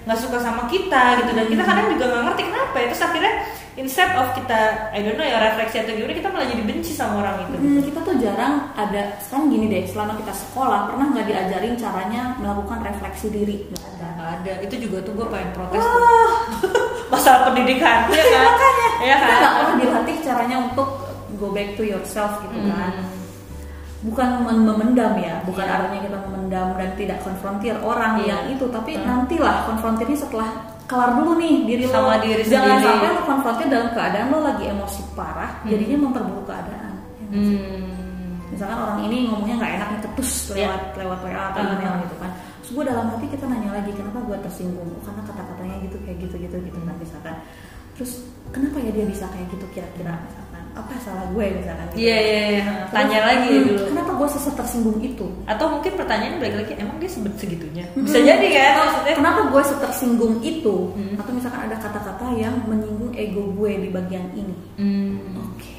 nggak 0.05 0.19
suka 0.21 0.39
sama 0.41 0.69
kita 0.69 1.25
gitu. 1.25 1.31
Dan 1.33 1.47
kita 1.49 1.63
kadang 1.65 1.87
juga 1.93 2.05
nggak 2.13 2.23
ngerti 2.31 2.43
kenapa 2.53 2.77
ya. 2.77 2.87
Terus 2.93 3.05
akhirnya 3.05 3.35
instead 3.75 4.11
of 4.15 4.29
kita 4.39 4.61
I 4.95 5.03
don't 5.03 5.19
know 5.19 5.27
ya 5.27 5.39
refleksi 5.43 5.83
atau 5.83 5.93
gimana 5.99 6.15
kita 6.15 6.29
malah 6.31 6.47
jadi 6.47 6.63
benci 6.63 6.93
sama 6.95 7.25
orang 7.25 7.49
itu. 7.49 7.57
Hmm, 7.59 7.81
kita 7.83 7.99
tuh 8.07 8.15
jarang 8.23 8.55
ada 8.79 9.03
sekarang 9.19 9.51
gini 9.51 9.67
deh 9.67 9.83
selama 9.91 10.13
kita 10.21 10.33
sekolah 10.33 10.81
pernah 10.93 11.07
nggak 11.11 11.27
diajarin 11.27 11.75
caranya 11.75 12.23
melakukan 12.39 12.79
refleksi 12.87 13.27
diri? 13.33 13.57
Nggak 13.73 13.85
ada 13.99 14.07
nggak 14.15 14.31
ada. 14.41 14.53
Itu 14.63 14.75
juga 14.79 14.97
tuh 15.03 15.13
gue 15.19 15.27
pengen 15.27 15.51
protes 15.57 15.83
tuh. 15.83 16.03
masalah 17.13 17.41
pendidikan 17.51 18.11
ya 18.11 18.25
kan? 18.25 18.45
Makanya 18.51 18.89
ya 19.05 19.17
kita 19.19 19.27
kan? 19.27 19.41
nggak 19.41 19.55
pernah 19.55 19.77
dilatih 19.81 20.17
caranya 20.23 20.57
untuk 20.71 20.89
go 21.35 21.51
back 21.51 21.75
to 21.75 21.83
yourself 21.83 22.39
gitu 22.47 22.59
kan. 22.71 22.93
Hmm. 22.95 23.14
Bukan 24.05 24.29
mem- 24.43 24.65
memendam 24.67 25.13
ya 25.17 25.41
bukan 25.43 25.65
Iya. 25.65 25.75
artinya 25.75 26.01
kita 26.03 26.19
memendam 26.23 26.67
dan 26.77 26.91
tidak 26.95 27.19
konfrontir 27.21 27.75
orang 27.81 28.13
Iya. 28.19 28.27
yang 28.29 28.43
itu 28.53 28.65
tapi 28.69 28.93
Hmm. 28.95 29.05
nantilah 29.05 29.65
konfrontirnya 29.65 30.19
setelah 30.19 30.49
kelar 30.85 31.11
dulu 31.15 31.33
nih 31.37 31.65
diri 31.65 31.85
Sama 31.89 32.13
lo 32.13 32.21
diri 32.21 32.43
jangan 32.45 32.77
sendiri. 32.77 32.85
sampai 32.87 33.09
lo 33.11 33.23
konfrontir 33.25 33.67
dalam 33.67 33.89
keadaan 33.91 34.27
lo 34.29 34.39
lagi 34.41 34.65
emosi 34.67 35.01
parah 35.13 35.51
Hmm. 35.59 35.69
jadinya 35.69 35.97
memperburuk 35.99 36.45
keadaan 36.45 36.93
Hmm. 37.33 38.37
misalkan 38.49 38.79
orang 38.79 38.99
ini 39.03 39.17
ngomongnya 39.27 39.57
nggak 39.57 39.73
enak 39.75 39.89
nih 39.89 40.01
ketus 40.05 40.31
Iya. 40.53 40.69
lewat 40.69 40.83
lewat 40.95 41.19
WA 41.25 41.43
atau 41.49 41.61
Uh-huh. 41.61 41.75
email 41.75 41.95
gitu 42.05 42.17
kan 42.19 42.31
terus 42.61 42.71
gue 42.73 42.85
dalam 42.87 43.07
hati 43.09 43.27
kita 43.27 43.45
nanya 43.45 43.71
lagi 43.73 43.91
kenapa 43.91 44.19
gue 44.23 44.37
tersinggung 44.41 44.89
Oh, 44.91 45.01
karena 45.03 45.23
kata-katanya 45.23 45.77
gitu 45.83 45.97
kayak 46.01 46.19
gitu 46.19 46.35
gitu 46.39 46.57
gitu 46.61 46.79
kan 46.79 46.95
misalkan 46.97 47.35
terus 47.95 48.13
kenapa 48.51 48.77
ya 48.79 48.91
dia 48.91 49.07
bisa 49.07 49.25
kayak 49.27 49.49
gitu 49.49 49.65
kira-kira 49.71 50.13
misalkan 50.19 50.44
apa 50.75 50.91
salah 50.99 51.31
gue 51.31 51.45
misalkan 51.55 51.87
gitu. 51.95 51.99
Iya 52.03 52.17
iya 52.19 52.41
iya. 52.51 52.65
Tanya 52.91 53.19
Terus, 53.23 53.29
lagi 53.31 53.49
hmm, 53.49 53.65
dulu. 53.65 53.83
kenapa 53.89 54.11
gue 54.15 54.29
sesat 54.29 54.55
tersinggung 54.55 54.99
itu 54.99 55.27
Atau 55.47 55.67
mungkin 55.71 55.93
pertanyaannya 55.95 56.39
balik 56.39 56.57
lagi 56.61 56.73
emang 56.77 56.97
dia 56.99 57.07
sebet 57.07 57.33
segitunya? 57.39 57.85
Hmm. 57.95 58.03
Bisa 58.03 58.19
jadi 58.19 58.47
kan 58.51 58.73
maksudnya. 58.83 59.15
kenapa 59.15 59.41
gue 59.49 59.63
setersinggung 59.65 60.35
itu 60.43 60.77
Hmm. 60.95 61.15
atau 61.15 61.31
misalkan 61.31 61.63
ada 61.65 61.77
kata-kata 61.79 62.27
yang 62.35 62.55
menyinggung 62.67 63.15
ego 63.15 63.55
gue 63.55 63.71
di 63.81 63.89
bagian 63.89 64.27
ini 64.35 64.55
Hmm. 64.75 65.39
oke 65.41 65.71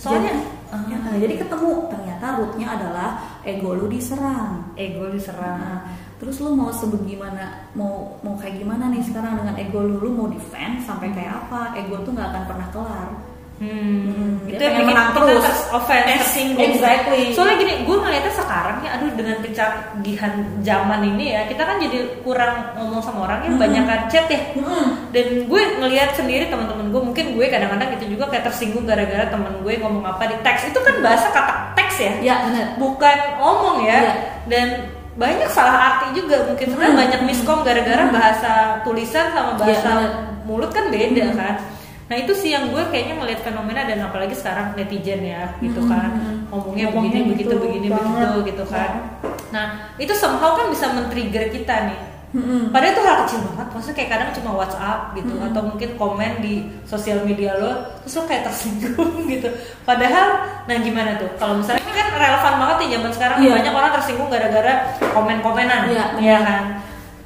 Soalnya 0.00 0.32
jadi, 0.32 0.96
ya, 0.96 0.98
jadi 1.20 1.34
ketemu 1.44 1.70
ternyata 1.92 2.26
rootnya 2.40 2.66
adalah 2.72 3.10
ego 3.42 3.74
lu 3.74 3.84
diserang 3.84 4.72
ego 4.72 5.12
diserang. 5.12 5.60
Nah, 5.60 5.80
terus 6.16 6.40
lu 6.40 6.56
mau 6.56 6.72
sebagaimana 6.72 7.68
mau 7.74 8.16
mau 8.20 8.32
kayak 8.36 8.56
gimana 8.56 8.88
nih 8.88 9.04
sekarang 9.04 9.36
dengan 9.36 9.56
ego 9.56 9.80
lu 9.80 9.98
lu 9.98 10.10
mau 10.14 10.28
defend 10.28 10.80
sampai 10.80 11.12
kayak 11.12 11.44
apa 11.44 11.76
ego 11.76 12.00
tuh 12.00 12.16
nggak 12.16 12.28
akan 12.28 12.44
pernah 12.48 12.68
kelar 12.72 13.08
Hmm, 13.60 14.40
itu 14.48 14.56
yang 14.56 14.72
bikin 14.72 14.88
menang 14.88 15.12
kita 15.12 15.20
terus. 15.20 15.44
ter- 15.44 15.68
offense, 15.70 16.06
Ex- 16.08 16.20
tersinggung. 16.24 16.64
exactly. 16.64 17.22
Soalnya 17.36 17.56
gini, 17.60 17.72
gue 17.84 17.92
ngeliatnya 17.92 18.32
sekarang 18.32 18.76
ya, 18.80 18.90
aduh 18.96 19.12
dengan 19.12 19.36
kecanggihan 19.44 20.32
zaman 20.64 21.00
ini 21.04 21.36
ya, 21.36 21.44
kita 21.44 21.62
kan 21.62 21.76
jadi 21.76 21.98
kurang 22.24 22.72
ngomong 22.74 23.04
sama 23.04 23.28
orang 23.28 23.44
yang 23.44 23.60
Hmm. 23.60 23.64
banyak 23.68 23.84
kan 23.84 24.00
chat 24.08 24.26
ya. 24.26 24.40
Hmm. 24.56 25.12
Dan 25.12 25.44
gue 25.44 25.62
ngelihat 25.76 26.16
sendiri 26.16 26.48
teman-teman 26.48 26.88
gue, 26.88 27.02
mungkin 27.04 27.36
gue 27.36 27.46
kadang-kadang 27.46 27.88
gitu 28.00 28.16
juga 28.16 28.32
kayak 28.32 28.48
tersinggung 28.48 28.88
gara-gara 28.88 29.28
teman 29.28 29.52
gue 29.60 29.74
ngomong 29.76 30.08
apa 30.08 30.24
di 30.24 30.40
teks. 30.40 30.72
Itu 30.72 30.80
kan 30.80 30.96
bahasa 31.04 31.28
kata 31.28 31.76
teks 31.76 31.96
ya, 32.00 32.12
ya 32.24 32.36
bukan 32.74 33.16
ngomong 33.36 33.84
ya. 33.84 34.00
Iya. 34.00 34.12
Dan 34.48 34.66
banyak 35.14 35.52
salah 35.52 35.76
arti 36.00 36.16
juga 36.16 36.48
mungkin 36.48 36.64
sebenarnya 36.64 36.96
Hmm. 36.96 37.02
banyak 37.04 37.20
miskom 37.28 37.60
gara-gara 37.60 38.08
bahasa 38.08 38.52
tulisan 38.82 39.36
sama 39.36 39.52
bahasa 39.54 39.84
Iya, 39.84 40.00
benar. 40.00 40.10
mulut 40.48 40.72
kan 40.72 40.88
beda 40.88 41.26
Hmm. 41.28 41.36
kan. 41.36 41.54
Nah 42.10 42.16
itu 42.18 42.32
sih 42.34 42.50
yang 42.50 42.68
gue 42.68 42.82
kayaknya 42.90 43.14
ngelihat 43.16 43.40
fenomena 43.40 43.86
dan 43.86 44.02
apalagi 44.02 44.34
sekarang 44.34 44.74
netizen 44.74 45.22
ya 45.22 45.54
gitu 45.56 45.78
Hmm, 45.78 45.88
kan 45.88 46.10
hmm, 46.10 46.20
hmm. 46.20 46.38
ngomongnya, 46.50 46.84
Ngomongnya 46.90 47.10
begini 47.14 47.30
begitu 47.30 47.46
gitu 47.46 47.62
begini 47.62 47.88
banget. 47.88 48.10
begitu 48.10 48.38
gitu 48.50 48.64
kan. 48.66 48.90
Nah 49.48 49.66
itu 49.94 50.12
somehow 50.12 50.52
kan 50.52 50.66
bisa 50.68 50.90
men-trigger 50.90 51.48
kita 51.48 51.76
nih. 51.86 52.00
Hmm. 52.30 52.70
Padahal 52.70 52.94
itu 52.94 53.02
hal 53.02 53.16
kecil 53.20 53.38
banget, 53.44 53.66
maksudnya 53.68 53.96
kayak 53.96 54.10
kadang 54.12 54.30
cuma 54.32 54.50
WhatsApp 54.56 55.00
gitu 55.14 55.34
Hmm. 55.34 55.46
atau 55.50 55.60
mungkin 55.64 55.90
komen 55.94 56.32
di 56.40 56.54
sosial 56.84 57.22
media 57.22 57.54
lo, 57.54 57.72
terus 58.00 58.14
lo 58.16 58.22
kayak 58.24 58.42
tersinggung 58.44 59.14
gitu. 59.32 59.50
Padahal, 59.82 60.28
nah 60.62 60.76
gimana 60.78 61.14
tuh? 61.14 61.30
Kalau 61.36 61.58
misalnya 61.58 61.78
ini 61.80 61.90
kan 61.92 62.06
relevan 62.12 62.54
banget 62.56 62.76
nih 62.76 62.88
zaman 62.92 63.10
sekarang 63.10 63.38
Iya. 63.40 63.52
banyak 63.52 63.72
orang 63.72 63.92
tersinggung 63.92 64.28
gara-gara 64.28 64.74
komen-komenan, 65.10 65.80
Iya, 65.90 66.04
ya 66.18 66.38
kan? 66.40 66.62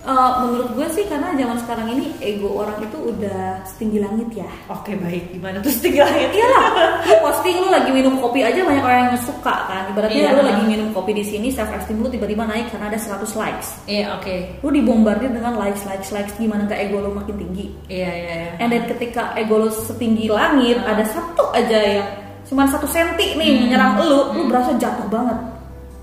Eh, 0.05 0.33
menurut 0.37 0.69
gue 0.77 0.85
sih 0.93 1.09
karena 1.09 1.33
zaman 1.33 1.57
sekarang 1.64 1.88
ini 1.88 2.12
ego 2.21 2.61
orang 2.61 2.77
itu 2.77 2.93
udah 3.09 3.64
setinggi 3.64 4.05
langit 4.05 4.29
ya 4.37 4.51
Oke 4.69 4.93
baik, 4.95 5.33
gimana 5.33 5.64
tuh 5.64 5.73
setinggi 5.73 5.97
langit? 5.97 6.29
Iya 6.29 6.45
lah, 6.45 6.67
lu 7.09 7.14
posting 7.25 7.57
lu 7.57 7.73
lagi 7.73 7.88
minum 7.88 8.21
kopi 8.21 8.45
aja 8.45 8.61
banyak 8.61 8.85
orang 8.85 9.01
yang 9.09 9.21
suka 9.25 9.55
kan. 9.64 9.88
Ibaratnya 9.88 10.21
Iya. 10.29 10.37
lu 10.37 10.43
lagi 10.45 10.64
minum 10.69 10.93
kopi 10.93 11.17
di 11.17 11.25
sini, 11.25 11.49
self 11.49 11.73
esteem 11.73 12.05
lu 12.05 12.12
tiba-tiba 12.12 12.45
naik 12.45 12.69
karena 12.69 12.93
ada 12.93 13.01
100 13.01 13.33
likes. 13.33 13.81
Iya 13.88 14.21
oke, 14.21 14.61
Lu 14.61 14.69
dibombardir 14.69 15.33
dengan 15.33 15.57
likes, 15.57 15.88
likes, 15.88 16.12
likes. 16.12 16.37
Gimana 16.37 16.69
nggak 16.69 16.85
ego 16.85 17.01
lu 17.01 17.09
makin 17.11 17.40
tinggi? 17.40 17.73
iya 17.88 18.11
iya. 18.12 18.35
iya. 18.45 18.53
And 18.61 18.69
then 18.69 18.85
ketika 18.85 19.33
ego 19.35 19.57
lu 19.57 19.73
setinggi 19.73 20.29
langit, 20.29 20.79
Hmm. 20.79 20.90
ada 20.93 21.05
satu 21.09 21.49
aja 21.51 21.81
yang 21.81 22.05
cuma 22.45 22.69
satu 22.69 22.85
senti 22.85 23.40
nih 23.40 23.49
Hmm. 23.51 23.61
menyerang 23.73 23.97
lu, 23.99 24.37
lu 24.37 24.43
Hmm. 24.45 24.51
berasa 24.53 24.77
jatuh 24.77 25.09
banget. 25.09 25.38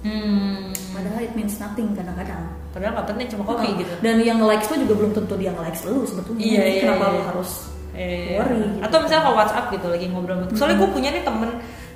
Hmm. 0.02 0.74
Padahal 0.90 1.22
it 1.22 1.34
means 1.34 1.54
nothing 1.56 1.94
kadang-kadang. 1.94 2.50
Padahal 2.72 2.92
nggak 2.96 3.08
penting 3.12 3.28
cuma 3.30 3.44
kopi 3.46 3.68
Uh, 3.68 3.76
gitu. 3.78 3.94
Dan 4.00 4.16
yang 4.20 4.40
likes 4.42 4.68
lu 4.68 4.76
juga 4.82 4.94
belum 4.96 5.12
tentu 5.12 5.34
dia 5.36 5.52
nge-likes 5.52 5.82
lu 5.84 6.02
sebetulnya. 6.04 6.40
Iya, 6.42 6.58
Jadi 6.58 6.72
iya, 6.72 6.82
Kenapa 6.82 7.04
iya. 7.04 7.12
lu 7.12 7.22
harus 7.28 7.52
Eh, 7.92 8.40
worry 8.40 8.56
gitu. 8.56 8.80
atau 8.82 8.98
misalnya 9.04 9.22
kalau 9.22 9.36
WhatsApp 9.36 9.66
gitu 9.70 9.88
lagi 9.88 10.06
ngobrol 10.08 10.38
gitu. 10.42 10.54
soalnya 10.56 10.80
gue 10.80 10.90
punya 10.90 11.10
nih 11.12 11.28
temen 11.28 11.50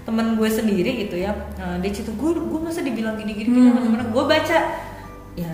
temen 0.04 0.26
gue 0.36 0.50
sendiri 0.52 0.92
gitu 1.00 1.16
ya 1.16 1.32
Nah, 1.56 1.80
dia 1.80 1.88
cerita 1.90 2.12
gue 2.12 2.36
gue 2.36 2.60
masa 2.60 2.84
dibilang 2.84 3.16
gini 3.16 3.32
gini 3.34 3.48
gini 3.48 3.72
Hmm. 3.72 3.80
temen 3.80 4.04
gue 4.04 4.24
baca 4.28 4.58
ya 5.34 5.54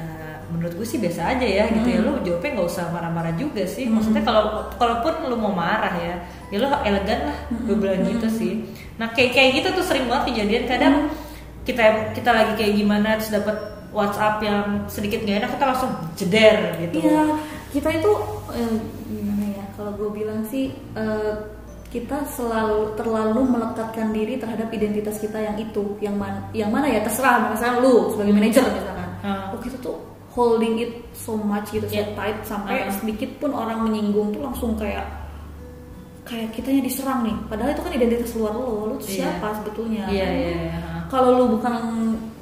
menurut 0.49 0.73
gue 0.75 0.83
sih 0.83 0.97
biasa 0.97 1.37
aja 1.37 1.45
ya 1.45 1.69
gitu 1.69 1.87
ya 1.87 2.01
Hmm. 2.01 2.07
lo 2.09 2.13
jawabnya 2.19 2.57
nggak 2.57 2.67
usah 2.67 2.89
marah-marah 2.89 3.33
juga 3.37 3.61
sih 3.63 3.85
Hmm. 3.85 4.01
maksudnya 4.01 4.25
kalau 4.25 4.43
kalaupun 4.75 5.13
lo 5.23 5.37
mau 5.37 5.53
marah 5.53 5.93
ya 5.95 6.15
ya 6.49 6.57
lo 6.57 6.73
elegan 6.81 7.19
lah 7.23 7.37
gue 7.55 7.69
Hmm. 7.69 7.77
bilang 7.77 8.01
gitu 8.03 8.25
Hmm. 8.25 8.35
sih 8.35 8.51
nah 8.97 9.13
kayak 9.13 9.31
kayak 9.31 9.49
gitu 9.55 9.67
tuh 9.71 9.85
sering 9.85 10.09
banget 10.09 10.33
kejadian 10.33 10.65
kadang 10.65 10.95
Hmm. 11.05 11.13
kita 11.61 11.83
kita 12.17 12.29
lagi 12.33 12.53
kayak 12.57 12.73
gimana 12.75 13.09
terus 13.15 13.29
dapat 13.31 13.55
WhatsApp 13.91 14.39
yang 14.39 14.59
sedikit 14.87 15.21
gak 15.21 15.37
enak 15.39 15.51
kita 15.53 15.65
langsung 15.67 15.91
jeder 16.15 16.57
gitu 16.79 16.97
Iya, 17.03 17.23
kita 17.69 17.89
itu 17.93 18.11
eh, 18.51 18.75
gimana 19.07 19.45
ya? 19.51 19.65
Kalau 19.75 19.91
gue 19.93 20.09
bilang 20.11 20.41
sih 20.47 20.65
eh, 20.95 21.33
kita 21.87 22.23
selalu 22.25 22.95
terlalu 22.95 23.43
melekatkan 23.43 24.09
diri 24.09 24.39
terhadap 24.39 24.71
identitas 24.71 25.19
kita 25.19 25.35
yang 25.35 25.59
itu, 25.59 25.83
yang 25.99 26.15
man, 26.15 26.39
yang 26.51 26.71
mana 26.71 26.87
ya 26.87 27.03
terserah. 27.03 27.51
Misalnya 27.51 27.83
lu 27.83 28.09
sebagai 28.09 28.31
manajer 28.31 28.63
misalkan, 28.63 29.09
Hmm. 29.21 29.51
oh 29.51 29.59
kita 29.59 29.75
tuh 29.77 29.99
holding 30.31 30.79
it 30.79 30.91
so 31.11 31.35
much 31.35 31.67
gitu, 31.69 31.83
so 31.83 31.91
Iya. 31.91 32.15
tight 32.15 32.39
sampai 32.41 32.87
Hmm. 32.87 32.95
sedikit 32.95 33.35
pun 33.37 33.51
orang 33.51 33.83
menyinggung 33.83 34.31
tuh 34.31 34.39
langsung 34.39 34.73
kayak 34.73 35.03
kayak 36.23 36.55
kitanya 36.55 36.81
diserang 36.81 37.27
nih. 37.27 37.35
Padahal 37.45 37.75
itu 37.75 37.81
kan 37.81 37.91
identitas 37.91 38.31
luar 38.33 38.53
lo, 38.55 38.87
lu 38.87 38.95
tuh 38.95 39.11
Iya. 39.11 39.27
siapa 39.27 39.47
sebetulnya? 39.59 40.03
iya 40.07 40.23
Kan 40.23 40.31
iya 40.31 40.47
lu- 40.47 40.63
iya. 40.63 40.79
kalau 41.11 41.29
lu 41.35 41.45
bukan 41.59 41.75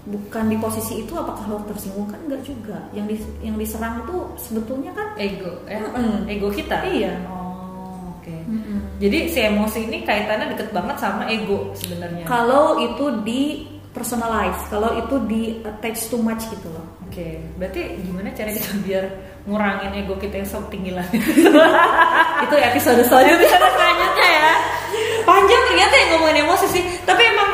bukan 0.09 0.43
di 0.49 0.57
posisi 0.57 1.05
itu 1.05 1.13
apakah 1.13 1.45
lo 1.45 1.57
tersinggung? 1.69 2.09
Kan 2.09 2.19
enggak 2.25 2.41
juga. 2.41 2.77
Yang 2.91 3.05
di, 3.05 3.15
yang 3.45 3.55
diserang 3.61 4.01
itu 4.03 4.17
sebetulnya 4.41 4.91
kan 4.97 5.07
ego. 5.15 5.53
Ya 5.69 5.79
Mm-mm. 5.85 6.25
ego. 6.25 6.47
kita. 6.49 6.81
Iya. 6.89 7.13
oh 7.29 8.17
oke. 8.17 8.35
Mm-mm. 8.49 8.79
jadi 8.97 9.17
si 9.29 9.39
emosi 9.45 9.79
ini 9.85 10.03
kaitannya 10.03 10.57
deket 10.57 10.73
banget 10.73 10.97
sama 10.97 11.29
ego 11.29 11.71
sebenarnya. 11.77 12.25
Oke 12.25 12.31
kalau 12.31 12.81
itu 12.81 13.05
di 13.21 13.41
personalize 13.89 14.61
kalau 14.69 14.93
itu 14.97 15.15
di 15.25 15.41
attach 15.65 16.09
too 16.09 16.21
much 16.21 16.45
gitu 16.49 16.69
loh. 16.73 16.99
Berarti 17.59 17.99
gimana 17.99 18.31
cara 18.31 18.49
kita 18.55 18.71
biar 18.87 19.03
ngurangin 19.43 19.91
ego 19.99 20.15
kita 20.15 20.39
yang 20.39 20.47
setinggi 20.47 20.91
langit 20.95 21.19
itu 22.45 22.55
episode 22.55 23.01
selanjutnya. 23.03 23.49
Episode 23.49 23.69
selanjutnya 23.75 24.29
ya. 24.29 24.51
Panjang 25.27 25.61
ternyata 25.67 25.93
yang 25.99 26.09
ngomongin 26.15 26.37
emosi 26.47 26.65
sih 26.71 26.83
tapi 27.03 27.21
emang 27.27 27.49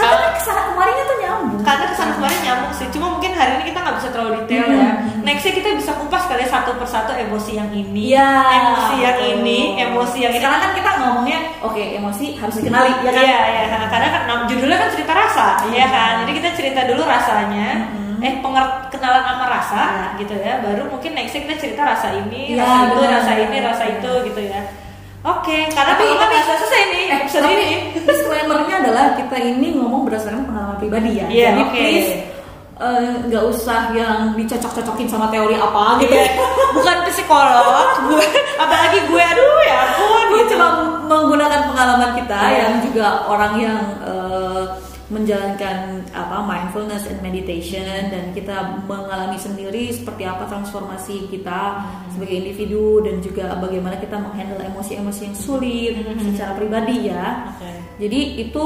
karena 0.00 0.28
ke 0.32 0.40
sana 0.42 0.60
kemarinnya 0.72 1.04
tuh 1.04 1.16
nyambung 1.20 1.62
karena 1.62 1.84
ke 1.92 1.94
sana 1.96 2.12
kemarin 2.16 2.40
nyambung 2.40 2.69
sih 2.80 2.88
cuma 2.90 3.06
mungkin 3.10 3.30
hari 3.30 3.52
ini 3.54 3.64
kita 3.66 3.78
nggak 3.78 3.96
bisa 3.96 4.08
terlalu 4.08 4.30
detail 4.40 4.64
Hmm. 4.66 4.76
ya 4.76 4.90
nextnya 5.22 5.52
kita 5.54 5.68
bisa 5.76 5.92
kupas 5.94 6.24
kali 6.24 6.40
ya 6.40 6.48
satu 6.48 6.72
persatu 6.74 7.12
emosi 7.12 7.50
yang 7.54 7.70
ini 7.70 8.02
Iya, 8.10 8.30
emosi 8.56 8.94
yang 8.98 9.16
betul. 9.16 9.32
ini 9.36 9.58
emosi 9.78 10.18
yang 10.18 10.32
ini 10.32 10.38
sekarang 10.38 10.58
kan 10.58 10.72
kita 10.72 10.90
ngomongnya 10.96 11.38
oke 11.60 11.76
emosi 11.78 12.24
harus 12.34 12.54
dikenali 12.56 12.92
ya 12.98 13.10
kan 13.10 13.22
Iya, 13.22 13.40
iya. 13.46 13.62
Karena 13.86 14.08
kan 14.08 14.22
nam- 14.24 14.46
judulnya 14.46 14.78
kan 14.78 14.90
cerita 14.90 15.12
rasa, 15.12 15.46
iya 15.68 15.86
kan. 15.86 16.12
Jadi 16.22 16.32
kita 16.32 16.48
cerita 16.54 16.80
dulu 16.84 17.02
rasanya. 17.04 17.68
Mhm. 17.90 18.18
Eh, 18.20 18.34
pengertian 18.38 18.86
kenalan 18.88 19.22
sama 19.24 19.46
rasa, 19.46 19.82
Iya. 19.82 20.06
gitu 20.16 20.34
ya. 20.36 20.54
Baru 20.60 20.82
mungkin 20.86 21.10
nextnya 21.12 21.40
kita 21.42 21.56
cerita 21.58 21.82
rasa 21.84 22.08
ini, 22.12 22.54
Iya, 22.54 22.62
rasa 22.62 22.78
itu, 22.86 23.00
rasa 23.02 23.32
ini, 23.36 23.56
rasa 23.60 23.82
Iya. 23.84 23.92
itu, 23.96 24.10
gitu 24.26 24.40
ya. 24.46 24.60
Oke, 25.20 25.58
karena 25.68 25.92
Tapi 25.92 26.00
kalau 26.00 26.14
ingat 26.14 26.28
nggak 26.30 26.44
selesai 26.46 26.82
nih 26.86 27.04
Eh, 27.04 27.16
episode 27.18 27.42
tapi 27.42 27.54
ini. 27.58 27.76
disclaimer-nya 28.00 28.74
adalah 28.78 29.04
kita 29.14 29.36
ini 29.38 29.68
ngomong 29.74 30.02
berdasarkan 30.06 30.42
pengalaman 30.44 30.76
pribadi 30.78 31.10
ya. 31.18 31.26
Iya, 31.28 31.48
Jadi 31.50 31.60
oke. 31.60 31.72
please 31.74 32.10
eh, 32.80 33.12
nggak 33.28 33.44
usah 33.46 33.92
yang 33.92 34.32
dicocok-cocokin 34.34 35.06
sama 35.06 35.28
teori 35.28 35.54
apa 35.54 36.00
gitu. 36.00 36.16
Iya, 36.16 36.32
bukan 36.72 36.96
psikolog, 37.12 37.86
gue, 38.08 38.26
apalagi 38.56 38.98
gue, 39.06 39.22
aduh 39.22 39.60
ya 39.62 39.78
ampun, 39.84 40.24
Gue 40.30 40.38
gitu. 40.42 40.56
cuma 40.56 40.68
menggunakan 41.04 41.60
pengalaman 41.68 42.10
kita 42.16 42.38
Iya. 42.40 42.56
yang 42.58 42.72
juga 42.82 43.06
orang 43.28 43.52
yang 43.60 43.80
eh, 44.02 44.64
menjalankan 45.10 46.06
apa 46.14 46.38
mindfulness 46.40 47.10
and 47.10 47.18
meditation 47.18 47.82
dan 48.14 48.30
kita 48.30 48.78
mengalami 48.86 49.34
sendiri 49.34 49.90
seperti 49.90 50.22
apa 50.22 50.46
transformasi 50.46 51.26
kita 51.26 51.82
sebagai 52.14 52.38
individu 52.38 53.02
dan 53.02 53.18
juga 53.18 53.58
bagaimana 53.58 53.98
kita 53.98 54.14
menghandle 54.14 54.62
emosi-emosi 54.62 55.20
yang 55.26 55.34
sulit 55.36 55.94
secara 56.30 56.54
pribadi 56.54 57.10
ya. 57.10 57.50
Oke. 57.58 57.70
Jadi 58.06 58.20
itu 58.38 58.64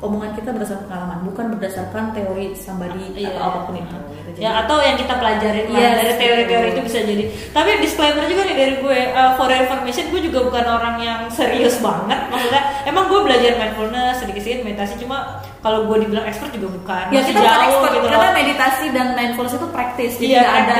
omongan 0.00 0.34
kita 0.34 0.50
berdasarkan 0.50 0.84
pengalaman, 0.84 1.18
bukan 1.24 1.44
berdasarkan 1.52 2.04
teori 2.10 2.46
somebody 2.52 3.14
Iya, 3.14 3.30
atau 3.30 3.42
apa 3.44 3.58
pun 3.64 3.74
itu. 3.74 3.86
gitu. 3.86 3.98
Jadi- 4.26 4.40
Ya 4.40 4.50
atau 4.60 4.76
yang 4.78 4.96
kita 4.96 5.14
pelajarin 5.14 5.66
lah 5.68 5.78
Yes, 5.78 5.94
dari 5.96 6.12
teori-teori 6.16 6.68
itu 6.70 6.82
bisa 6.82 6.98
jadi. 7.00 7.24
Tapi 7.50 7.68
disclaimer 7.78 8.24
juga 8.24 8.42
nih 8.42 8.56
dari 8.56 8.74
gue, 8.78 8.98
uh, 9.10 9.32
for 9.34 9.48
information 9.48 10.04
gue 10.08 10.20
juga 10.22 10.38
bukan 10.42 10.64
orang 10.66 10.96
yang 10.98 11.20
serius 11.28 11.78
banget. 11.78 12.18
Maksudnya 12.28 12.62
emang 12.84 13.06
gue 13.06 13.20
belajar 13.22 13.52
mindfulness 13.54 14.20
sedikit-sedikit 14.20 14.60
meditasi 14.62 14.94
cuma 14.98 15.18
kalau 15.58 15.86
gue 15.86 15.96
dibilang 16.00 16.24
expert 16.24 16.50
juga 16.50 16.68
bukan. 16.74 17.04
Ya 17.08 17.18
Masih 17.18 17.30
kita 17.30 17.40
bukan 17.40 17.48
jauh 17.50 17.64
expert 17.64 17.92
gitu 17.94 18.06
karena 18.06 18.18
loh. 18.24 18.34
meditasi 18.34 18.86
dan 18.90 19.06
mindfulness 19.14 19.54
itu 19.54 19.68
praktis. 19.70 20.12
Jadi 20.16 20.28
Iya, 20.30 20.42
ada 20.44 20.74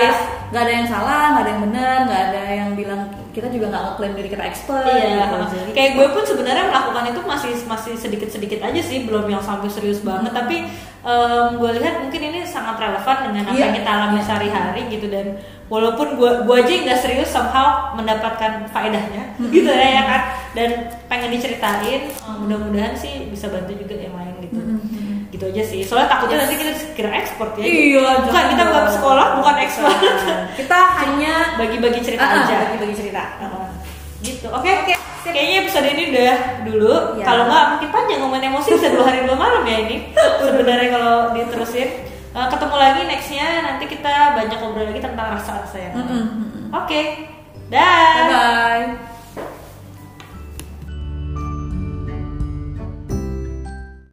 nggak 0.51 0.63
ada 0.63 0.73
yang 0.75 0.87
salah, 0.87 1.23
nggak 1.33 1.43
ada 1.43 1.51
yang 1.51 1.63
benar, 1.63 1.97
nggak 2.05 2.23
ada 2.29 2.43
yang 2.53 2.69
bilang 2.75 3.03
kita 3.35 3.51
juga 3.51 3.67
nggak 3.69 3.83
ngeklaim 3.85 4.15
diri 4.15 4.29
kita 4.31 4.45
expert. 4.47 4.87
Iya, 4.87 5.27
gitu. 5.27 5.75
Kayak 5.75 5.91
gue 5.99 6.07
pun 6.15 6.23
sebenarnya 6.23 6.65
melakukan 6.71 7.05
itu 7.11 7.21
masih 7.27 7.53
masih 7.67 7.93
sedikit-sedikit 7.99 8.63
aja 8.63 8.79
sih, 8.81 9.03
belum 9.03 9.27
yang 9.27 9.43
sampai 9.43 9.67
serius 9.67 10.01
banget. 10.01 10.31
Tapi 10.31 10.71
em, 11.03 11.49
gue 11.59 11.71
lihat 11.77 12.01
mungkin 12.01 12.21
ini 12.23 12.47
sangat 12.47 12.79
relevan 12.79 13.17
dengan 13.29 13.43
apa 13.51 13.59
Iya. 13.59 13.63
yang 13.67 13.75
kita 13.75 13.91
alami 13.91 14.19
sehari-hari 14.23 14.83
gitu 14.89 15.07
dan 15.11 15.27
walaupun 15.67 16.15
gue 16.15 16.31
gue 16.47 16.57
aja 16.57 16.73
nggak 16.87 17.01
serius 17.01 17.29
somehow 17.29 17.93
mendapatkan 17.93 18.65
faedahnya 18.71 19.35
gitu 19.51 19.67
ya, 19.67 19.89
ya 19.99 20.03
kan. 20.07 20.23
Dan 20.55 20.71
pengen 21.11 21.35
diceritain, 21.35 22.07
eh, 22.09 22.37
mudah-mudahan 22.39 22.95
sih 22.95 23.27
bisa 23.29 23.51
bantu 23.51 23.75
juga 23.75 23.99
yang 23.99 24.15
lain 24.15 24.39
gitu. 24.41 24.61
Gitu 25.45 25.53
aja 25.53 25.63
sih. 25.69 25.81
Soalnya 25.85 26.09
takutnya 26.09 26.37
nanti 26.41 26.55
kita 26.57 26.73
kira 26.97 27.11
expert 27.13 27.53
ya. 27.61 27.65
Iya, 27.65 28.09
bukan 28.25 28.45
kita 28.49 28.63
bukan 28.65 28.85
sekolah, 28.91 29.27
bukan 29.39 29.55
expert. 29.61 29.99
kita 30.61 30.79
hanya 31.05 31.35
Bagi-bagi 31.61 32.01
cerita 32.01 32.25
ah, 32.25 32.41
aja. 32.43 32.57
bagi-bagi 32.65 32.95
cerita. 32.97 33.23
gitu 34.25 34.49
oke 34.49 34.65
kayaknya 35.21 35.69
episode 35.69 35.85
ini 35.85 36.03
udah 36.09 36.35
dulu 36.65 36.95
Ya. 37.21 37.29
kalau 37.29 37.45
nggak 37.45 37.65
mungkin 37.77 37.89
panjang 37.93 38.19
ngomongin 38.25 38.49
emosi 38.49 38.73
bisa 38.73 38.89
dua 38.89 39.05
hari 39.05 39.21
dua 39.29 39.37
malam 39.37 39.69
ya 39.69 39.85
ini 39.85 39.97
sebenarnya 40.49 40.89
kalau 40.97 41.17
diterusin 41.37 41.91
Eh, 42.35 42.49
ketemu 42.51 42.75
lagi 42.75 43.01
nextnya 43.07 43.47
nanti 43.63 43.87
kita 43.87 44.35
banyak 44.35 44.59
ngobrol 44.59 44.91
lagi 44.91 44.99
tentang 44.99 45.39
rasa-rasa 45.39 45.79
yang 45.79 45.95
lain. 45.95 46.03
Mm-mm, 46.03 46.25
mm-mm. 46.35 46.67
oke 46.75 47.01
dah 47.71 48.91